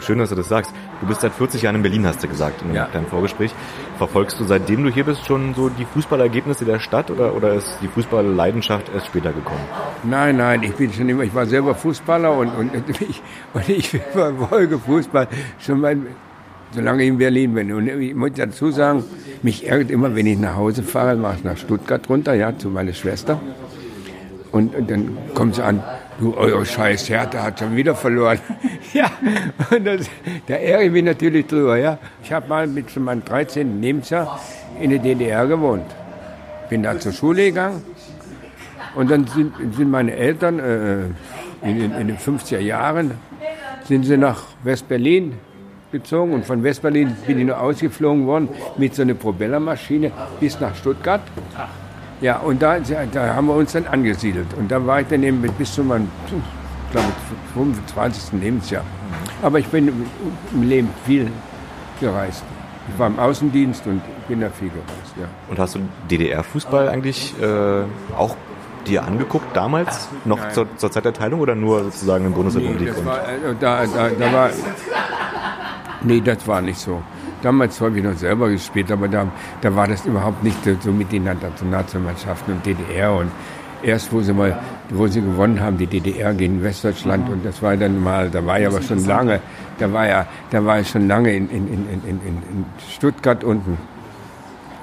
schön, 0.00 0.18
dass 0.18 0.30
du 0.30 0.34
das 0.34 0.48
sagst. 0.48 0.72
Du 1.00 1.06
bist 1.06 1.20
seit 1.20 1.32
40 1.32 1.62
Jahren 1.62 1.76
in 1.76 1.82
Berlin, 1.82 2.06
hast 2.06 2.22
du 2.22 2.28
gesagt 2.28 2.62
in 2.62 2.74
Ja. 2.74 2.88
deinem 2.92 3.06
Vorgespräch. 3.06 3.52
Verfolgst 3.98 4.40
du 4.40 4.44
seitdem 4.44 4.82
du 4.84 4.90
hier 4.90 5.04
bist 5.04 5.24
schon 5.26 5.54
so 5.54 5.68
die 5.68 5.84
Fußballergebnisse 5.84 6.64
der 6.64 6.80
Stadt 6.80 7.10
oder, 7.10 7.34
oder 7.34 7.54
ist 7.54 7.78
die 7.82 7.88
Fußballleidenschaft 7.88 8.90
erst 8.94 9.06
später 9.06 9.32
gekommen? 9.32 9.60
Nein, 10.02 10.36
nein, 10.36 10.62
ich 10.62 10.72
bin 10.74 10.92
schon 10.92 11.08
immer, 11.08 11.22
ich 11.22 11.34
war 11.34 11.46
selber 11.46 11.74
Fußballer 11.74 12.36
und, 12.36 12.48
und, 12.56 12.72
ich, 13.00 13.22
und 13.52 13.68
ich 13.68 13.88
verfolge 13.90 14.78
Fußball 14.78 15.28
schon 15.60 15.80
mal, 15.80 15.96
solange 16.72 17.02
ich 17.04 17.08
in 17.08 17.18
Berlin 17.18 17.54
bin. 17.54 17.72
Und 17.72 17.86
ich 17.86 18.14
muss 18.14 18.30
dazu 18.34 18.70
sagen, 18.70 19.04
mich 19.42 19.68
ärgert 19.68 19.90
immer, 19.90 20.14
wenn 20.16 20.26
ich 20.26 20.38
nach 20.38 20.56
Hause 20.56 20.82
fahre, 20.82 21.16
mache 21.16 21.36
ich 21.38 21.44
nach 21.44 21.56
Stuttgart 21.56 22.08
runter, 22.08 22.34
ja, 22.34 22.56
zu 22.56 22.68
meiner 22.70 22.92
Schwester. 22.94 23.40
Und, 24.50 24.74
und 24.74 24.88
dann 24.90 25.16
kommt 25.34 25.56
sie 25.56 25.64
an, 25.64 25.82
du, 26.20 26.34
eure 26.36 26.64
scheiß 26.64 27.08
Hertha 27.08 27.42
hat 27.42 27.58
schon 27.58 27.74
wieder 27.76 27.94
verloren. 27.94 28.38
ja, 28.92 29.10
und 29.70 29.84
das, 29.84 30.08
da 30.46 30.54
ärgere 30.54 30.82
ich 30.86 30.90
mich 30.92 31.04
natürlich 31.04 31.46
drüber, 31.46 31.76
ja. 31.76 31.98
Ich 32.22 32.32
habe 32.32 32.48
mal 32.48 32.66
mit 32.66 32.90
zu 32.90 33.00
meinem 33.00 33.24
13. 33.24 33.80
Lebensjahr 33.80 34.40
in 34.80 34.90
der 34.90 34.98
DDR 34.98 35.46
gewohnt. 35.46 35.86
Bin 36.68 36.82
da 36.82 36.98
zur 36.98 37.12
Schule 37.12 37.46
gegangen 37.46 37.82
und 38.94 39.10
dann 39.10 39.26
sind, 39.26 39.54
sind 39.76 39.90
meine 39.90 40.12
Eltern 40.14 40.58
äh, 40.58 41.68
in, 41.68 41.78
den- 41.78 41.92
in 41.92 42.08
den 42.08 42.18
50er 42.18 42.58
Jahren 42.58 43.12
sind 43.84 44.04
sie 44.04 44.16
nach 44.16 44.42
West-Berlin 44.62 45.34
gezogen 45.92 46.32
und 46.32 46.44
von 46.46 46.62
West-Berlin 46.62 47.14
bin 47.26 47.38
ich 47.38 47.44
nur 47.46 47.60
ausgeflogen 47.60 48.26
worden 48.26 48.48
mit 48.78 48.94
so 48.94 49.02
einer 49.02 49.14
Propellermaschine 49.14 50.10
bis 50.40 50.58
nach 50.58 50.74
Stuttgart. 50.74 51.20
Ja, 52.24 52.38
und 52.38 52.62
da, 52.62 52.78
da 52.78 53.34
haben 53.34 53.48
wir 53.48 53.54
uns 53.54 53.72
dann 53.72 53.86
angesiedelt. 53.86 54.46
Und 54.56 54.70
da 54.70 54.84
war 54.86 55.02
ich 55.02 55.08
dann 55.08 55.22
eben 55.22 55.42
bis 55.42 55.74
zu 55.74 55.84
meinem, 55.84 56.08
ich 56.26 56.90
glaube, 56.92 57.08
25. 57.52 58.40
Lebensjahr. 58.40 58.82
Aber 59.42 59.58
ich 59.58 59.66
bin 59.66 59.88
im- 59.88 60.06
im 60.54 60.62
Leben 60.62 60.88
viel 61.04 61.30
gereist. 62.00 62.42
Ich 62.90 62.98
war 62.98 63.08
im 63.08 63.18
Außendienst 63.18 63.86
und 63.86 64.00
bin 64.26 64.40
da 64.40 64.48
viel 64.48 64.70
gereist, 64.70 65.14
ja. 65.20 65.26
Und 65.50 65.58
hast 65.58 65.74
du 65.74 65.80
DDR-Fußball 66.10 66.88
eigentlich 66.88 67.34
äh, 67.42 67.82
auch 68.16 68.36
dir 68.86 69.04
angeguckt 69.04 69.54
damals? 69.54 70.08
Noch 70.24 70.48
zur, 70.48 70.66
zur 70.78 70.90
Zeit 70.90 71.04
der 71.04 71.12
Teilung 71.12 71.40
oder 71.40 71.54
nur 71.54 71.84
sozusagen 71.84 72.24
in 72.24 72.30
Nee, 72.30 72.36
Bundesrepublik? 72.36 72.88
das 72.88 72.98
und 73.00 73.04
war, 73.06 73.18
äh, 73.28 73.54
da, 73.60 73.84
da, 73.84 74.08
da 74.18 74.32
war, 74.32 74.50
nee, 76.02 76.22
das 76.22 76.48
war 76.48 76.62
nicht 76.62 76.78
so. 76.78 77.02
Damals 77.44 77.78
habe 77.82 77.98
ich 77.98 78.02
noch 78.02 78.16
selber 78.16 78.48
gespielt, 78.48 78.90
aber 78.90 79.06
da, 79.06 79.30
da 79.60 79.76
war 79.76 79.86
das 79.86 80.06
überhaupt 80.06 80.42
nicht 80.42 80.56
so 80.80 80.90
mit 80.90 81.12
den 81.12 81.24
Nationalmannschaften 81.24 82.54
und 82.54 82.64
DDR. 82.64 83.12
Und 83.12 83.30
erst, 83.82 84.10
wo 84.14 84.22
sie 84.22 84.32
mal, 84.32 84.58
wo 84.88 85.06
sie 85.08 85.20
gewonnen 85.20 85.60
haben, 85.60 85.76
die 85.76 85.86
DDR 85.86 86.32
gegen 86.32 86.62
Westdeutschland, 86.62 87.28
und 87.28 87.44
das 87.44 87.60
war 87.60 87.76
dann 87.76 88.02
mal, 88.02 88.30
da 88.30 88.46
war 88.46 88.58
ich 88.58 88.66
aber 88.66 88.80
schon 88.80 89.04
lange, 89.04 89.40
da 89.78 89.92
war 89.92 90.08
ja, 90.08 90.26
da 90.48 90.64
war 90.64 90.80
ich 90.80 90.88
schon 90.88 91.06
lange 91.06 91.36
in, 91.36 91.50
in, 91.50 91.68
in, 91.68 91.84
in, 92.08 92.20
in, 92.26 92.64
Stuttgart 92.90 93.44
unten. 93.44 93.76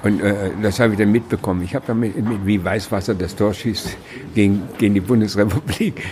Und 0.03 0.21
äh, 0.21 0.51
das 0.61 0.79
habe 0.79 0.93
ich 0.93 0.99
dann 0.99 1.11
mitbekommen. 1.11 1.63
Ich 1.63 1.73
habe 1.73 1.85
dann 1.87 1.99
mit, 1.99 2.15
mit, 2.15 2.45
wie 2.45 2.63
Weißwasser 2.63 3.15
das 3.15 3.35
Tor 3.35 3.55
schießt 3.55 3.97
gegen, 4.35 4.69
gegen 4.77 4.93
die 4.93 5.01
Bundesrepublik. 5.01 6.03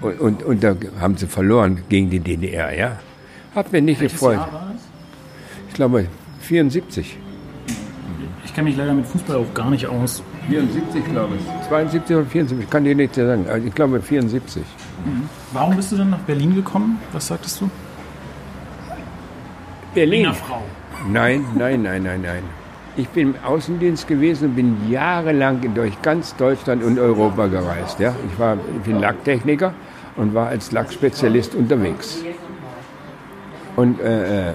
Und, 0.00 0.20
und, 0.20 0.42
und 0.42 0.64
da 0.64 0.74
haben 1.00 1.18
sie 1.18 1.26
verloren 1.26 1.82
gegen 1.90 2.08
die 2.08 2.20
DDR, 2.20 2.74
ja. 2.74 2.98
Hat 3.54 3.72
mir 3.72 3.82
nicht 3.82 4.00
gefreut. 4.00 4.40
Ich 5.72 5.76
glaube 5.76 6.06
74. 6.40 7.16
Ich 8.44 8.54
kenne 8.54 8.68
mich 8.68 8.76
leider 8.76 8.92
mit 8.92 9.06
Fußball 9.06 9.36
auch 9.36 9.54
gar 9.54 9.70
nicht 9.70 9.86
aus. 9.86 10.22
74, 10.50 11.02
glaube 11.06 11.36
ich. 11.36 11.68
72 11.68 12.14
oder 12.14 12.26
74, 12.26 12.64
ich 12.64 12.70
kann 12.70 12.84
dir 12.84 12.94
nicht 12.94 13.14
sagen. 13.14 13.46
Also 13.48 13.66
ich 13.66 13.74
glaube 13.74 14.02
74. 14.02 14.62
Warum 15.54 15.74
bist 15.74 15.90
du 15.90 15.96
dann 15.96 16.10
nach 16.10 16.18
Berlin 16.18 16.54
gekommen? 16.54 17.00
Was 17.14 17.28
sagtest 17.28 17.62
du? 17.62 17.70
Berlin. 19.94 20.24
Berliner 20.24 20.34
Frau. 20.34 20.60
Nein, 21.10 21.42
nein, 21.56 21.80
nein, 21.80 22.02
nein, 22.02 22.20
nein. 22.20 22.42
Ich 22.98 23.08
bin 23.08 23.28
im 23.28 23.34
Außendienst 23.42 24.06
gewesen 24.06 24.50
und 24.50 24.56
bin 24.56 24.90
jahrelang 24.90 25.72
durch 25.74 26.02
ganz 26.02 26.36
Deutschland 26.36 26.84
und 26.84 26.98
Europa 26.98 27.46
gereist. 27.46 27.98
Ja? 27.98 28.14
Ich, 28.30 28.38
war, 28.38 28.58
ich 28.76 28.82
bin 28.82 29.00
Lacktechniker 29.00 29.72
und 30.16 30.34
war 30.34 30.48
als 30.48 30.70
Lackspezialist 30.70 31.54
unterwegs. 31.54 32.22
Und 33.74 33.98
äh, 34.02 34.50
äh, 34.50 34.52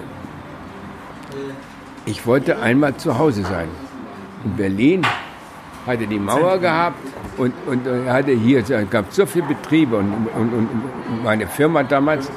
ich 2.08 2.26
wollte 2.26 2.60
einmal 2.60 2.96
zu 2.96 3.20
Hause 3.20 3.44
sein. 3.44 3.68
In 4.46 4.56
Berlin 4.56 5.02
hatte 5.86 6.08
die 6.08 6.20
Mauer 6.20 6.58
gehabt 6.58 6.98
und, 7.38 7.54
und 7.68 7.86
äh, 7.86 8.10
hatte 8.10 8.32
hier, 8.32 8.60
es 8.60 8.90
gab 8.90 9.12
so 9.12 9.26
viele 9.26 9.46
Betriebe 9.46 9.98
und, 9.98 10.12
und, 10.36 10.54
und 10.54 10.54
und 10.54 11.24
meine 11.24 11.48
Firma 11.48 11.84
damals, 11.84 12.30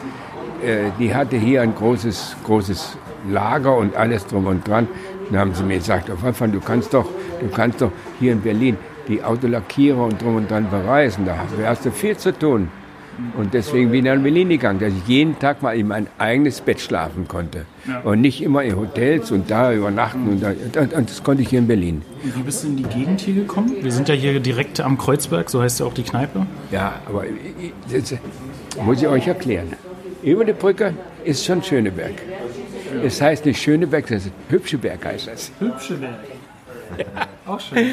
äh, 0.63 0.91
die 0.99 1.15
hatte 1.15 1.37
hier 1.37 1.63
ein 1.63 1.75
großes, 1.75 2.37
großes 2.45 2.99
Lager 3.31 3.77
und 3.77 3.97
alles 3.97 4.27
drum 4.27 4.47
und 4.47 4.67
dran. 4.67 4.89
Dann 5.31 5.41
haben 5.41 5.55
sie 5.55 5.63
mir 5.63 5.79
gesagt, 5.79 6.11
auf 6.11 6.25
Anfang, 6.25 6.53
du 6.53 6.61
kannst 6.61 6.93
doch, 6.93 7.07
du 7.41 7.49
kannst 7.49 7.81
doch 7.81 7.93
hier 8.19 8.33
in 8.33 8.41
Berlin 8.41 8.77
die 9.07 9.23
Autolackierer 9.23 10.05
und 10.05 10.21
drum 10.21 10.37
und 10.37 10.51
dran 10.51 10.69
bereisen. 10.69 11.27
Da 11.27 11.37
hast 11.65 11.85
du 11.85 11.93
viel 11.93 12.17
zu 12.17 12.37
tun. 12.37 12.69
Und 13.37 13.55
deswegen 13.55 13.91
bin 13.91 14.05
ich 14.05 14.13
nach 14.13 14.23
Berlin 14.23 14.49
gegangen, 14.49 14.81
dass 14.81 14.93
ich 14.93 15.07
jeden 15.07 15.39
Tag 15.39 15.63
mal 15.63 15.77
in 15.77 15.89
mein 15.89 16.07
eigenes 16.19 16.61
Bett 16.61 16.81
schlafen 16.81 17.29
konnte. 17.29 17.65
Ja. 17.87 18.01
Und 18.01 18.21
nicht 18.21 18.43
immer 18.43 18.63
in 18.63 18.77
Hotels 18.77 19.31
und 19.31 19.51
da 19.51 19.73
übernachten. 19.73 20.29
Und, 20.29 20.43
da, 20.43 20.81
und 20.81 21.11
das 21.11 21.23
konnte 21.23 21.43
ich 21.43 21.49
hier 21.49 21.61
in 21.61 21.67
Berlin. 21.67 22.03
Und 22.23 22.37
Wie 22.37 22.43
bist 22.43 22.65
du 22.65 22.69
in 22.69 22.77
die 22.77 22.83
Gegend 22.85 23.21
hier 23.21 23.35
gekommen? 23.35 23.75
Wir 23.81 23.93
sind 23.93 24.09
ja 24.09 24.15
hier 24.15 24.39
direkt 24.41 24.81
am 24.81 24.99
Kreuzberg, 24.99 25.51
so 25.51 25.63
heißt 25.63 25.81
ja 25.81 25.87
auch 25.87 25.95
die 25.95 26.03
Kneipe. 26.03 26.47
Ja, 26.71 27.01
aber 27.07 27.25
das 27.91 28.15
muss 28.85 29.01
ich 29.01 29.09
euch 29.09 29.27
erklären. 29.27 29.69
Über 30.23 30.45
die 30.45 30.53
Brücke 30.53 30.95
ist 31.25 31.45
schon 31.45 31.63
Schöneberg. 31.63 32.15
Es 33.05 33.21
heißt 33.21 33.47
nicht 33.47 33.63
Schöneberg, 33.63 34.07
das 34.09 34.27
ist 34.27 34.33
Hübscheberg 34.49 35.05
heißt 35.05 35.29
das. 35.29 35.53
Hübscheberg. 35.59 36.19
Auch 37.47 37.61
schön. 37.61 37.87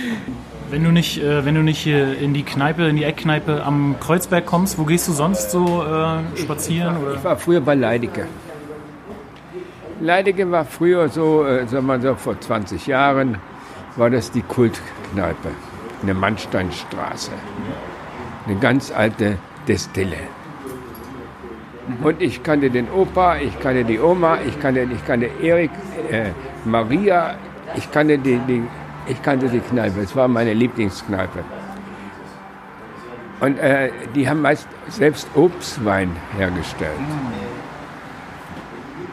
Wenn 0.69 0.83
du 0.83 0.91
nicht, 0.91 1.21
äh, 1.21 1.45
wenn 1.45 1.55
du 1.55 1.63
nicht 1.63 1.79
hier 1.79 2.17
in 2.17 2.33
die 2.33 2.43
Kneipe, 2.43 2.83
in 2.83 2.97
die 2.97 3.05
Eckkneipe 3.05 3.63
am 3.63 3.95
Kreuzberg 3.99 4.45
kommst, 4.45 4.77
wo 4.77 4.83
gehst 4.83 5.07
du 5.07 5.13
sonst 5.13 5.51
so 5.51 5.83
äh, 5.83 6.37
spazieren? 6.37 6.97
Oder? 6.97 7.15
Ich 7.15 7.23
war 7.23 7.37
früher 7.37 7.61
bei 7.61 7.75
Leidecke. 7.75 8.27
Leidecke 10.01 10.51
war 10.51 10.65
früher 10.65 11.09
so, 11.09 11.45
äh, 11.45 11.59
sagen 11.67 11.71
wir 11.71 11.81
mal 11.81 12.01
so, 12.01 12.15
vor 12.15 12.39
20 12.39 12.85
Jahren 12.85 13.37
war 13.95 14.09
das 14.09 14.29
die 14.31 14.41
Kultkneipe 14.41 15.49
in 16.01 16.07
der 16.07 16.15
Mannsteinstraße. 16.15 17.31
Eine 18.45 18.59
ganz 18.59 18.91
alte 18.91 19.37
Destille. 19.67 20.17
Und 22.03 22.21
ich 22.21 22.43
kannte 22.43 22.69
den 22.69 22.89
Opa, 22.91 23.37
ich 23.37 23.59
kannte 23.59 23.85
die 23.85 23.99
Oma, 23.99 24.39
ich 24.45 24.59
kannte, 24.59 24.81
ich 24.81 25.05
kannte 25.05 25.29
Erik, 25.41 25.71
äh, 26.11 26.31
Maria, 26.65 27.35
ich 27.75 27.89
kannte 27.91 28.17
die, 28.17 28.39
die, 28.47 28.63
ich 29.07 29.21
kannte 29.21 29.49
die 29.49 29.59
Kneipe. 29.59 30.01
Es 30.01 30.15
war 30.15 30.27
meine 30.27 30.53
Lieblingskneipe. 30.53 31.43
Und 33.39 33.59
äh, 33.59 33.91
die 34.15 34.27
haben 34.27 34.41
meist 34.41 34.67
selbst 34.87 35.27
Obstwein 35.35 36.15
hergestellt. 36.37 36.97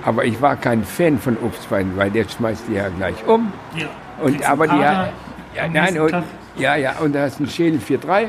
Aber 0.05 0.25
ich 0.25 0.41
war 0.41 0.57
kein 0.57 0.85
Fan 0.85 1.19
von 1.19 1.37
Obstwein, 1.43 1.93
weil 1.97 2.11
der 2.11 2.29
schmeißt 2.29 2.65
die 2.69 2.75
ja 2.75 2.89
gleich 2.89 3.27
um. 3.27 3.53
Ja. 3.77 3.87
Und 4.23 4.49
aber 4.49 4.67
die 4.67 4.79
Kater 4.79 5.13
ja, 5.55 5.69
nein, 5.69 6.01
und, 6.01 6.15
ja, 6.57 6.77
ja, 6.77 6.99
und 6.99 7.15
da 7.15 7.23
hast 7.23 7.39
du 7.39 7.45
einen 7.45 7.51
Schädel 7.51 7.79
4-3. 7.79 8.29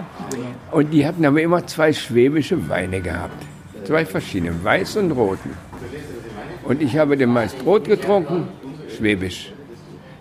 Und 0.71 0.91
die 0.91 1.05
hatten 1.05 1.25
aber 1.25 1.41
immer 1.41 1.65
zwei 1.65 1.91
schwäbische 1.91 2.69
Weine 2.69 3.01
gehabt. 3.01 3.43
Zwei 3.83 4.05
verschiedene, 4.05 4.63
weiß 4.63 4.97
und 4.97 5.11
roten. 5.11 5.51
Und 6.63 6.81
ich 6.81 6.97
habe 6.97 7.17
den 7.17 7.31
meist 7.31 7.55
rot 7.65 7.85
getrunken, 7.85 8.47
schwäbisch. 8.95 9.54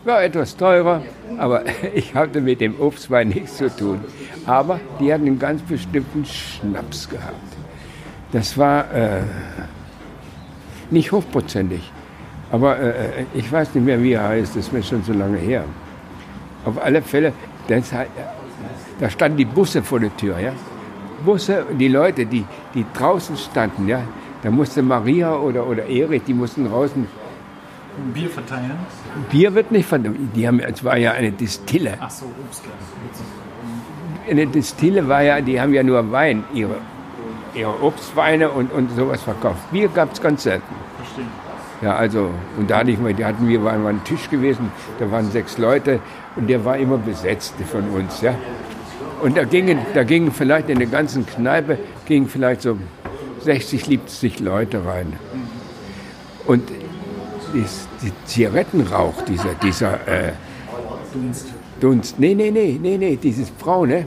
War 0.05 0.23
etwas 0.23 0.55
teurer, 0.55 1.03
aber 1.39 1.65
ich 1.95 2.15
hatte 2.15 2.41
mit 2.41 2.61
dem 2.61 2.79
Obstwein 2.79 3.29
nichts 3.29 3.57
zu 3.57 3.75
tun. 3.75 4.01
Aber 4.47 4.79
die 5.01 5.13
hatten 5.13 5.27
einen 5.27 5.39
ganz 5.39 5.63
bestimmten 5.63 6.25
Schnaps 6.27 7.09
gehabt. 7.09 7.35
Das 8.33 8.59
war 8.59 8.93
äh, 8.93 9.23
nicht 10.91 11.11
hochprozentig. 11.11 11.91
Aber 12.53 12.79
äh, 12.79 13.25
ich 13.33 13.51
weiß 13.51 13.75
nicht 13.75 13.85
mehr, 13.85 14.03
wie 14.03 14.13
er 14.13 14.29
heißt, 14.29 14.55
das 14.57 14.67
ist 14.67 14.73
mir 14.73 14.83
schon 14.83 15.03
so 15.03 15.13
lange 15.13 15.39
her. 15.39 15.65
Auf 16.67 16.83
alle 16.83 17.01
Fälle, 17.01 17.33
das, 17.69 17.91
da 19.01 19.11
standen 19.11 19.39
die 19.39 19.45
Busse 19.47 19.83
vor 19.83 20.01
der 20.01 20.15
Tür. 20.17 20.39
Ja? 20.39 20.53
Busse, 21.25 21.65
die 21.79 21.89
Leute, 21.89 22.27
die, 22.27 22.45
die 22.75 22.85
draußen 22.93 23.37
standen, 23.37 23.89
ja, 23.89 24.03
da 24.43 24.51
musste 24.51 24.83
Maria 24.83 25.35
oder, 25.35 25.67
oder 25.67 25.87
Erich, 25.87 26.25
die 26.25 26.35
mussten 26.35 26.69
draußen, 26.69 27.07
Bier 28.13 28.31
verteilen. 28.31 28.73
Bier 29.31 29.55
wird 29.55 29.71
nicht 29.71 29.89
von, 29.89 30.31
die 30.35 30.47
haben, 30.47 30.61
es 30.61 30.85
war 30.85 30.97
ja 30.97 31.13
eine 31.13 31.33
Distille. 31.33 31.97
Ach 32.01 32.11
so, 32.11 32.27
Obst. 32.45 32.63
Eine 34.29 34.47
Distille 34.47 35.07
war 35.09 35.23
ja, 35.23 35.41
die 35.41 35.61
haben 35.61 35.75
ja 35.75 35.83
nur 35.83 36.11
Wein, 36.11 36.45
ihre, 36.53 36.77
ihre 37.55 37.83
Obstweine 37.83 38.51
und, 38.51 38.73
und 38.73 38.91
sowas 38.97 39.23
verkauft. 39.23 39.71
Bier 39.71 39.89
gab 39.89 40.13
es 40.13 40.21
ganz 40.21 40.43
selten. 40.43 40.75
Verstehe. 40.97 41.25
Ja, 41.83 41.97
also, 41.97 42.31
und 42.57 42.71
da 42.71 42.79
hatte 42.79 42.93
ich 42.93 42.99
mal, 42.99 43.13
da 43.13 43.27
hatten 43.27 43.47
wir, 43.47 43.63
waren 43.63 43.83
wir 43.83 43.91
ein 43.91 44.05
Tisch 44.05 44.31
gewesen, 44.31 44.73
da 44.99 45.11
waren 45.11 45.31
sechs 45.31 45.59
Leute 45.59 46.01
und 46.37 46.49
der 46.49 46.65
war 46.65 46.79
immer 46.79 46.99
besetzt 46.99 47.55
von 47.71 47.89
uns, 47.91 48.21
ja. 48.23 48.35
Und 49.21 49.37
da 49.37 49.45
gingen, 49.45 49.79
da 49.95 50.03
gingen 50.05 50.33
vielleicht 50.33 50.69
in 50.69 50.79
der 50.79 50.89
ganzen 50.89 51.27
Kneipe, 51.27 51.79
gingen 52.07 52.29
vielleicht 52.29 52.63
so 52.63 52.79
60, 53.41 53.85
70 53.85 54.41
Leute 54.41 54.85
rein. 54.85 55.13
Und 56.47 56.71
dies, 57.55 57.89
die 58.03 58.13
Zigarettenrauch, 58.27 59.23
dieser, 59.23 59.55
dieser 59.55 60.07
äh, 60.07 60.33
Dunst. 61.13 61.47
Dunst, 61.81 62.19
nee, 62.19 62.35
nee, 62.35 62.51
nee, 62.51 62.79
nee, 62.81 62.99
nee, 62.99 63.17
dieses 63.17 63.51
Braune, 63.51 64.07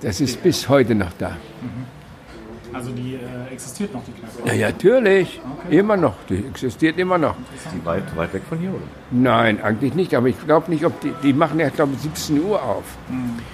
das 0.00 0.20
ist 0.20 0.42
bis 0.42 0.68
heute 0.68 0.94
noch 0.94 1.12
da. 1.18 1.36
Also 2.74 2.90
die 2.90 3.14
äh, 3.14 3.52
existiert 3.52 3.94
noch, 3.94 4.02
die 4.04 4.12
Kneipe. 4.12 4.58
Ja, 4.58 4.66
natürlich, 4.66 5.40
immer 5.70 5.96
noch, 5.96 6.14
die 6.28 6.38
existiert 6.38 6.98
immer 6.98 7.18
noch. 7.18 7.36
Ist 7.54 7.68
die 7.72 7.84
weit, 7.86 8.16
weit 8.16 8.34
weg 8.34 8.42
von 8.48 8.58
hier, 8.58 8.70
oder? 8.70 8.82
Nein, 9.12 9.62
eigentlich 9.62 9.94
nicht. 9.94 10.12
Aber 10.14 10.26
ich 10.26 10.44
glaube 10.44 10.70
nicht, 10.72 10.84
ob 10.84 11.00
die, 11.00 11.12
die 11.22 11.32
machen 11.32 11.60
ja, 11.60 11.68
glaube 11.68 11.92
ich, 11.94 12.00
17 12.00 12.42
Uhr 12.42 12.60
auf. 12.60 12.82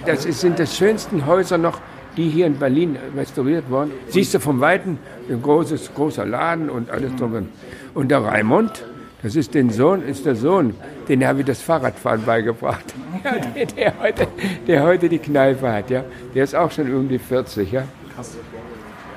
Das 0.07 0.25
ist, 0.25 0.41
sind 0.41 0.57
das 0.57 0.75
schönsten 0.75 1.27
Häuser 1.27 1.59
noch, 1.59 1.79
die 2.17 2.29
hier 2.29 2.45
in 2.47 2.55
Berlin 2.57 2.97
restauriert 3.15 3.69
wurden. 3.69 3.91
Siehst 4.09 4.33
du 4.33 4.39
vom 4.39 4.59
Weiten, 4.59 4.97
ein 5.29 5.41
großes, 5.41 5.91
großer 5.95 6.25
Laden 6.25 6.69
und 6.69 6.89
alles 6.91 7.15
drum. 7.15 7.33
und- 7.33 7.49
Und 7.93 8.09
der 8.11 8.19
Raimund, 8.23 8.83
das 9.23 9.35
ist 9.35 9.53
den 9.53 9.69
Sohn, 9.69 10.01
ist 10.03 10.25
der 10.25 10.35
Sohn, 10.35 10.73
den 11.09 11.25
habe 11.27 11.39
ich 11.41 11.45
das 11.45 11.61
Fahrradfahren 11.61 12.23
beigebracht. 12.25 12.85
Ja, 13.23 13.31
der, 13.55 13.65
der, 13.65 13.93
heute, 14.01 14.27
der 14.67 14.83
heute 14.83 15.09
die 15.09 15.19
Kneipe 15.19 15.71
hat, 15.71 15.89
ja. 15.89 16.03
Der 16.33 16.43
ist 16.43 16.55
auch 16.55 16.71
schon 16.71 16.93
um 16.93 17.07
die 17.09 17.19
40, 17.19 17.71
ja. 17.71 17.83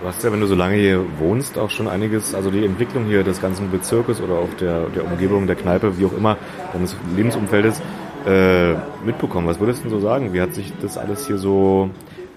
Du 0.00 0.08
hast 0.08 0.22
ja, 0.22 0.32
wenn 0.32 0.40
du 0.40 0.46
so 0.46 0.54
lange 0.54 0.76
hier 0.76 1.00
wohnst, 1.18 1.56
auch 1.56 1.70
schon 1.70 1.88
einiges, 1.88 2.34
also 2.34 2.50
die 2.50 2.64
Entwicklung 2.64 3.06
hier 3.06 3.22
des 3.22 3.40
ganzen 3.40 3.70
Bezirkes 3.70 4.20
oder 4.20 4.34
auch 4.34 4.52
der, 4.60 4.86
der 4.94 5.04
Umgebung, 5.04 5.46
der 5.46 5.56
Kneipe, 5.56 5.98
wie 5.98 6.04
auch 6.04 6.12
immer, 6.16 6.36
deines 6.72 6.94
Lebensumfeldes, 7.16 7.80
äh, 8.26 8.74
mitbekommen. 9.04 9.46
Was 9.46 9.60
würdest 9.60 9.84
du 9.84 9.88
denn 9.88 9.98
so 10.00 10.06
sagen? 10.06 10.32
Wie 10.32 10.40
hat 10.40 10.54
sich 10.54 10.72
das 10.82 10.98
alles 10.98 11.26
hier 11.26 11.38
so, 11.38 11.90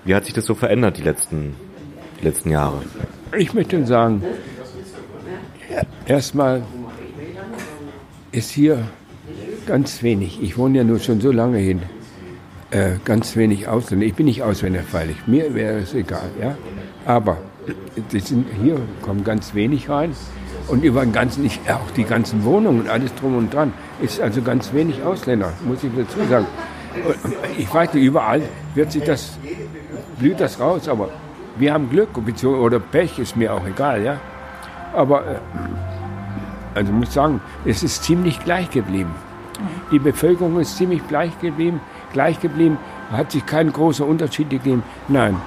wie 0.08 0.16
hat 0.16 0.24
sich 0.24 0.34
das 0.34 0.46
so 0.46 0.56
verändert, 0.56 0.98
die 0.98 1.02
letzten, 1.02 1.54
die 2.22 2.26
letzten 2.26 2.50
Jahre? 2.50 2.82
Ich 3.38 3.54
möchte 3.54 3.86
sagen, 3.86 4.24
erstmal 6.06 6.64
ist 8.32 8.50
hier 8.50 8.88
ganz 9.66 10.02
wenig, 10.04 10.42
ich 10.42 10.58
wohne 10.58 10.78
ja 10.78 10.84
nur 10.86 11.00
schon 11.00 11.20
so 11.20 11.30
lange 11.30 11.58
hin, 11.58 11.82
äh, 12.72 12.94
ganz 13.04 13.36
wenig 13.36 13.68
Ausländer. 13.68 14.06
Ich 14.06 14.16
bin 14.16 14.28
nicht 14.28 14.44
Ausländer, 14.44 14.82
freilich, 14.82 15.18
mir 15.28 15.54
wäre 15.54 15.80
es 15.80 15.94
egal, 15.94 16.30
ja. 16.42 16.58
Aber 17.06 17.38
sind, 18.08 18.46
hier 18.64 18.80
kommen 19.02 19.26
ganz 19.26 19.54
wenig 19.56 19.90
rein 19.90 20.16
und 20.70 20.86
über 20.86 21.02
den 21.02 21.12
ganzen, 21.12 21.46
ich, 21.46 21.60
auch 21.70 21.92
die 21.98 22.06
ganzen 22.06 22.46
Wohnungen 22.46 22.80
und 22.80 22.90
alles 22.90 23.14
drum 23.16 23.36
und 23.36 23.54
dran, 23.54 23.74
ist 24.02 24.22
also 24.22 24.42
ganz 24.42 24.72
wenig 24.72 25.04
Ausländer, 25.04 25.52
muss 25.66 25.84
ich 25.84 25.92
dazu 25.98 26.20
sagen. 26.30 26.46
Ich 27.58 27.72
weiß 27.72 27.94
nicht, 27.94 28.04
überall 28.04 28.42
wird 28.74 28.92
sich 28.92 29.04
das, 29.04 29.38
blüht 30.18 30.40
das 30.40 30.60
raus, 30.60 30.88
aber 30.88 31.10
wir 31.58 31.74
haben 31.74 31.90
Glück 31.90 32.10
oder 32.44 32.80
Pech, 32.80 33.20
ist 33.20 33.36
mir 33.36 33.54
auch 33.54 33.66
egal, 33.66 34.04
ja. 34.04 34.18
Aber 34.94 35.22
äh, 35.26 35.36
also 36.76 36.92
muss 36.92 37.08
ich 37.08 37.14
sagen, 37.14 37.42
es 37.66 37.84
ist 37.84 38.04
ziemlich 38.04 38.44
gleich 38.44 38.70
geblieben. 38.70 39.12
Die 39.92 40.00
Bevölkerung 40.00 40.60
ist 40.60 40.78
ziemlich 40.78 41.08
gleich 41.08 41.38
geblieben, 41.40 41.80
gleich 42.14 42.40
geblieben, 42.40 42.78
hat 43.12 43.32
sich 43.32 43.46
kein 43.46 43.72
großer 43.74 44.06
Unterschied 44.06 44.50
gegeben. 44.50 44.84
Nein. 45.08 45.38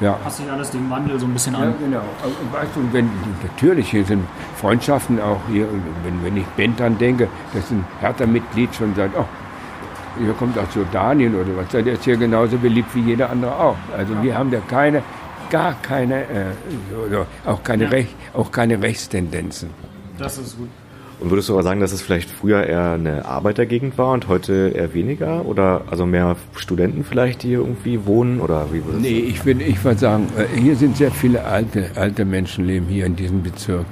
Ja. 0.00 0.12
Passt 0.24 0.38
sich 0.38 0.50
alles 0.50 0.70
dem 0.70 0.88
Wandel 0.88 1.18
so 1.18 1.26
ein 1.26 1.32
bisschen 1.32 1.54
Ja, 1.54 1.60
an. 1.60 1.74
genau. 1.78 1.98
Und 2.22 2.52
weißt 2.52 2.70
du, 2.76 2.80
wenn, 2.92 3.10
natürlich 3.42 3.90
hier 3.90 4.04
sind 4.04 4.24
Freundschaften 4.56 5.20
auch 5.20 5.40
hier, 5.48 5.66
wenn, 6.04 6.24
wenn 6.24 6.36
ich 6.36 6.46
Ben 6.56 6.74
dann 6.76 6.96
denke, 6.96 7.28
das 7.52 7.64
ist 7.64 7.72
ein 7.72 7.84
Hertha-Mitglied 8.00 8.74
schon 8.74 8.94
seit, 8.94 9.10
oh, 9.18 9.24
hier 10.18 10.32
kommt 10.34 10.58
auch 10.58 10.70
so 10.70 10.84
Daniel 10.92 11.34
oder 11.34 11.56
was, 11.56 11.68
der 11.68 11.86
ist 11.86 12.04
hier 12.04 12.16
genauso 12.16 12.58
beliebt 12.58 12.94
wie 12.94 13.00
jeder 13.00 13.30
andere 13.30 13.54
auch. 13.54 13.76
Also 13.96 14.20
wir 14.22 14.36
haben 14.36 14.50
da 14.50 14.58
keine, 14.68 15.02
gar 15.50 15.74
keine, 15.82 16.22
äh, 16.22 17.06
oder 17.08 17.26
auch 17.46 17.62
keine, 17.62 17.90
Rech, 17.90 18.08
auch 18.34 18.50
keine 18.50 18.82
Rechtstendenzen. 18.82 19.70
Das 20.18 20.38
ist 20.38 20.56
gut. 20.56 20.68
Und 21.22 21.30
würdest 21.30 21.48
du 21.48 21.52
aber 21.52 21.62
sagen, 21.62 21.78
dass 21.78 21.92
es 21.92 22.02
vielleicht 22.02 22.28
früher 22.28 22.64
eher 22.64 22.92
eine 22.92 23.24
Arbeitergegend 23.24 23.96
war 23.96 24.12
und 24.12 24.26
heute 24.26 24.72
eher 24.74 24.92
weniger? 24.92 25.46
Oder 25.46 25.82
also 25.88 26.04
mehr 26.04 26.34
Studenten 26.56 27.04
vielleicht, 27.04 27.44
die 27.44 27.48
hier 27.48 27.58
irgendwie 27.58 28.06
wohnen? 28.06 28.40
Oder 28.40 28.66
wie 28.72 28.84
würdest 28.84 29.02
Nee, 29.02 29.20
ich 29.20 29.44
würde 29.46 29.62
ich 29.62 29.84
würd 29.84 30.00
sagen, 30.00 30.28
äh, 30.36 30.58
hier 30.58 30.74
sind 30.74 30.96
sehr 30.96 31.12
viele 31.12 31.44
alte, 31.44 31.90
alte 31.94 32.24
Menschen 32.24 32.66
leben 32.66 32.86
hier 32.86 33.06
in 33.06 33.14
diesem 33.14 33.40
Bezirk. 33.40 33.86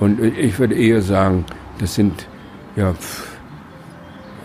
Und 0.00 0.18
äh, 0.20 0.28
ich 0.30 0.58
würde 0.58 0.74
eher 0.74 1.00
sagen, 1.00 1.44
das 1.78 1.94
sind 1.94 2.26
ja 2.74 2.92
pff, 2.92 3.31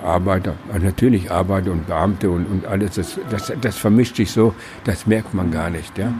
Arbeiter, 0.04 0.56
äh, 0.74 0.80
natürlich 0.80 1.32
Arbeiter 1.32 1.72
und 1.72 1.88
Beamte 1.88 2.30
und, 2.30 2.46
und 2.46 2.66
alles. 2.66 2.96
Das, 2.96 3.20
das, 3.30 3.54
das 3.60 3.78
vermischt 3.78 4.16
sich 4.16 4.32
so, 4.32 4.54
das 4.84 5.08
merkt 5.08 5.34
man 5.34 5.52
gar 5.52 5.70
nicht. 5.70 5.98
Ja? 5.98 6.14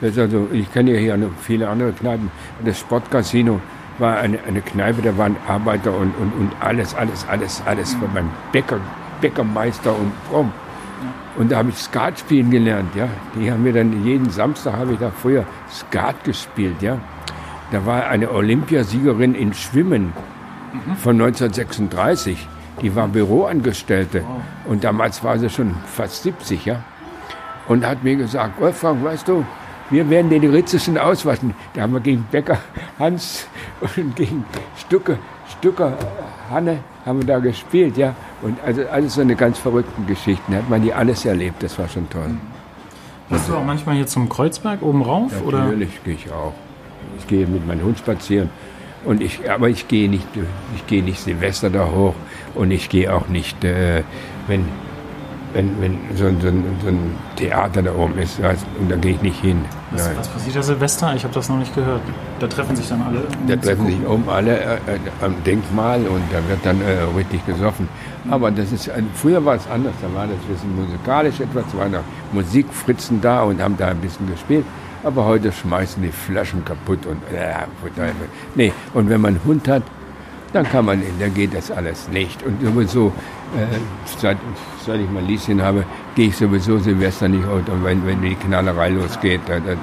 Das 0.00 0.18
also, 0.18 0.48
ich 0.52 0.72
kenne 0.72 0.92
ja 0.92 0.98
hier 0.98 1.16
noch 1.16 1.30
viele 1.40 1.68
andere 1.68 1.92
Kneipen. 1.92 2.30
Das 2.64 2.78
Sportcasino 2.78 3.60
war 3.98 4.18
eine, 4.18 4.38
eine 4.46 4.60
Kneipe, 4.60 5.02
da 5.02 5.16
waren 5.16 5.36
Arbeiter 5.46 5.96
und, 5.96 6.14
und, 6.16 6.32
und 6.34 6.52
alles, 6.60 6.94
alles, 6.94 7.26
alles, 7.28 7.62
alles. 7.64 7.94
Von 7.94 8.12
meinem 8.12 8.30
Bäcker, 8.52 8.80
Bäckermeister 9.20 9.94
und 9.96 10.12
Rum. 10.32 10.52
Und 11.36 11.50
da 11.50 11.58
habe 11.58 11.70
ich 11.70 11.76
Skat 11.76 12.18
spielen 12.18 12.50
gelernt, 12.50 12.94
ja. 12.94 13.08
Die 13.34 13.50
haben 13.50 13.62
mir 13.62 13.72
dann 13.72 14.04
jeden 14.04 14.30
Samstag 14.30 14.76
habe 14.76 14.92
ich 14.92 14.98
da 14.98 15.10
früher 15.10 15.44
Skat 15.70 16.22
gespielt, 16.24 16.80
ja. 16.80 16.98
Da 17.72 17.84
war 17.86 18.06
eine 18.06 18.30
Olympiasiegerin 18.30 19.34
in 19.34 19.52
Schwimmen 19.52 20.12
von 21.02 21.20
1936. 21.20 22.48
Die 22.82 22.94
war 22.94 23.08
Büroangestellte 23.08 24.24
und 24.66 24.84
damals 24.84 25.22
war 25.22 25.38
sie 25.38 25.48
schon 25.48 25.74
fast 25.86 26.22
70, 26.22 26.64
ja. 26.64 26.82
Und 27.68 27.86
hat 27.86 28.02
mir 28.04 28.16
gesagt, 28.16 28.60
Wolfgang, 28.60 29.02
weißt 29.04 29.28
du, 29.28 29.44
wir 29.90 30.08
werden 30.10 30.30
den 30.30 30.44
Ritzischen 30.50 30.98
auswaschen. 30.98 31.54
Da 31.74 31.82
haben 31.82 31.92
wir 31.92 32.00
gegen 32.00 32.26
Becker 32.30 32.58
Hans 32.98 33.46
und 33.96 34.16
gegen 34.16 34.44
Stucke, 34.76 35.18
Stucker 35.48 35.96
Hanne 36.50 36.78
haben 37.06 37.20
wir 37.20 37.26
da 37.26 37.38
gespielt, 37.38 37.96
ja. 37.96 38.14
Und 38.42 38.58
also 38.64 38.82
alles 38.90 39.14
so 39.14 39.20
eine 39.20 39.36
ganz 39.36 39.58
verrückten 39.58 40.06
Geschichten. 40.06 40.52
Da 40.52 40.58
hat 40.58 40.68
man 40.68 40.82
die 40.82 40.92
alles 40.92 41.24
erlebt, 41.24 41.62
das 41.62 41.78
war 41.78 41.88
schon 41.88 42.08
toll. 42.10 42.36
Bist 43.28 43.48
du 43.48 43.54
auch 43.56 43.64
manchmal 43.64 43.96
hier 43.96 44.06
zum 44.06 44.28
Kreuzberg 44.28 44.82
oben 44.82 45.02
rauf? 45.02 45.32
oder? 45.46 45.64
Natürlich 45.64 46.02
gehe 46.04 46.14
ich 46.14 46.30
auch. 46.30 46.52
Ich 47.18 47.26
gehe 47.26 47.46
mit 47.46 47.66
meinem 47.66 47.84
Hund 47.84 47.98
spazieren. 47.98 48.50
Und 49.04 49.22
ich, 49.22 49.50
aber 49.50 49.68
ich 49.68 49.86
gehe 49.88 50.08
nicht, 50.08 50.26
ich 50.74 50.86
gehe 50.86 51.02
nicht 51.02 51.20
Silvester 51.20 51.70
da 51.70 51.86
hoch 51.86 52.14
und 52.54 52.70
ich 52.70 52.88
gehe 52.88 53.12
auch 53.12 53.28
nicht, 53.28 53.62
äh, 53.64 54.02
wenn, 54.46 54.64
wenn, 55.52 55.80
wenn 55.80 55.98
so, 56.16 56.26
ein- 56.26 56.40
so, 56.40 56.48
so 56.48 56.88
ein 56.88 57.14
Theater 57.36 57.82
da 57.82 57.94
oben 57.94 58.18
ist, 58.18 58.42
weißt, 58.42 58.66
und 58.80 58.90
da 58.90 58.96
gehe 58.96 59.12
ich 59.12 59.22
nicht 59.22 59.40
hin. 59.40 59.64
Was, 59.92 60.10
was 60.16 60.28
passiert 60.28 60.56
da 60.56 60.62
Silvester? 60.62 61.14
Ich 61.14 61.22
habe 61.22 61.32
das 61.34 61.48
noch 61.48 61.58
nicht 61.58 61.72
gehört. 61.74 62.00
Da 62.40 62.46
treffen 62.48 62.74
sich 62.74 62.88
dann 62.88 63.02
alle. 63.02 63.18
um 63.20 63.46
Da 63.46 63.54
treffen 63.56 63.86
sich 63.86 64.06
oben 64.06 64.28
alle 64.28 64.58
äh, 64.58 64.74
äh, 64.74 64.78
am 65.22 65.34
Denkmal 65.44 66.00
und 66.08 66.22
da 66.32 66.38
wird 66.48 66.58
dann 66.64 66.80
äh, 66.80 67.02
richtig 67.16 67.46
gesoffen. 67.46 67.88
Aber 68.30 68.50
das 68.50 68.72
ist, 68.72 68.90
früher 69.14 69.44
war 69.44 69.54
es 69.54 69.68
anders, 69.68 69.92
da 70.02 70.12
war 70.18 70.26
das 70.26 70.36
ein 70.36 70.52
bisschen 70.54 70.74
musikalisch 70.76 71.38
etwas, 71.40 71.64
da 71.72 71.78
waren 71.78 71.92
noch 71.92 72.02
Musikfritzen 72.32 73.20
da 73.20 73.42
und 73.42 73.60
haben 73.62 73.76
da 73.76 73.88
ein 73.88 73.98
bisschen 73.98 74.28
gespielt. 74.30 74.64
Aber 75.04 75.26
heute 75.26 75.52
schmeißen 75.52 76.02
die 76.02 76.10
Flaschen 76.10 76.64
kaputt 76.64 77.04
und 77.06 77.18
äh. 77.32 77.54
Nee, 78.54 78.72
und 78.94 79.08
wenn 79.10 79.20
man 79.20 79.34
einen 79.36 79.44
Hund 79.44 79.68
hat, 79.68 79.82
dann 80.54 80.64
kann 80.64 80.84
man, 80.84 81.02
da 81.18 81.28
geht 81.28 81.52
das 81.52 81.70
alles 81.70 82.08
nicht. 82.08 82.42
Und 82.44 82.62
sowieso, 82.62 83.08
äh, 83.56 83.78
seit, 84.18 84.38
seit 84.86 85.00
ich 85.00 85.10
mal 85.10 85.22
Lieschen 85.22 85.60
habe, 85.60 85.84
gehe 86.14 86.28
ich 86.28 86.36
sowieso 86.36 86.78
Silvester 86.78 87.28
nicht. 87.28 87.44
Und 87.46 87.84
wenn, 87.84 88.06
wenn 88.06 88.22
die 88.22 88.36
Knallerei 88.36 88.90
losgeht, 88.90 89.40
dann, 89.48 89.66
dann, 89.66 89.78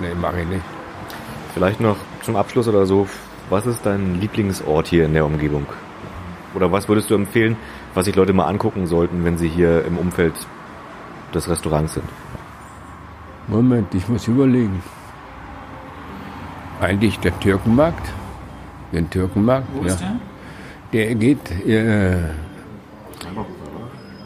nee, 0.00 0.14
mache 0.20 0.42
ich 0.42 0.46
nicht. 0.46 0.62
Vielleicht 1.52 1.80
noch 1.80 1.96
zum 2.22 2.36
Abschluss 2.36 2.68
oder 2.68 2.86
so, 2.86 3.08
was 3.50 3.66
ist 3.66 3.84
dein 3.84 4.20
Lieblingsort 4.20 4.86
hier 4.86 5.06
in 5.06 5.14
der 5.14 5.26
Umgebung? 5.26 5.66
Oder 6.54 6.70
was 6.70 6.88
würdest 6.88 7.10
du 7.10 7.14
empfehlen, 7.14 7.56
was 7.94 8.04
sich 8.04 8.14
Leute 8.14 8.32
mal 8.32 8.46
angucken 8.46 8.86
sollten, 8.86 9.24
wenn 9.24 9.36
sie 9.36 9.48
hier 9.48 9.84
im 9.84 9.98
Umfeld 9.98 10.34
des 11.34 11.48
Restaurants 11.48 11.94
sind? 11.94 12.08
Moment, 13.48 13.92
ich 13.94 14.08
muss 14.08 14.28
überlegen. 14.28 14.80
Eigentlich 16.80 17.18
der 17.18 17.38
Türkenmarkt. 17.40 18.08
Den 18.92 19.10
Türkenmarkt, 19.10 19.68
Wo 19.74 19.82
ja. 19.82 19.86
ist 19.86 20.00
der? 20.00 20.16
Der 20.92 21.14
geht. 21.14 21.50
Äh, 21.66 22.16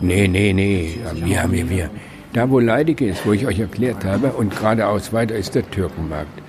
nee, 0.00 0.28
nee, 0.28 0.52
nee. 0.52 0.98
Wir 1.14 1.42
haben 1.42 1.52
hier, 1.52 1.68
wir. 1.68 1.90
Da, 2.32 2.48
wo 2.48 2.60
Leidige 2.60 3.08
ist, 3.08 3.26
wo 3.26 3.32
ich 3.32 3.46
euch 3.46 3.58
erklärt 3.58 4.04
habe, 4.04 4.28
und 4.28 4.56
geradeaus 4.56 5.12
weiter 5.12 5.34
ist 5.34 5.54
der 5.54 5.68
Türkenmarkt. 5.70 6.40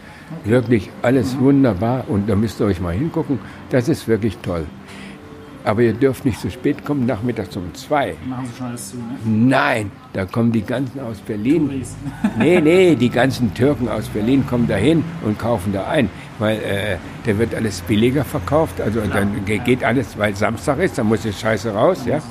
Wirklich 0.46 0.90
alles 1.02 1.38
wunderbar 1.40 2.06
und 2.08 2.30
da 2.30 2.36
müsst 2.36 2.60
ihr 2.62 2.66
euch 2.66 2.80
mal 2.80 2.94
hingucken. 2.94 3.40
Das 3.70 3.90
ist 3.90 4.08
wirklich 4.08 4.38
toll. 4.38 4.66
Aber 5.66 5.82
ihr 5.82 5.94
dürft 5.94 6.26
nicht 6.26 6.40
zu 6.42 6.52
spät 6.52 6.84
kommen, 6.84 7.06
nachmittags 7.06 7.56
um 7.56 7.74
zwei. 7.74 8.16
Machen 8.28 8.46
sie 8.48 8.58
schon 8.58 8.68
alles 8.68 8.90
zu, 8.92 8.98
ne? 8.98 9.04
Nein, 9.24 9.92
da 10.12 10.26
kommen 10.26 10.52
die 10.52 10.62
ganzen 10.62 11.00
aus 11.00 11.20
Berlin. 11.20 11.68
Touris. 11.70 11.96
Nee, 12.38 12.60
nee, 12.60 12.96
die 12.96 13.10
ganzen 13.10 13.54
Türken 13.54 13.88
aus 13.88 14.08
Berlin 14.10 14.46
kommen 14.46 14.68
da 14.68 14.76
hin 14.76 15.04
und 15.24 15.40
kaufen 15.40 15.72
da 15.72 15.88
ein, 15.88 16.10
weil 16.40 16.58
äh, 16.58 16.98
da 17.26 17.38
wird 17.38 17.56
alles 17.56 17.80
billiger 17.82 18.26
verkauft. 18.26 18.82
Also 18.82 19.00
dann 19.02 19.46
ge- 19.46 19.60
geht 19.60 19.84
alles, 19.84 20.18
weil 20.18 20.36
Samstag 20.36 20.80
ist, 20.80 20.98
dann 20.98 21.08
muss 21.08 21.22
die 21.22 21.32
Scheiße 21.32 21.74
raus, 21.74 22.04
ja. 22.06 22.18
Auch 22.18 22.22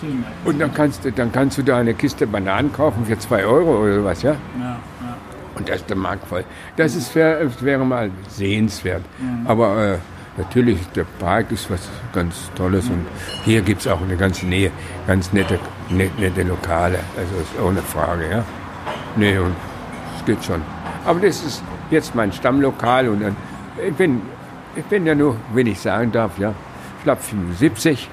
viel 0.00 0.10
mehr. 0.10 0.28
Und 0.44 0.60
dann 0.60 0.72
kannst 0.74 1.04
du, 1.04 1.12
dann 1.12 1.30
kannst 1.30 1.58
du 1.58 1.62
da 1.62 1.78
eine 1.78 1.94
Kiste 1.94 2.26
Bananen 2.26 2.72
kaufen 2.72 3.04
für 3.06 3.18
zwei 3.18 3.44
Euro 3.44 3.82
oder 3.84 3.94
sowas, 4.00 4.22
ja. 4.22 4.32
Ja, 4.32 4.38
ja. 4.60 4.78
Und 5.56 5.68
da 5.68 5.74
ist 5.74 5.88
der 5.88 5.96
Markt 5.96 6.26
voll. 6.26 6.44
Das 6.76 6.94
ist, 6.96 7.14
wär, 7.14 7.48
wäre 7.60 7.84
mal 7.84 8.10
sehenswert. 8.28 9.02
Aber 9.44 9.94
äh, 9.94 9.98
natürlich, 10.40 10.78
der 10.94 11.04
Park 11.18 11.52
ist 11.52 11.70
was 11.70 11.88
ganz 12.12 12.50
Tolles 12.54 12.86
und 12.88 13.06
hier 13.44 13.60
gibt 13.62 13.80
es 13.82 13.86
auch 13.86 14.00
in 14.00 14.08
der 14.08 14.16
ganzen 14.16 14.48
Nähe 14.48 14.70
ganz 15.06 15.32
nette, 15.32 15.58
nette, 15.90 16.20
nette 16.20 16.42
Lokale. 16.42 16.98
Also 17.16 17.34
ist 17.36 17.60
ohne 17.62 17.82
Frage, 17.82 18.30
ja. 18.30 18.44
Nee, 19.16 19.38
und 19.38 19.54
es 20.16 20.24
geht 20.24 20.42
schon. 20.44 20.62
Aber 21.04 21.20
das 21.20 21.42
ist 21.42 21.62
jetzt 21.90 22.14
mein 22.14 22.32
Stammlokal 22.32 23.08
und 23.08 23.20
dann, 23.22 23.36
ich 23.86 23.94
bin, 23.94 24.22
ich 24.76 24.84
bin 24.84 25.06
ja 25.06 25.14
nur, 25.14 25.36
wenn 25.52 25.66
ich 25.66 25.80
sagen 25.80 26.12
darf, 26.12 26.38
ja, 26.38 26.54
schlapp 27.02 27.22
75. 27.22 28.08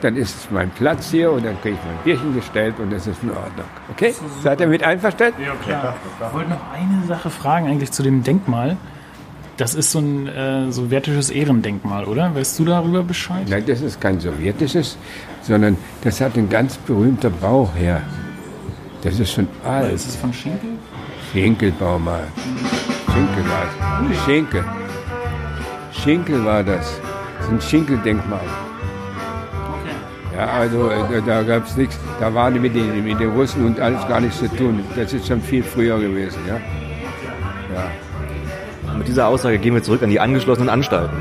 Dann 0.00 0.16
ist 0.16 0.36
es 0.36 0.50
mein 0.50 0.70
Platz 0.70 1.10
hier 1.10 1.30
und 1.30 1.44
dann 1.44 1.60
kriege 1.60 1.76
ich 1.76 1.84
mein 1.84 2.02
Bierchen 2.02 2.34
gestellt 2.34 2.74
und 2.80 2.92
das 2.92 3.06
ist 3.06 3.22
in 3.22 3.30
Ordnung. 3.30 3.66
Okay? 3.90 4.12
Seid 4.42 4.60
ihr 4.60 4.66
mit 4.66 4.82
einverstanden? 4.82 5.40
Ja, 5.40 5.54
klar. 5.54 5.94
Ich 6.20 6.34
wollte 6.34 6.50
noch 6.50 6.72
eine 6.72 7.06
Sache 7.06 7.30
fragen 7.30 7.68
eigentlich 7.68 7.92
zu 7.92 8.02
dem 8.02 8.24
Denkmal. 8.24 8.76
Das 9.58 9.74
ist 9.74 9.90
so 9.90 9.98
ein 9.98 10.28
äh, 10.28 10.70
sowjetisches 10.70 11.30
Ehrendenkmal, 11.30 12.04
oder? 12.04 12.32
Weißt 12.32 12.56
du 12.60 12.64
darüber 12.64 13.02
Bescheid? 13.02 13.48
Nein, 13.50 13.64
das 13.66 13.80
ist 13.80 14.00
kein 14.00 14.20
sowjetisches, 14.20 14.96
sondern 15.42 15.76
das 16.02 16.20
hat 16.20 16.36
ein 16.36 16.48
ganz 16.48 16.76
berühmter 16.76 17.28
Bauherr. 17.28 18.02
Das 19.02 19.18
ist 19.18 19.32
schon 19.32 19.48
alt. 19.64 19.92
Ist 19.92 20.10
es 20.10 20.16
von 20.16 20.32
Schinkel? 20.32 20.70
Schinkelbaumarkt. 21.32 22.38
Schinkel 23.12 23.44
war 23.50 24.10
es. 24.12 24.24
Schinkel. 24.24 24.64
Schinkel 25.90 26.44
war 26.44 26.62
das. 26.62 27.00
Das 27.38 27.46
ist 27.46 27.52
ein 27.52 27.60
Schinkeldenkmal. 27.60 28.40
Ja, 30.36 30.46
also 30.46 30.88
äh, 30.88 31.20
da 31.26 31.42
gab 31.42 31.66
es 31.66 31.76
nichts. 31.76 31.98
Da 32.20 32.32
waren 32.32 32.62
mit 32.62 32.76
den, 32.76 33.04
mit 33.04 33.18
den 33.18 33.30
Russen 33.30 33.66
und 33.66 33.80
alles 33.80 34.06
gar 34.06 34.20
nichts 34.20 34.38
zu 34.38 34.48
tun. 34.54 34.84
Das 34.94 35.12
ist 35.12 35.26
schon 35.26 35.40
viel 35.40 35.64
früher 35.64 35.98
gewesen, 35.98 36.38
ja. 36.46 36.60
Ja. 37.74 37.90
Mit 39.08 39.16
dieser 39.16 39.28
Aussage 39.28 39.56
gehen 39.56 39.72
wir 39.72 39.82
zurück 39.82 40.02
an 40.02 40.10
die 40.10 40.20
angeschlossenen 40.20 40.68
Anstalten. 40.68 41.16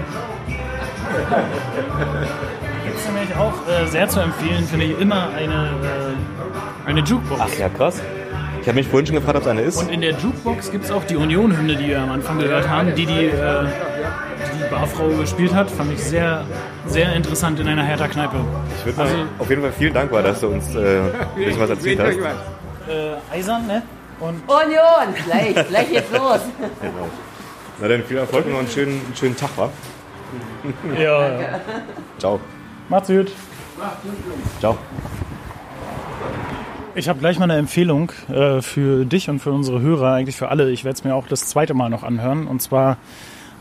Gibt 2.84 2.98
es 2.98 3.06
nämlich 3.06 3.34
auch 3.38 3.54
äh, 3.66 3.88
sehr 3.88 4.10
zu 4.10 4.20
empfehlen, 4.20 4.66
finde 4.66 4.88
ich, 4.88 5.00
immer 5.00 5.30
eine, 5.34 5.70
äh, 6.86 6.90
eine 6.90 7.00
Jukebox. 7.00 7.42
Ach 7.42 7.58
ja, 7.58 7.70
krass. 7.70 8.02
Ich 8.60 8.68
habe 8.68 8.76
mich 8.76 8.90
vorhin 8.90 9.08
schon 9.08 9.16
gefragt, 9.16 9.38
ob 9.38 9.44
es 9.44 9.48
eine 9.48 9.62
ist. 9.62 9.78
Und 9.78 9.90
in 9.90 10.02
der 10.02 10.12
Jukebox 10.12 10.70
gibt 10.70 10.84
es 10.84 10.92
auch 10.92 11.06
die 11.06 11.16
Union-Hymne, 11.16 11.78
die 11.78 11.88
wir 11.88 12.02
am 12.02 12.12
Anfang 12.12 12.40
gehört 12.40 12.68
haben, 12.68 12.94
die 12.94 13.06
die, 13.06 13.28
äh, 13.28 13.64
die, 13.64 14.70
Barfrau 14.70 15.08
gespielt 15.08 15.54
hat. 15.54 15.72
Fand 15.72 15.94
ich 15.94 16.04
sehr, 16.04 16.44
sehr 16.88 17.14
interessant 17.14 17.58
in 17.62 17.70
einer 17.70 17.84
Hertha-Kneipe. 17.84 18.36
Ich 18.80 18.86
würde 18.86 18.98
mal 18.98 19.08
Also- 19.08 19.18
auf 19.40 19.50
jeden 19.50 19.62
Fall 19.62 19.72
vielen 19.72 19.94
dankbar, 19.94 20.24
dass 20.24 20.42
du 20.42 20.48
uns 20.48 20.76
äh, 20.76 21.00
ein 21.00 21.12
bisschen 21.38 21.62
was 21.62 21.70
erzählt 21.70 22.02
hast. 22.02 22.18
Äh, 22.18 23.34
eisern, 23.34 23.66
ne? 23.66 23.82
Und 24.20 24.42
Union, 24.46 25.16
gleich, 25.26 25.68
gleich 25.70 25.90
geht's 25.90 26.12
los. 26.12 26.42
Genau. 26.82 27.08
Na 27.80 27.88
dann 27.88 28.04
viel 28.04 28.18
Erfolg 28.18 28.46
und 28.46 28.52
noch 28.54 28.60
einen 28.60 28.68
schönen, 28.68 29.02
einen 29.06 29.16
schönen 29.16 29.36
Tag, 29.36 29.52
wa? 29.56 29.70
ja, 30.98 31.60
Ciao. 32.18 32.40
macht's 32.90 33.08
gut. 33.08 33.32
Ciao. 34.60 34.78
Ich 36.96 37.08
habe 37.08 37.20
gleich 37.20 37.38
mal 37.38 37.44
eine 37.44 37.58
Empfehlung 37.58 38.12
äh, 38.28 38.62
für 38.62 39.06
dich 39.06 39.30
und 39.30 39.40
für 39.40 39.52
unsere 39.52 39.82
Hörer, 39.82 40.14
eigentlich 40.14 40.36
für 40.36 40.50
alle. 40.50 40.72
Ich 40.72 40.84
werde 40.84 40.98
es 40.98 41.04
mir 41.04 41.14
auch 41.14 41.28
das 41.28 41.48
zweite 41.48 41.76
Mal 41.76 41.90
noch 41.90 42.02
anhören. 42.02 42.48
Und 42.48 42.64
zwar 42.64 42.98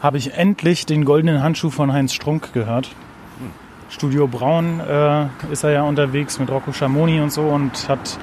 habe 0.00 0.16
ich 0.16 0.32
endlich 0.32 0.86
den 0.86 1.04
goldenen 1.04 1.42
Handschuh 1.42 1.68
von 1.68 1.92
Heinz 1.92 2.14
Strunk 2.14 2.54
gehört. 2.54 2.88
Studio 3.90 4.26
Braun 4.26 4.80
äh, 4.80 5.26
ist 5.52 5.64
er 5.64 5.70
ja 5.70 5.82
unterwegs 5.82 6.38
mit 6.38 6.50
Rocco 6.50 6.72
Schamoni 6.72 7.20
und 7.20 7.30
so 7.30 7.42
und 7.42 7.88
hat 7.90 8.18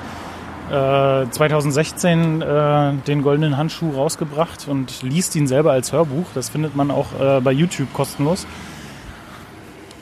äh, 0.73 1.29
2016 1.29 2.41
äh, 2.41 2.93
den 3.05 3.21
goldenen 3.21 3.57
Handschuh 3.57 3.91
rausgebracht 3.91 4.67
und 4.67 5.03
liest 5.03 5.35
ihn 5.35 5.45
selber 5.45 5.71
als 5.71 5.93
Hörbuch. 5.93 6.25
Das 6.33 6.49
findet 6.49 6.75
man 6.75 6.89
auch 6.89 7.07
äh, 7.19 7.41
bei 7.41 7.51
YouTube 7.51 7.93
kostenlos. 7.93 8.47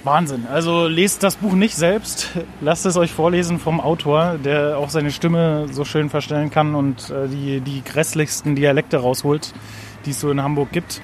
Wahnsinn. 0.04 0.48
Also 0.52 0.88
lest 0.88 1.24
das 1.24 1.36
Buch 1.36 1.54
nicht 1.54 1.76
selbst. 1.76 2.30
Lasst 2.62 2.86
es 2.86 2.96
euch 2.96 3.12
vorlesen 3.12 3.60
vom 3.60 3.80
Autor, 3.80 4.40
der 4.44 4.78
auch 4.78 4.90
seine 4.90 5.12
Stimme 5.12 5.68
so 5.70 5.86
schön 5.86 6.10
verstellen 6.10 6.50
kann 6.50 6.74
und 6.74 7.10
äh, 7.10 7.28
die, 7.28 7.60
die 7.60 7.84
grässlichsten 7.84 8.56
Dialekte 8.56 8.98
rausholt, 8.98 9.54
die 10.06 10.12
es 10.12 10.22
so 10.22 10.32
in 10.32 10.42
Hamburg 10.42 10.72
gibt. 10.72 11.02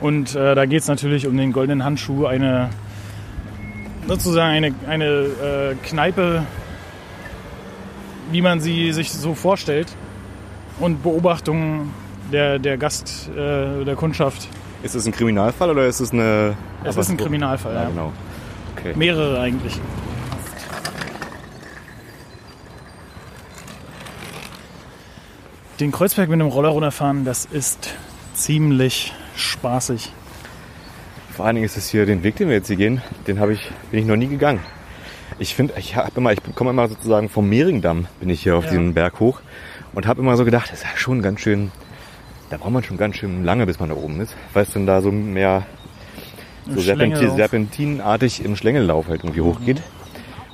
Und 0.00 0.34
äh, 0.36 0.54
da 0.54 0.64
geht 0.66 0.82
es 0.82 0.88
natürlich 0.88 1.26
um 1.26 1.36
den 1.36 1.52
goldenen 1.52 1.84
Handschuh, 1.84 2.26
eine 2.26 2.70
sozusagen 4.06 4.54
eine, 4.54 4.74
eine 4.88 5.04
äh, 5.04 5.74
Kneipe, 5.84 6.44
wie 8.30 8.42
man 8.42 8.60
sie 8.60 8.92
sich 8.92 9.12
so 9.12 9.34
vorstellt 9.34 9.88
und 10.78 11.02
Beobachtungen 11.02 11.92
der, 12.32 12.58
der 12.58 12.78
Gast, 12.78 13.28
äh, 13.30 13.84
der 13.84 13.96
Kundschaft. 13.96 14.48
Ist 14.82 14.94
es 14.94 15.06
ein 15.06 15.12
Kriminalfall 15.12 15.70
oder 15.70 15.86
ist 15.86 16.00
es 16.00 16.12
eine... 16.12 16.56
Es 16.84 16.96
ist 16.96 17.10
ein 17.10 17.16
Kriminalfall, 17.16 17.74
ja. 17.74 17.82
ja. 17.82 17.88
Genau. 17.88 18.12
Okay. 18.76 18.94
Mehrere 18.96 19.40
eigentlich. 19.40 19.78
Den 25.80 25.92
Kreuzberg 25.92 26.28
mit 26.28 26.40
einem 26.40 26.48
Roller 26.48 26.68
runterfahren, 26.68 27.24
das 27.24 27.46
ist 27.46 27.94
ziemlich 28.34 29.14
spaßig. 29.34 30.12
Vor 31.34 31.46
allen 31.46 31.56
Dingen 31.56 31.64
ist 31.64 31.78
es 31.78 31.88
hier 31.88 32.04
den 32.04 32.22
Weg, 32.22 32.36
den 32.36 32.48
wir 32.48 32.56
jetzt 32.56 32.66
hier 32.66 32.76
gehen, 32.76 33.00
den 33.26 33.36
ich, 33.50 33.70
bin 33.90 34.00
ich 34.00 34.06
noch 34.06 34.16
nie 34.16 34.26
gegangen. 34.26 34.60
Ich 35.38 35.54
finde, 35.54 35.74
ich 35.78 35.96
habe 35.96 36.10
immer, 36.16 36.32
ich 36.32 36.38
komme 36.54 36.70
immer 36.70 36.88
sozusagen 36.88 37.28
vom 37.28 37.48
Mehringdamm, 37.48 38.06
bin 38.20 38.28
ich 38.28 38.42
hier 38.42 38.56
auf 38.56 38.64
Ja. 38.64 38.70
diesen 38.70 38.94
Berg 38.94 39.20
hoch 39.20 39.40
und 39.94 40.06
habe 40.06 40.20
immer 40.20 40.36
so 40.36 40.44
gedacht, 40.44 40.70
das 40.70 40.80
ist 40.80 40.84
ja 40.84 40.96
schon 40.96 41.22
ganz 41.22 41.40
schön, 41.40 41.70
da 42.50 42.56
braucht 42.58 42.72
man 42.72 42.82
schon 42.82 42.96
ganz 42.98 43.16
schön 43.16 43.44
lange, 43.44 43.66
bis 43.66 43.78
man 43.80 43.88
da 43.88 43.94
oben 43.94 44.20
ist, 44.20 44.34
weil 44.52 44.64
es 44.64 44.72
dann 44.72 44.86
da 44.86 45.00
so 45.00 45.10
mehr 45.10 45.64
so 46.66 46.78
Serpenti 46.80 47.16
Schlängellauf. 47.16 47.36
serpentinartig 47.36 48.44
im 48.44 48.56
Schlängellauf 48.56 49.08
halt 49.08 49.22
irgendwie 49.24 49.40
hochgeht. 49.40 49.82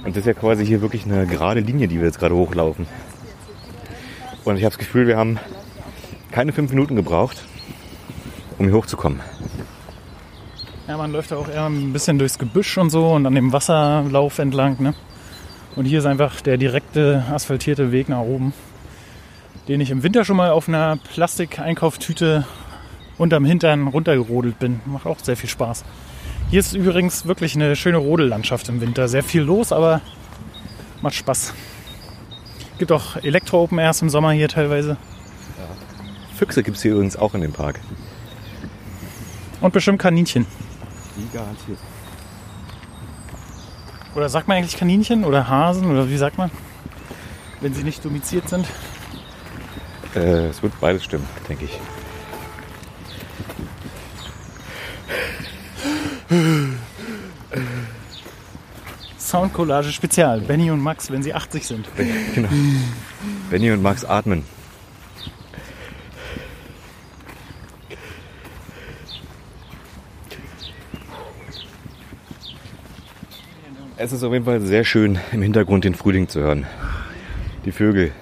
Und 0.05 0.11
das 0.15 0.19
ist 0.19 0.27
ja 0.27 0.35
quasi 0.35 0.65
hier 0.65 0.81
wirklich 0.81 1.05
eine 1.05 1.27
gerade 1.27 1.61
Linie, 1.61 1.89
die 1.89 1.99
wir 1.99 2.07
jetzt 2.07 2.21
gerade 2.21 2.35
hochlaufen. 2.37 2.87
Und 4.45 4.57
ich 4.57 4.63
habe 4.63 4.71
das 4.71 4.79
Gefühl, 4.79 5.09
wir 5.09 5.17
haben 5.17 5.41
keine 6.31 6.53
fünf 6.53 6.71
Minuten 6.71 6.95
gebraucht, 6.95 7.43
um 8.59 8.67
hier 8.67 8.75
hochzukommen. 8.77 9.21
Ja, 10.89 10.97
man 10.97 11.11
läuft 11.11 11.33
da 11.33 11.37
auch 11.37 11.49
eher 11.49 11.67
ein 11.67 11.93
bisschen 11.93 12.17
durchs 12.17 12.39
Gebüsch 12.39 12.79
und 12.79 12.91
so 12.91 13.09
und 13.09 13.27
an 13.27 13.35
dem 13.35 13.53
Wasserlauf 13.53 14.39
entlang. 14.39 14.81
Ne? 14.81 14.95
Und 15.75 15.85
hier 15.85 15.99
ist 15.99 16.07
einfach 16.07 16.41
der 16.41 16.59
direkte 16.59 17.25
asphaltierte 17.29 17.91
Weg 17.91 18.09
nach 18.09 18.21
oben, 18.21 18.53
den 19.67 19.81
ich 19.81 19.91
im 19.91 20.05
Winter 20.05 20.25
schon 20.25 20.37
mal 20.37 20.51
auf 20.51 20.69
einer 20.69 20.97
Plastikeinkaufstüte 21.13 22.47
unterm 23.19 23.45
Hintern 23.45 23.89
runtergerodelt 23.89 24.61
bin. 24.61 24.81
Macht 24.87 25.07
auch 25.07 25.19
sehr 25.19 25.37
viel 25.37 25.51
Spaß. 25.51 25.85
Hier 26.51 26.61
ist 26.61 26.73
übrigens 26.75 27.27
wirklich 27.27 27.57
eine 27.57 27.75
schöne 27.75 27.97
Rodellandschaft 27.97 28.69
im 28.69 28.81
Winter. 28.81 29.09
Sehr 29.09 29.25
viel 29.25 29.43
los, 29.43 29.73
aber 29.73 30.03
macht 31.03 31.17
Spaß. 31.17 31.53
Gibt 32.79 32.93
auch 32.93 33.17
Elektro-Open 33.17 33.81
Airs 33.81 34.03
im 34.03 34.09
Sommer 34.09 34.31
hier 34.31 34.49
teilweise. 34.49 34.99
Füchse 36.37 36.63
gibt 36.63 36.77
es 36.77 36.83
hier 36.85 36.93
übrigens 36.93 37.17
auch 37.17 37.35
in 37.35 37.41
dem 37.41 37.53
Park. 37.53 37.81
Und 39.61 39.73
bestimmt 39.73 39.99
Kaninchen. 39.99 40.47
Die 41.17 41.29
garantiert. 41.33 41.79
Oder 44.15 44.29
sagt 44.29 44.49
man 44.49 44.57
eigentlich 44.57 44.77
Kaninchen 44.77 45.25
oder 45.25 45.49
Hasen 45.49 45.91
oder 45.91 46.09
wie 46.09 46.17
sagt 46.17 46.39
man? 46.39 46.51
Wenn 47.61 47.75
sie 47.75 47.85
nicht 47.85 48.05
domiziert 48.05 48.49
sind. 48.49 48.67
Äh, 50.15 50.47
es 50.47 50.63
wird 50.63 50.79
beides 50.81 51.05
stimmen, 51.05 51.27
denke 51.49 51.67
ich. 51.67 51.79
Soundcollage 59.19 59.93
Spezial. 59.93 60.41
Benny 60.41 60.71
und 60.71 60.81
Max, 60.81 61.11
wenn 61.11 61.23
sie 61.23 61.35
80 61.35 61.67
sind. 61.67 61.89
Genau. 62.35 62.49
Benny 63.51 63.71
und 63.71 63.83
Max 63.83 64.05
atmen. 64.05 64.45
Es 73.99 74.13
ist 74.13 74.23
auf 74.23 74.33
jeden 74.35 74.45
Fall 74.45 74.61
sehr 74.61 74.85
schön, 74.85 75.19
im 75.33 75.41
Hintergrund 75.41 75.85
den 75.85 75.95
Frühling 75.95 76.29
zu 76.29 76.41
hören. 76.41 76.67
Die 77.65 77.73
Vögel, 77.73 78.13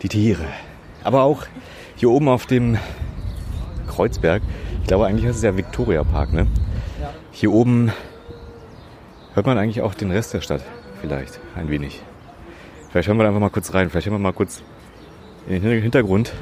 die 0.00 0.08
Tiere. 0.08 0.46
Aber 1.02 1.24
auch 1.24 1.44
hier 1.96 2.08
oben 2.08 2.30
auf 2.30 2.46
dem 2.46 2.78
Kreuzberg, 3.86 4.42
ich 4.80 4.86
glaube 4.86 5.04
eigentlich 5.04 5.26
heißt 5.26 5.36
es 5.36 5.42
ja 5.42 5.54
Victoria 5.54 6.02
Park, 6.02 6.32
ne? 6.32 6.46
Hier 7.30 7.52
oben 7.52 7.92
hört 9.34 9.44
man 9.44 9.58
eigentlich 9.58 9.82
auch 9.82 9.92
den 9.92 10.10
Rest 10.10 10.32
der 10.32 10.40
Stadt. 10.40 10.62
Vielleicht 11.02 11.38
ein 11.54 11.68
wenig. 11.68 12.00
Vielleicht 12.88 13.08
hören 13.08 13.18
wir 13.18 13.24
da 13.24 13.28
einfach 13.28 13.40
mal 13.40 13.50
kurz 13.50 13.74
rein. 13.74 13.90
Vielleicht 13.90 14.06
hören 14.06 14.14
wir 14.14 14.18
mal 14.18 14.32
kurz 14.32 14.62
in 15.46 15.60
den 15.62 15.82
Hintergrund. 15.82 16.32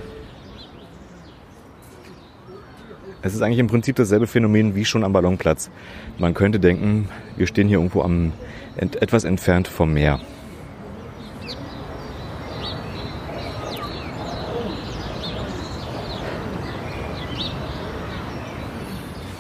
Es 3.25 3.35
ist 3.35 3.43
eigentlich 3.43 3.61
im 3.61 3.69
Prinzip 3.69 3.95
dasselbe 3.95 4.27
Phänomen 4.27 4.75
wie 4.75 4.85
schon 4.85 5.05
am 5.05 5.13
Ballonplatz. 5.13 5.71
Man 6.19 6.35
könnte 6.35 6.59
denken, 6.59 7.09
wir 7.37 7.47
stehen 7.47 7.69
hier 7.69 7.79
irgendwo 7.79 8.03
am 8.03 8.33
ent 8.77 9.01
etwas 9.01 9.23
entfernt 9.23 9.69
vom 9.69 9.95
Meer. 9.95 10.19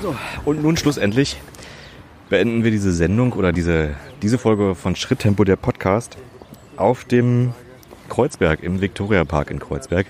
So, 0.00 0.14
und 0.44 0.62
nun 0.62 0.76
schlussendlich 0.76 1.40
beenden 2.28 2.62
wir 2.62 2.70
diese 2.70 2.92
Sendung 2.92 3.32
oder 3.32 3.52
diese, 3.52 3.96
diese 4.22 4.38
Folge 4.38 4.76
von 4.76 4.94
Schritttempo 4.94 5.42
der 5.42 5.56
Podcast 5.56 6.16
auf 6.76 7.04
dem 7.04 7.52
Kreuzberg, 8.08 8.62
im 8.62 8.80
Viktoria 8.80 9.24
Park 9.24 9.50
in 9.50 9.58
Kreuzberg. 9.58 10.06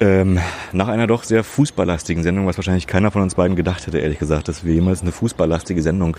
Ähm, 0.00 0.38
nach 0.72 0.88
einer 0.88 1.06
doch 1.06 1.24
sehr 1.24 1.44
fußballlastigen 1.44 2.22
Sendung, 2.22 2.46
was 2.46 2.56
wahrscheinlich 2.56 2.86
keiner 2.86 3.10
von 3.10 3.20
uns 3.20 3.34
beiden 3.34 3.54
gedacht 3.54 3.86
hätte, 3.86 3.98
ehrlich 3.98 4.18
gesagt, 4.18 4.48
dass 4.48 4.64
wir 4.64 4.72
jemals 4.72 5.02
eine 5.02 5.12
fußballlastige 5.12 5.82
Sendung 5.82 6.16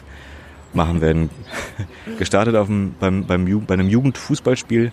machen 0.73 1.01
werden. 1.01 1.31
Gestartet 2.19 2.55
auf 2.55 2.67
dem, 2.67 2.93
beim, 2.99 3.25
beim, 3.25 3.65
bei 3.65 3.73
einem 3.73 3.89
Jugendfußballspiel 3.89 4.91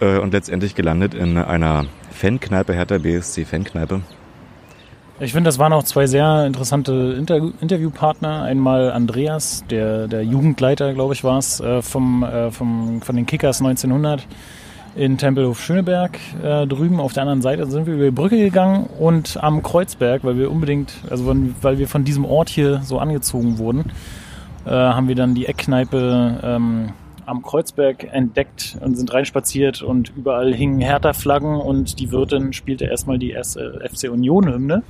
äh, 0.00 0.18
und 0.18 0.34
letztendlich 0.34 0.74
gelandet 0.74 1.14
in 1.14 1.38
einer 1.38 1.86
Fankneipe, 2.10 2.74
Hertha 2.74 2.98
BSC 2.98 3.46
Fankneipe. 3.46 4.02
Ich 5.18 5.32
finde, 5.32 5.48
das 5.48 5.58
waren 5.58 5.72
auch 5.72 5.84
zwei 5.84 6.06
sehr 6.06 6.46
interessante 6.46 7.14
Inter 7.16 7.52
Interviewpartner. 7.60 8.42
Einmal 8.42 8.92
Andreas, 8.92 9.64
der, 9.70 10.08
der 10.08 10.22
Jugendleiter, 10.22 10.92
glaube 10.92 11.14
ich, 11.14 11.24
war 11.24 11.38
es, 11.38 11.60
äh, 11.60 11.80
vom, 11.80 12.24
äh, 12.24 12.50
vom, 12.50 13.00
von 13.00 13.16
den 13.16 13.24
Kickers 13.24 13.60
1900 13.60 14.26
in 14.94 15.18
Tempelhof 15.18 15.60
Schöneberg 15.60 16.18
äh, 16.42 16.66
drüben. 16.66 17.00
Auf 17.00 17.12
der 17.12 17.22
anderen 17.22 17.42
Seite 17.42 17.66
sind 17.66 17.86
wir 17.86 17.94
über 17.94 18.04
die 18.04 18.10
Brücke 18.10 18.36
gegangen 18.36 18.88
und 18.98 19.42
am 19.42 19.62
Kreuzberg, 19.62 20.24
weil 20.24 20.36
wir 20.36 20.50
unbedingt, 20.50 20.92
also 21.08 21.24
von, 21.24 21.54
weil 21.62 21.78
wir 21.78 21.88
von 21.88 22.04
diesem 22.04 22.24
Ort 22.24 22.48
hier 22.48 22.82
so 22.82 22.98
angezogen 22.98 23.58
wurden, 23.58 23.92
äh, 24.66 24.70
haben 24.70 25.08
wir 25.08 25.14
dann 25.14 25.34
die 25.34 25.46
Eckkneipe 25.46 26.40
ähm, 26.42 26.92
am 27.24 27.42
Kreuzberg 27.42 28.04
entdeckt 28.12 28.76
und 28.80 28.96
sind 28.96 29.12
reinspaziert 29.12 29.82
und 29.82 30.12
überall 30.16 30.52
hingen 30.54 30.80
Hertha-Flaggen 30.80 31.56
und 31.56 31.98
die 32.00 32.10
Wirtin 32.10 32.52
spielte 32.52 32.84
erstmal 32.84 33.18
die 33.18 33.30
erste 33.30 33.80
FC 33.88 34.10
Union-Hymne. 34.10 34.82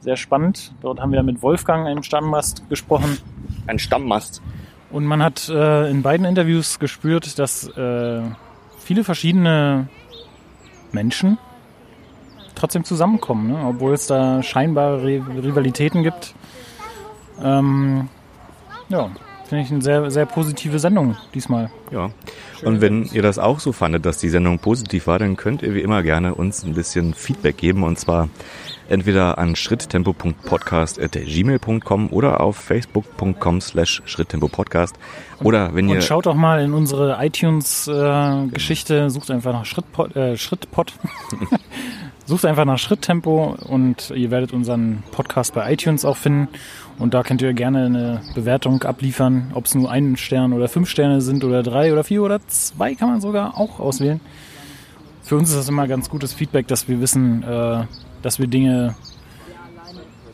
Sehr 0.00 0.16
spannend. 0.16 0.72
Dort 0.80 1.00
haben 1.00 1.12
wir 1.12 1.22
mit 1.22 1.42
Wolfgang, 1.42 1.86
einem 1.86 2.02
Stammmast, 2.02 2.68
gesprochen. 2.68 3.18
Ein 3.66 3.78
Stammmast. 3.78 4.40
Und 4.90 5.04
man 5.04 5.22
hat 5.22 5.48
äh, 5.48 5.90
in 5.90 6.02
beiden 6.02 6.24
Interviews 6.24 6.78
gespürt, 6.78 7.38
dass 7.38 7.68
äh, 7.76 8.22
viele 8.88 9.04
verschiedene 9.04 9.86
Menschen 10.92 11.36
trotzdem 12.54 12.84
zusammenkommen, 12.84 13.48
ne? 13.48 13.66
obwohl 13.68 13.92
es 13.92 14.06
da 14.06 14.42
scheinbare 14.42 15.02
Ri- 15.04 15.42
Rivalitäten 15.42 16.02
gibt. 16.02 16.34
Ähm, 17.42 18.08
ja, 18.88 19.10
finde 19.48 19.64
ich 19.64 19.70
eine 19.70 19.82
sehr, 19.82 20.10
sehr 20.10 20.26
positive 20.26 20.78
Sendung 20.78 21.16
diesmal. 21.34 21.70
Ja. 21.90 22.10
Und 22.62 22.82
wenn 22.82 23.04
ihr 23.04 23.22
das 23.22 23.38
auch 23.38 23.60
so 23.60 23.72
fandet, 23.72 24.04
dass 24.04 24.18
die 24.18 24.28
Sendung 24.28 24.58
positiv 24.58 25.06
war, 25.06 25.18
dann 25.18 25.36
könnt 25.36 25.62
ihr 25.62 25.72
wie 25.74 25.80
immer 25.80 26.02
gerne 26.02 26.34
uns 26.34 26.64
ein 26.64 26.74
bisschen 26.74 27.14
Feedback 27.14 27.56
geben 27.56 27.82
und 27.82 27.98
zwar 27.98 28.28
entweder 28.88 29.38
an 29.38 29.56
schritttempo.podcast.gmail.com 29.56 32.10
oder 32.10 32.40
auf 32.40 32.56
facebook.com 32.56 33.60
slash 33.60 34.02
schritttempopodcast 34.04 34.96
oder 35.42 35.74
wenn 35.74 35.88
ihr 35.88 35.96
Und 35.96 36.04
schaut 36.04 36.26
doch 36.26 36.34
mal 36.34 36.62
in 36.62 36.74
unsere 36.74 37.24
iTunes-Geschichte, 37.24 39.08
sucht 39.10 39.30
einfach 39.30 39.52
nach 39.52 39.64
Schrittpot, 39.64 40.14
äh, 40.16 40.36
Schrittpot. 40.36 40.92
sucht 42.26 42.44
einfach 42.44 42.64
nach 42.66 42.78
Schritttempo 42.78 43.56
und 43.68 44.10
ihr 44.10 44.30
werdet 44.30 44.52
unseren 44.52 45.02
Podcast 45.12 45.54
bei 45.54 45.72
iTunes 45.72 46.04
auch 46.04 46.18
finden. 46.18 46.48
Und 46.98 47.14
da 47.14 47.22
könnt 47.22 47.42
ihr 47.42 47.52
gerne 47.52 47.86
eine 47.86 48.20
Bewertung 48.34 48.82
abliefern, 48.82 49.52
ob 49.54 49.66
es 49.66 49.74
nur 49.74 49.90
ein 49.90 50.16
Stern 50.16 50.52
oder 50.52 50.68
fünf 50.68 50.88
Sterne 50.88 51.20
sind 51.20 51.44
oder 51.44 51.62
drei 51.62 51.92
oder 51.92 52.02
vier 52.02 52.22
oder 52.22 52.40
zwei 52.48 52.94
kann 52.94 53.08
man 53.08 53.20
sogar 53.20 53.56
auch 53.56 53.78
auswählen. 53.78 54.20
Für 55.22 55.36
uns 55.36 55.50
ist 55.50 55.56
das 55.56 55.68
immer 55.68 55.86
ganz 55.86 56.08
gutes 56.08 56.32
Feedback, 56.32 56.66
dass 56.66 56.88
wir 56.88 57.00
wissen, 57.00 57.42
äh, 57.42 57.84
dass 58.22 58.38
wir 58.40 58.48
Dinge 58.48 58.96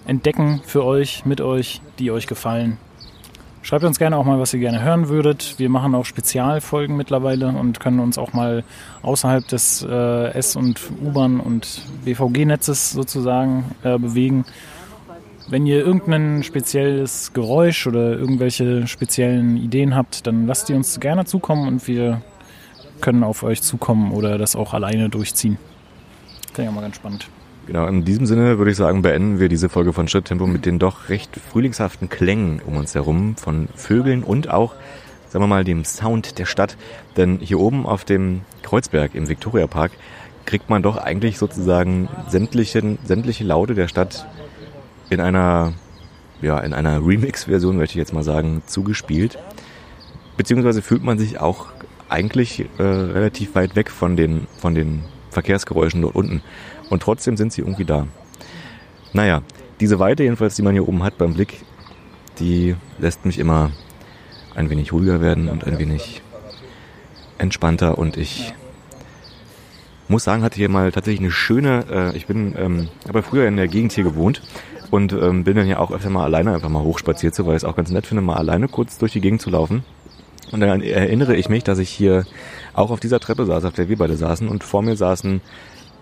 entdecken 0.06 0.60
für 0.64 0.84
euch, 0.84 1.26
mit 1.26 1.40
euch, 1.40 1.80
die 1.98 2.10
euch 2.10 2.26
gefallen. 2.26 2.78
Schreibt 3.62 3.84
uns 3.84 3.98
gerne 3.98 4.18
auch 4.18 4.26
mal, 4.26 4.38
was 4.38 4.52
ihr 4.52 4.60
gerne 4.60 4.82
hören 4.82 5.08
würdet. 5.08 5.54
Wir 5.58 5.70
machen 5.70 5.94
auch 5.94 6.04
Spezialfolgen 6.04 6.96
mittlerweile 6.96 7.48
und 7.48 7.80
können 7.80 7.98
uns 7.98 8.18
auch 8.18 8.34
mal 8.34 8.62
außerhalb 9.00 9.48
des 9.48 9.82
äh, 9.82 10.32
S- 10.32 10.54
und 10.54 10.80
U-Bahn- 11.02 11.40
und 11.40 11.80
BVG-Netzes 12.04 12.92
sozusagen 12.92 13.74
äh, 13.82 13.98
bewegen. 13.98 14.44
Wenn 15.48 15.66
ihr 15.66 15.84
irgendein 15.84 16.42
spezielles 16.42 17.32
Geräusch 17.32 17.86
oder 17.86 18.18
irgendwelche 18.18 18.86
speziellen 18.86 19.56
Ideen 19.56 19.94
habt, 19.94 20.26
dann 20.26 20.46
lasst 20.46 20.68
die 20.68 20.74
uns 20.74 20.98
gerne 21.00 21.26
zukommen 21.26 21.68
und 21.68 21.86
wir 21.86 22.22
können 23.00 23.22
auf 23.22 23.42
euch 23.42 23.60
zukommen 23.60 24.12
oder 24.12 24.38
das 24.38 24.56
auch 24.56 24.72
alleine 24.72 25.10
durchziehen. 25.10 25.58
Ich 26.56 26.68
auch 26.68 26.72
mal 26.72 26.80
ganz 26.80 26.96
spannend. 26.96 27.28
Genau, 27.66 27.86
in 27.86 28.04
diesem 28.04 28.26
Sinne 28.26 28.58
würde 28.58 28.70
ich 28.70 28.76
sagen, 28.76 29.02
beenden 29.02 29.40
wir 29.40 29.48
diese 29.48 29.68
Folge 29.68 29.92
von 29.92 30.08
Schritttempo 30.08 30.46
mit 30.46 30.66
den 30.66 30.78
doch 30.78 31.08
recht 31.08 31.36
frühlingshaften 31.36 32.08
Klängen 32.08 32.60
um 32.64 32.76
uns 32.76 32.94
herum 32.94 33.36
von 33.36 33.68
Vögeln 33.74 34.22
und 34.22 34.50
auch 34.50 34.74
sagen 35.34 35.42
wir 35.42 35.48
mal, 35.48 35.64
dem 35.64 35.84
Sound 35.84 36.38
der 36.38 36.46
Stadt. 36.46 36.76
Denn 37.16 37.40
hier 37.40 37.58
oben 37.58 37.86
auf 37.86 38.04
dem 38.04 38.42
Kreuzberg 38.62 39.16
im 39.16 39.28
Viktoriapark 39.28 39.90
kriegt 40.46 40.70
man 40.70 40.82
doch 40.82 40.96
eigentlich 40.96 41.38
sozusagen 41.38 42.08
sämtliche, 42.28 42.96
sämtliche 43.04 43.42
Laute 43.42 43.74
der 43.74 43.88
Stadt 43.88 44.28
in 45.14 45.20
einer, 45.20 45.72
ja, 46.42 46.58
in 46.58 46.74
einer 46.74 47.04
Remix-Version, 47.04 47.76
möchte 47.76 47.92
ich 47.92 47.98
jetzt 47.98 48.12
mal 48.12 48.22
sagen, 48.22 48.62
zugespielt. 48.66 49.38
Beziehungsweise 50.36 50.82
fühlt 50.82 51.02
man 51.02 51.18
sich 51.18 51.40
auch 51.40 51.66
eigentlich 52.08 52.66
äh, 52.78 52.82
relativ 52.82 53.54
weit 53.54 53.76
weg 53.76 53.90
von 53.90 54.16
den, 54.16 54.46
von 54.58 54.74
den 54.74 55.04
Verkehrsgeräuschen 55.30 56.02
dort 56.02 56.14
unten. 56.14 56.42
Und 56.90 57.02
trotzdem 57.02 57.36
sind 57.36 57.52
sie 57.52 57.62
irgendwie 57.62 57.84
da. 57.84 58.06
Naja, 59.12 59.42
diese 59.80 59.98
Weite 59.98 60.24
jedenfalls, 60.24 60.56
die 60.56 60.62
man 60.62 60.74
hier 60.74 60.86
oben 60.86 61.02
hat 61.02 61.18
beim 61.18 61.34
Blick, 61.34 61.64
die 62.38 62.76
lässt 62.98 63.24
mich 63.24 63.38
immer 63.38 63.70
ein 64.54 64.70
wenig 64.70 64.92
ruhiger 64.92 65.20
werden 65.20 65.48
und 65.48 65.64
ein 65.64 65.78
wenig 65.78 66.22
entspannter 67.38 67.98
und 67.98 68.16
ich 68.16 68.54
muss 70.08 70.24
sagen, 70.24 70.42
hatte 70.42 70.56
hier 70.56 70.68
mal 70.68 70.92
tatsächlich 70.92 71.20
eine 71.20 71.30
schöne, 71.30 71.84
äh, 71.90 72.16
ich 72.16 72.26
bin, 72.26 72.54
ähm, 72.56 72.88
aber 73.08 73.22
früher 73.22 73.48
in 73.48 73.56
der 73.56 73.68
Gegend 73.68 73.92
hier 73.92 74.04
gewohnt 74.04 74.42
und 74.94 75.12
ähm, 75.12 75.42
bin 75.42 75.56
dann 75.56 75.66
ja 75.66 75.80
auch 75.80 75.90
öfter 75.90 76.08
mal 76.08 76.22
alleine 76.22 76.54
einfach 76.54 76.68
mal 76.68 76.84
hochspaziert, 76.84 77.34
so 77.34 77.46
weil 77.46 77.56
ich 77.56 77.64
es 77.64 77.68
auch 77.68 77.74
ganz 77.74 77.90
nett 77.90 78.06
finde, 78.06 78.22
mal 78.22 78.36
alleine 78.36 78.68
kurz 78.68 78.96
durch 78.96 79.10
die 79.10 79.20
Gegend 79.20 79.42
zu 79.42 79.50
laufen. 79.50 79.82
Und 80.52 80.60
dann 80.60 80.82
erinnere 80.82 81.34
ich 81.34 81.48
mich, 81.48 81.64
dass 81.64 81.80
ich 81.80 81.90
hier 81.90 82.24
auch 82.74 82.92
auf 82.92 83.00
dieser 83.00 83.18
Treppe 83.18 83.44
saß, 83.44 83.64
auf 83.64 83.72
der 83.72 83.88
wir 83.88 83.98
beide 83.98 84.16
saßen. 84.16 84.46
Und 84.46 84.62
vor 84.62 84.82
mir 84.82 84.94
saßen 84.94 85.40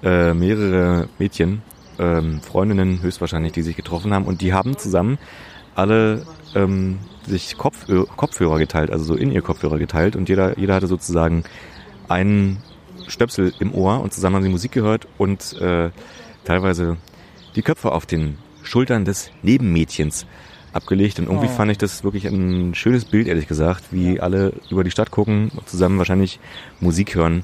äh, 0.03 0.35
mehrere 0.35 1.09
Mädchen, 1.19 1.63
ähm, 1.99 2.43
Freundinnen 2.43 3.01
höchstwahrscheinlich, 3.01 3.53
die 3.53 3.63
sich 3.63 3.77
getroffen 3.77 4.13
haben. 4.13 4.27
Und 4.27 4.43
die 4.43 4.53
haben 4.53 4.77
zusammen 4.77 5.17
alle 5.75 6.27
ähm, 6.55 6.99
sich 7.27 7.57
Kopf, 7.57 7.87
Kopfhörer 8.17 8.59
geteilt, 8.59 8.91
also 8.91 9.05
so 9.07 9.15
in 9.15 9.33
ihr 9.33 9.41
Kopfhörer 9.41 9.79
geteilt. 9.79 10.17
Und 10.17 10.29
jeder, 10.29 10.59
jeder 10.59 10.75
hatte 10.75 10.87
sozusagen 10.87 11.45
einen 12.09 12.59
Stöpsel 13.07 13.55
im 13.59 13.73
Ohr. 13.73 14.03
Und 14.03 14.13
zusammen 14.13 14.37
haben 14.37 14.43
sie 14.43 14.51
Musik 14.51 14.73
gehört 14.73 15.09
und 15.17 15.59
äh, 15.63 15.89
teilweise 16.45 16.99
die 17.57 17.63
Köpfe 17.63 17.93
auf 17.93 18.05
den 18.05 18.37
Schultern 18.63 19.05
des 19.05 19.31
Nebenmädchens 19.43 20.27
abgelegt. 20.73 21.19
Und 21.19 21.27
irgendwie 21.27 21.47
oh. 21.47 21.57
fand 21.57 21.71
ich 21.71 21.79
das 21.79 22.05
wirklich 22.05 22.27
ein 22.27 22.75
schönes 22.75 23.05
Bild, 23.05 23.27
ehrlich 23.27 23.49
gesagt, 23.49 23.85
wie 23.91 24.21
alle 24.21 24.53
über 24.71 24.85
die 24.85 24.91
Stadt 24.91 25.11
gucken 25.11 25.51
und 25.55 25.69
zusammen 25.69 25.99
wahrscheinlich 25.99 26.41
Musik 26.81 27.15
hören. 27.15 27.43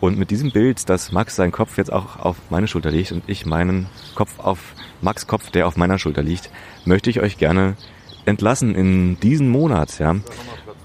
Und 0.00 0.16
mit 0.16 0.30
diesem 0.30 0.52
Bild, 0.52 0.88
dass 0.88 1.10
Max 1.10 1.34
seinen 1.34 1.50
Kopf 1.50 1.76
jetzt 1.76 1.92
auch 1.92 2.20
auf 2.20 2.36
meine 2.50 2.68
Schulter 2.68 2.90
legt 2.90 3.10
und 3.10 3.24
ich 3.26 3.46
meinen 3.46 3.86
Kopf 4.14 4.38
auf 4.38 4.74
Max 5.00 5.26
Kopf, 5.26 5.50
der 5.50 5.66
auf 5.66 5.76
meiner 5.76 5.98
Schulter 5.98 6.22
liegt, 6.22 6.50
möchte 6.84 7.10
ich 7.10 7.20
euch 7.20 7.36
gerne 7.36 7.76
entlassen 8.24 8.74
in 8.74 9.18
diesen 9.20 9.48
Monat, 9.48 9.98
ja. 9.98 10.16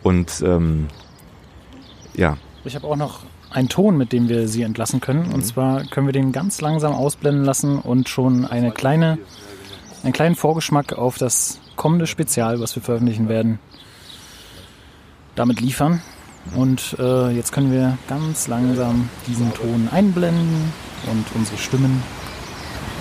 Und 0.02 0.44
ähm, 0.46 0.88
ja. 2.16 2.38
Ich 2.66 2.76
habe 2.76 2.88
auch 2.88 2.96
noch 2.96 3.24
einen 3.52 3.70
Ton, 3.70 3.98
mit 3.98 4.12
dem 4.14 4.30
wir 4.30 4.48
sie 4.48 4.64
entlassen 4.64 5.00
können. 5.00 5.26
Und 5.26 5.38
mhm. 5.38 5.44
zwar 5.44 5.84
können 5.86 6.08
wir 6.08 6.14
den 6.14 6.32
ganz 6.32 6.60
langsam 6.62 6.94
ausblenden 6.94 7.46
lassen 7.46 7.80
und 7.80 8.10
schon 8.10 8.46
eine 8.46 8.72
kleine, 8.72 9.20
einen 10.04 10.14
kleinen 10.14 10.36
Vorgeschmack 10.36 10.94
auf 10.94 11.18
das 11.18 11.60
kommende 11.76 12.08
Spezial, 12.08 12.60
was 12.60 12.76
wir 12.76 12.84
veröffentlichen 12.84 13.30
werden, 13.30 13.60
damit 15.36 15.62
liefern. 15.62 16.02
Und 16.56 16.98
äh, 17.00 17.30
jetzt 17.30 17.54
können 17.54 17.72
wir 17.72 17.98
ganz 18.10 18.48
langsam 18.48 19.10
diesen 19.28 19.54
Ton 19.54 19.88
einblenden 19.92 20.74
und 21.10 21.26
unsere 21.36 21.58
Stimmen 21.58 22.04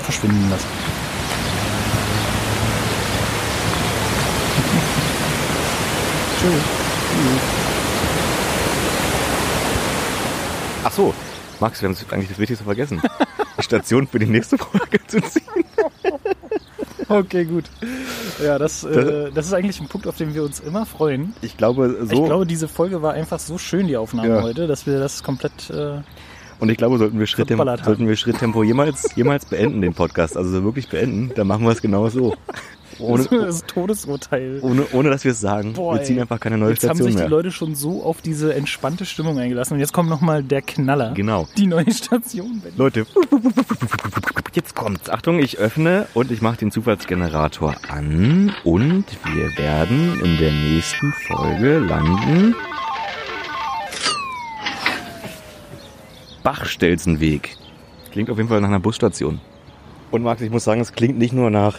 verschwinden 0.00 0.48
lassen. 0.48 0.68
Tschüss. 6.40 6.62
Ach 10.84 10.92
so, 10.92 11.14
Max, 11.60 11.82
wir 11.82 11.88
haben 11.88 11.96
eigentlich 12.10 12.28
das 12.28 12.38
Wichtigste 12.38 12.64
vergessen. 12.64 13.02
Die 13.58 13.62
Station 13.62 14.06
für 14.06 14.18
die 14.18 14.26
nächste 14.26 14.58
Folge 14.58 14.98
zu 15.06 15.20
ziehen. 15.20 15.64
Okay, 17.22 17.44
gut. 17.44 17.64
Ja, 18.42 18.58
das, 18.58 18.84
äh, 18.84 19.30
das 19.32 19.46
ist 19.46 19.52
eigentlich 19.52 19.80
ein 19.80 19.88
Punkt, 19.88 20.06
auf 20.06 20.16
den 20.16 20.34
wir 20.34 20.42
uns 20.42 20.60
immer 20.60 20.86
freuen. 20.86 21.34
Ich 21.42 21.56
glaube, 21.56 21.96
so. 22.02 22.12
Ich 22.12 22.24
glaube, 22.24 22.46
diese 22.46 22.68
Folge 22.68 23.02
war 23.02 23.12
einfach 23.12 23.38
so 23.38 23.58
schön, 23.58 23.86
die 23.86 23.96
Aufnahme 23.96 24.28
ja. 24.28 24.42
heute, 24.42 24.66
dass 24.66 24.86
wir 24.86 24.98
das 24.98 25.22
komplett. 25.22 25.70
Äh, 25.70 26.00
und 26.58 26.68
ich 26.68 26.76
glaube, 26.76 26.96
sollten 26.98 27.18
wir, 27.18 27.26
Schritttempo, 27.26 27.64
sollten 27.82 28.06
wir 28.06 28.16
Schritttempo 28.16 28.62
jemals, 28.62 29.14
jemals 29.16 29.44
beenden, 29.46 29.80
den 29.80 29.94
Podcast, 29.94 30.36
also 30.36 30.50
so 30.50 30.64
wirklich 30.64 30.88
beenden, 30.88 31.32
dann 31.34 31.48
machen 31.48 31.64
wir 31.64 31.72
es 31.72 31.82
genau 31.82 32.08
so. 32.08 32.34
Ohne, 32.98 33.24
das 33.30 33.64
Todesurteil. 33.66 34.60
Ohne, 34.62 34.86
ohne 34.92 35.10
dass 35.10 35.24
wir 35.24 35.32
es 35.32 35.40
sagen. 35.40 35.72
Boah, 35.72 35.94
wir 35.94 36.02
ziehen 36.02 36.20
einfach 36.20 36.40
keine 36.40 36.58
neue 36.58 36.70
jetzt 36.70 36.80
Station 36.80 36.98
mehr. 36.98 37.06
Jetzt 37.06 37.14
haben 37.14 37.18
sich 37.18 37.26
die 37.26 37.30
Leute 37.30 37.50
schon 37.50 37.74
so 37.74 38.02
auf 38.02 38.22
diese 38.22 38.54
entspannte 38.54 39.04
Stimmung 39.04 39.38
eingelassen. 39.38 39.74
Und 39.74 39.80
jetzt 39.80 39.92
kommt 39.92 40.08
nochmal 40.08 40.42
der 40.42 40.62
Knaller. 40.62 41.12
Genau. 41.14 41.48
Die 41.56 41.66
neue 41.66 41.90
Station. 41.92 42.62
Leute, 42.76 43.06
jetzt 44.54 44.74
kommt's. 44.74 45.10
Achtung, 45.10 45.38
ich 45.38 45.58
öffne 45.58 46.06
und 46.14 46.30
ich 46.30 46.42
mache 46.42 46.56
den 46.58 46.70
Zufallsgenerator 46.70 47.76
an. 47.88 48.54
Und 48.64 49.04
wir 49.34 49.56
werden 49.56 50.20
in 50.22 50.38
der 50.38 50.52
nächsten 50.52 51.12
Folge 51.12 51.78
landen. 51.78 52.54
Bachstelzenweg. 56.42 57.56
Klingt 58.10 58.30
auf 58.30 58.36
jeden 58.36 58.48
Fall 58.48 58.60
nach 58.60 58.68
einer 58.68 58.80
Busstation. 58.80 59.40
Und 60.10 60.22
Max, 60.22 60.42
ich 60.42 60.50
muss 60.50 60.64
sagen, 60.64 60.80
es 60.80 60.92
klingt 60.92 61.16
nicht 61.18 61.32
nur 61.32 61.50
nach 61.50 61.78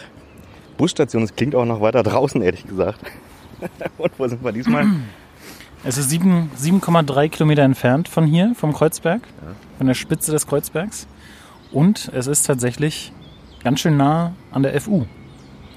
Busstation. 0.76 1.22
Es 1.22 1.34
klingt 1.34 1.54
auch 1.54 1.64
noch 1.64 1.80
weiter 1.80 2.02
draußen, 2.02 2.40
ehrlich 2.42 2.66
gesagt. 2.66 3.00
Und 3.98 4.12
wo 4.18 4.28
sind 4.28 4.44
wir 4.44 4.52
diesmal? 4.52 4.86
Es 5.86 5.98
ist 5.98 6.10
7,3 6.10 7.28
Kilometer 7.28 7.60
entfernt 7.60 8.08
von 8.08 8.24
hier, 8.24 8.54
vom 8.54 8.72
Kreuzberg, 8.72 9.20
ja. 9.20 9.52
von 9.76 9.86
der 9.86 9.92
Spitze 9.92 10.32
des 10.32 10.46
Kreuzbergs. 10.46 11.06
Und 11.72 12.10
es 12.14 12.26
ist 12.26 12.44
tatsächlich 12.44 13.12
ganz 13.62 13.80
schön 13.80 13.98
nah 13.98 14.32
an 14.50 14.62
der 14.62 14.80
FU. 14.80 15.04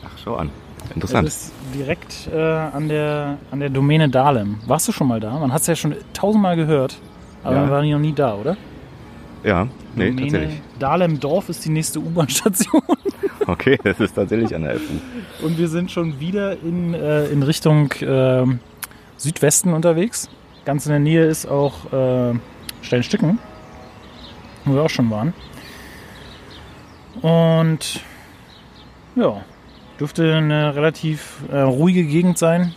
Ach, 0.05 0.17
schau 0.23 0.35
an. 0.35 0.49
Interessant. 0.95 1.27
Es 1.27 1.35
ist 1.35 1.53
direkt 1.73 2.29
äh, 2.33 2.39
an, 2.39 2.87
der, 2.87 3.37
an 3.51 3.59
der 3.59 3.69
Domäne 3.69 4.07
Dahlem. 4.07 4.59
Warst 4.65 4.87
du 4.87 4.93
schon 4.93 5.07
mal 5.07 5.19
da? 5.19 5.37
Man 5.39 5.51
hat 5.51 5.61
es 5.61 5.67
ja 5.67 5.75
schon 5.75 5.95
tausendmal 6.13 6.55
gehört, 6.55 6.97
aber 7.43 7.55
ja. 7.55 7.61
man 7.63 7.71
war 7.71 7.83
noch 7.83 7.99
nie 7.99 8.13
da, 8.13 8.35
oder? 8.35 8.55
Ja, 9.47 9.65
nee, 9.95 10.09
Domäne 10.09 10.21
tatsächlich. 10.23 10.61
Dahlem 10.77 11.19
Dorf 11.21 11.47
ist 11.47 11.63
die 11.63 11.69
nächste 11.69 11.99
U-Bahn-Station. 11.99 12.81
Okay, 13.49 13.79
das 13.81 13.97
ist 14.01 14.13
tatsächlich 14.13 14.53
an 14.53 14.63
der 14.63 14.75
FU. 14.75 15.45
Und 15.45 15.57
wir 15.57 15.69
sind 15.69 15.89
schon 15.89 16.19
wieder 16.19 16.61
in, 16.61 16.93
äh, 16.93 17.27
in 17.27 17.43
Richtung 17.43 17.89
äh, 17.93 18.43
Südwesten 19.15 19.71
unterwegs. 19.71 20.29
Ganz 20.65 20.85
in 20.85 20.91
der 20.91 20.99
Nähe 20.99 21.23
ist 21.23 21.45
auch 21.45 21.93
äh, 21.93 22.37
Steinstücken, 22.81 23.39
wo 24.65 24.73
wir 24.73 24.81
auch 24.81 24.89
schon 24.89 25.09
waren. 25.09 25.33
Und 27.21 28.01
ja, 29.15 29.45
dürfte 29.97 30.35
eine 30.35 30.75
relativ 30.75 31.37
äh, 31.49 31.59
ruhige 31.59 32.03
Gegend 32.03 32.37
sein. 32.37 32.75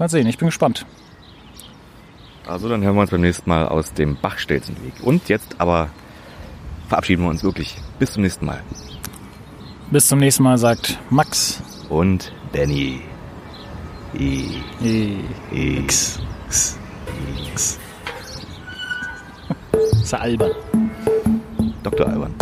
Mal 0.00 0.08
sehen, 0.08 0.26
ich 0.26 0.36
bin 0.36 0.48
gespannt. 0.48 0.84
Also 2.46 2.68
dann 2.68 2.82
hören 2.82 2.94
wir 2.94 3.00
uns 3.02 3.10
beim 3.10 3.22
nächsten 3.22 3.48
Mal 3.48 3.68
aus 3.68 3.92
dem 3.94 4.16
Bachstelzenweg. 4.16 4.94
Und 5.02 5.28
jetzt 5.28 5.56
aber 5.58 5.88
verabschieden 6.88 7.22
wir 7.22 7.30
uns 7.30 7.42
wirklich. 7.42 7.76
Bis 7.98 8.12
zum 8.12 8.22
nächsten 8.22 8.44
Mal. 8.44 8.62
Bis 9.90 10.08
zum 10.08 10.18
nächsten 10.18 10.42
Mal, 10.42 10.58
sagt 10.58 10.98
Max. 11.10 11.62
Und 11.88 12.32
Benny. 12.52 13.00
E. 14.14 14.44
E. 14.82 15.16
e. 15.52 15.78
X. 15.78 16.20
X. 16.48 16.78
X. 17.52 17.78
ist 20.02 20.12
ja 20.12 20.18
albern. 20.18 20.52
Dr. 21.82 22.06
Albern. 22.06 22.34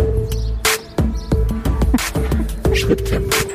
Schritttempo. 2.75 3.37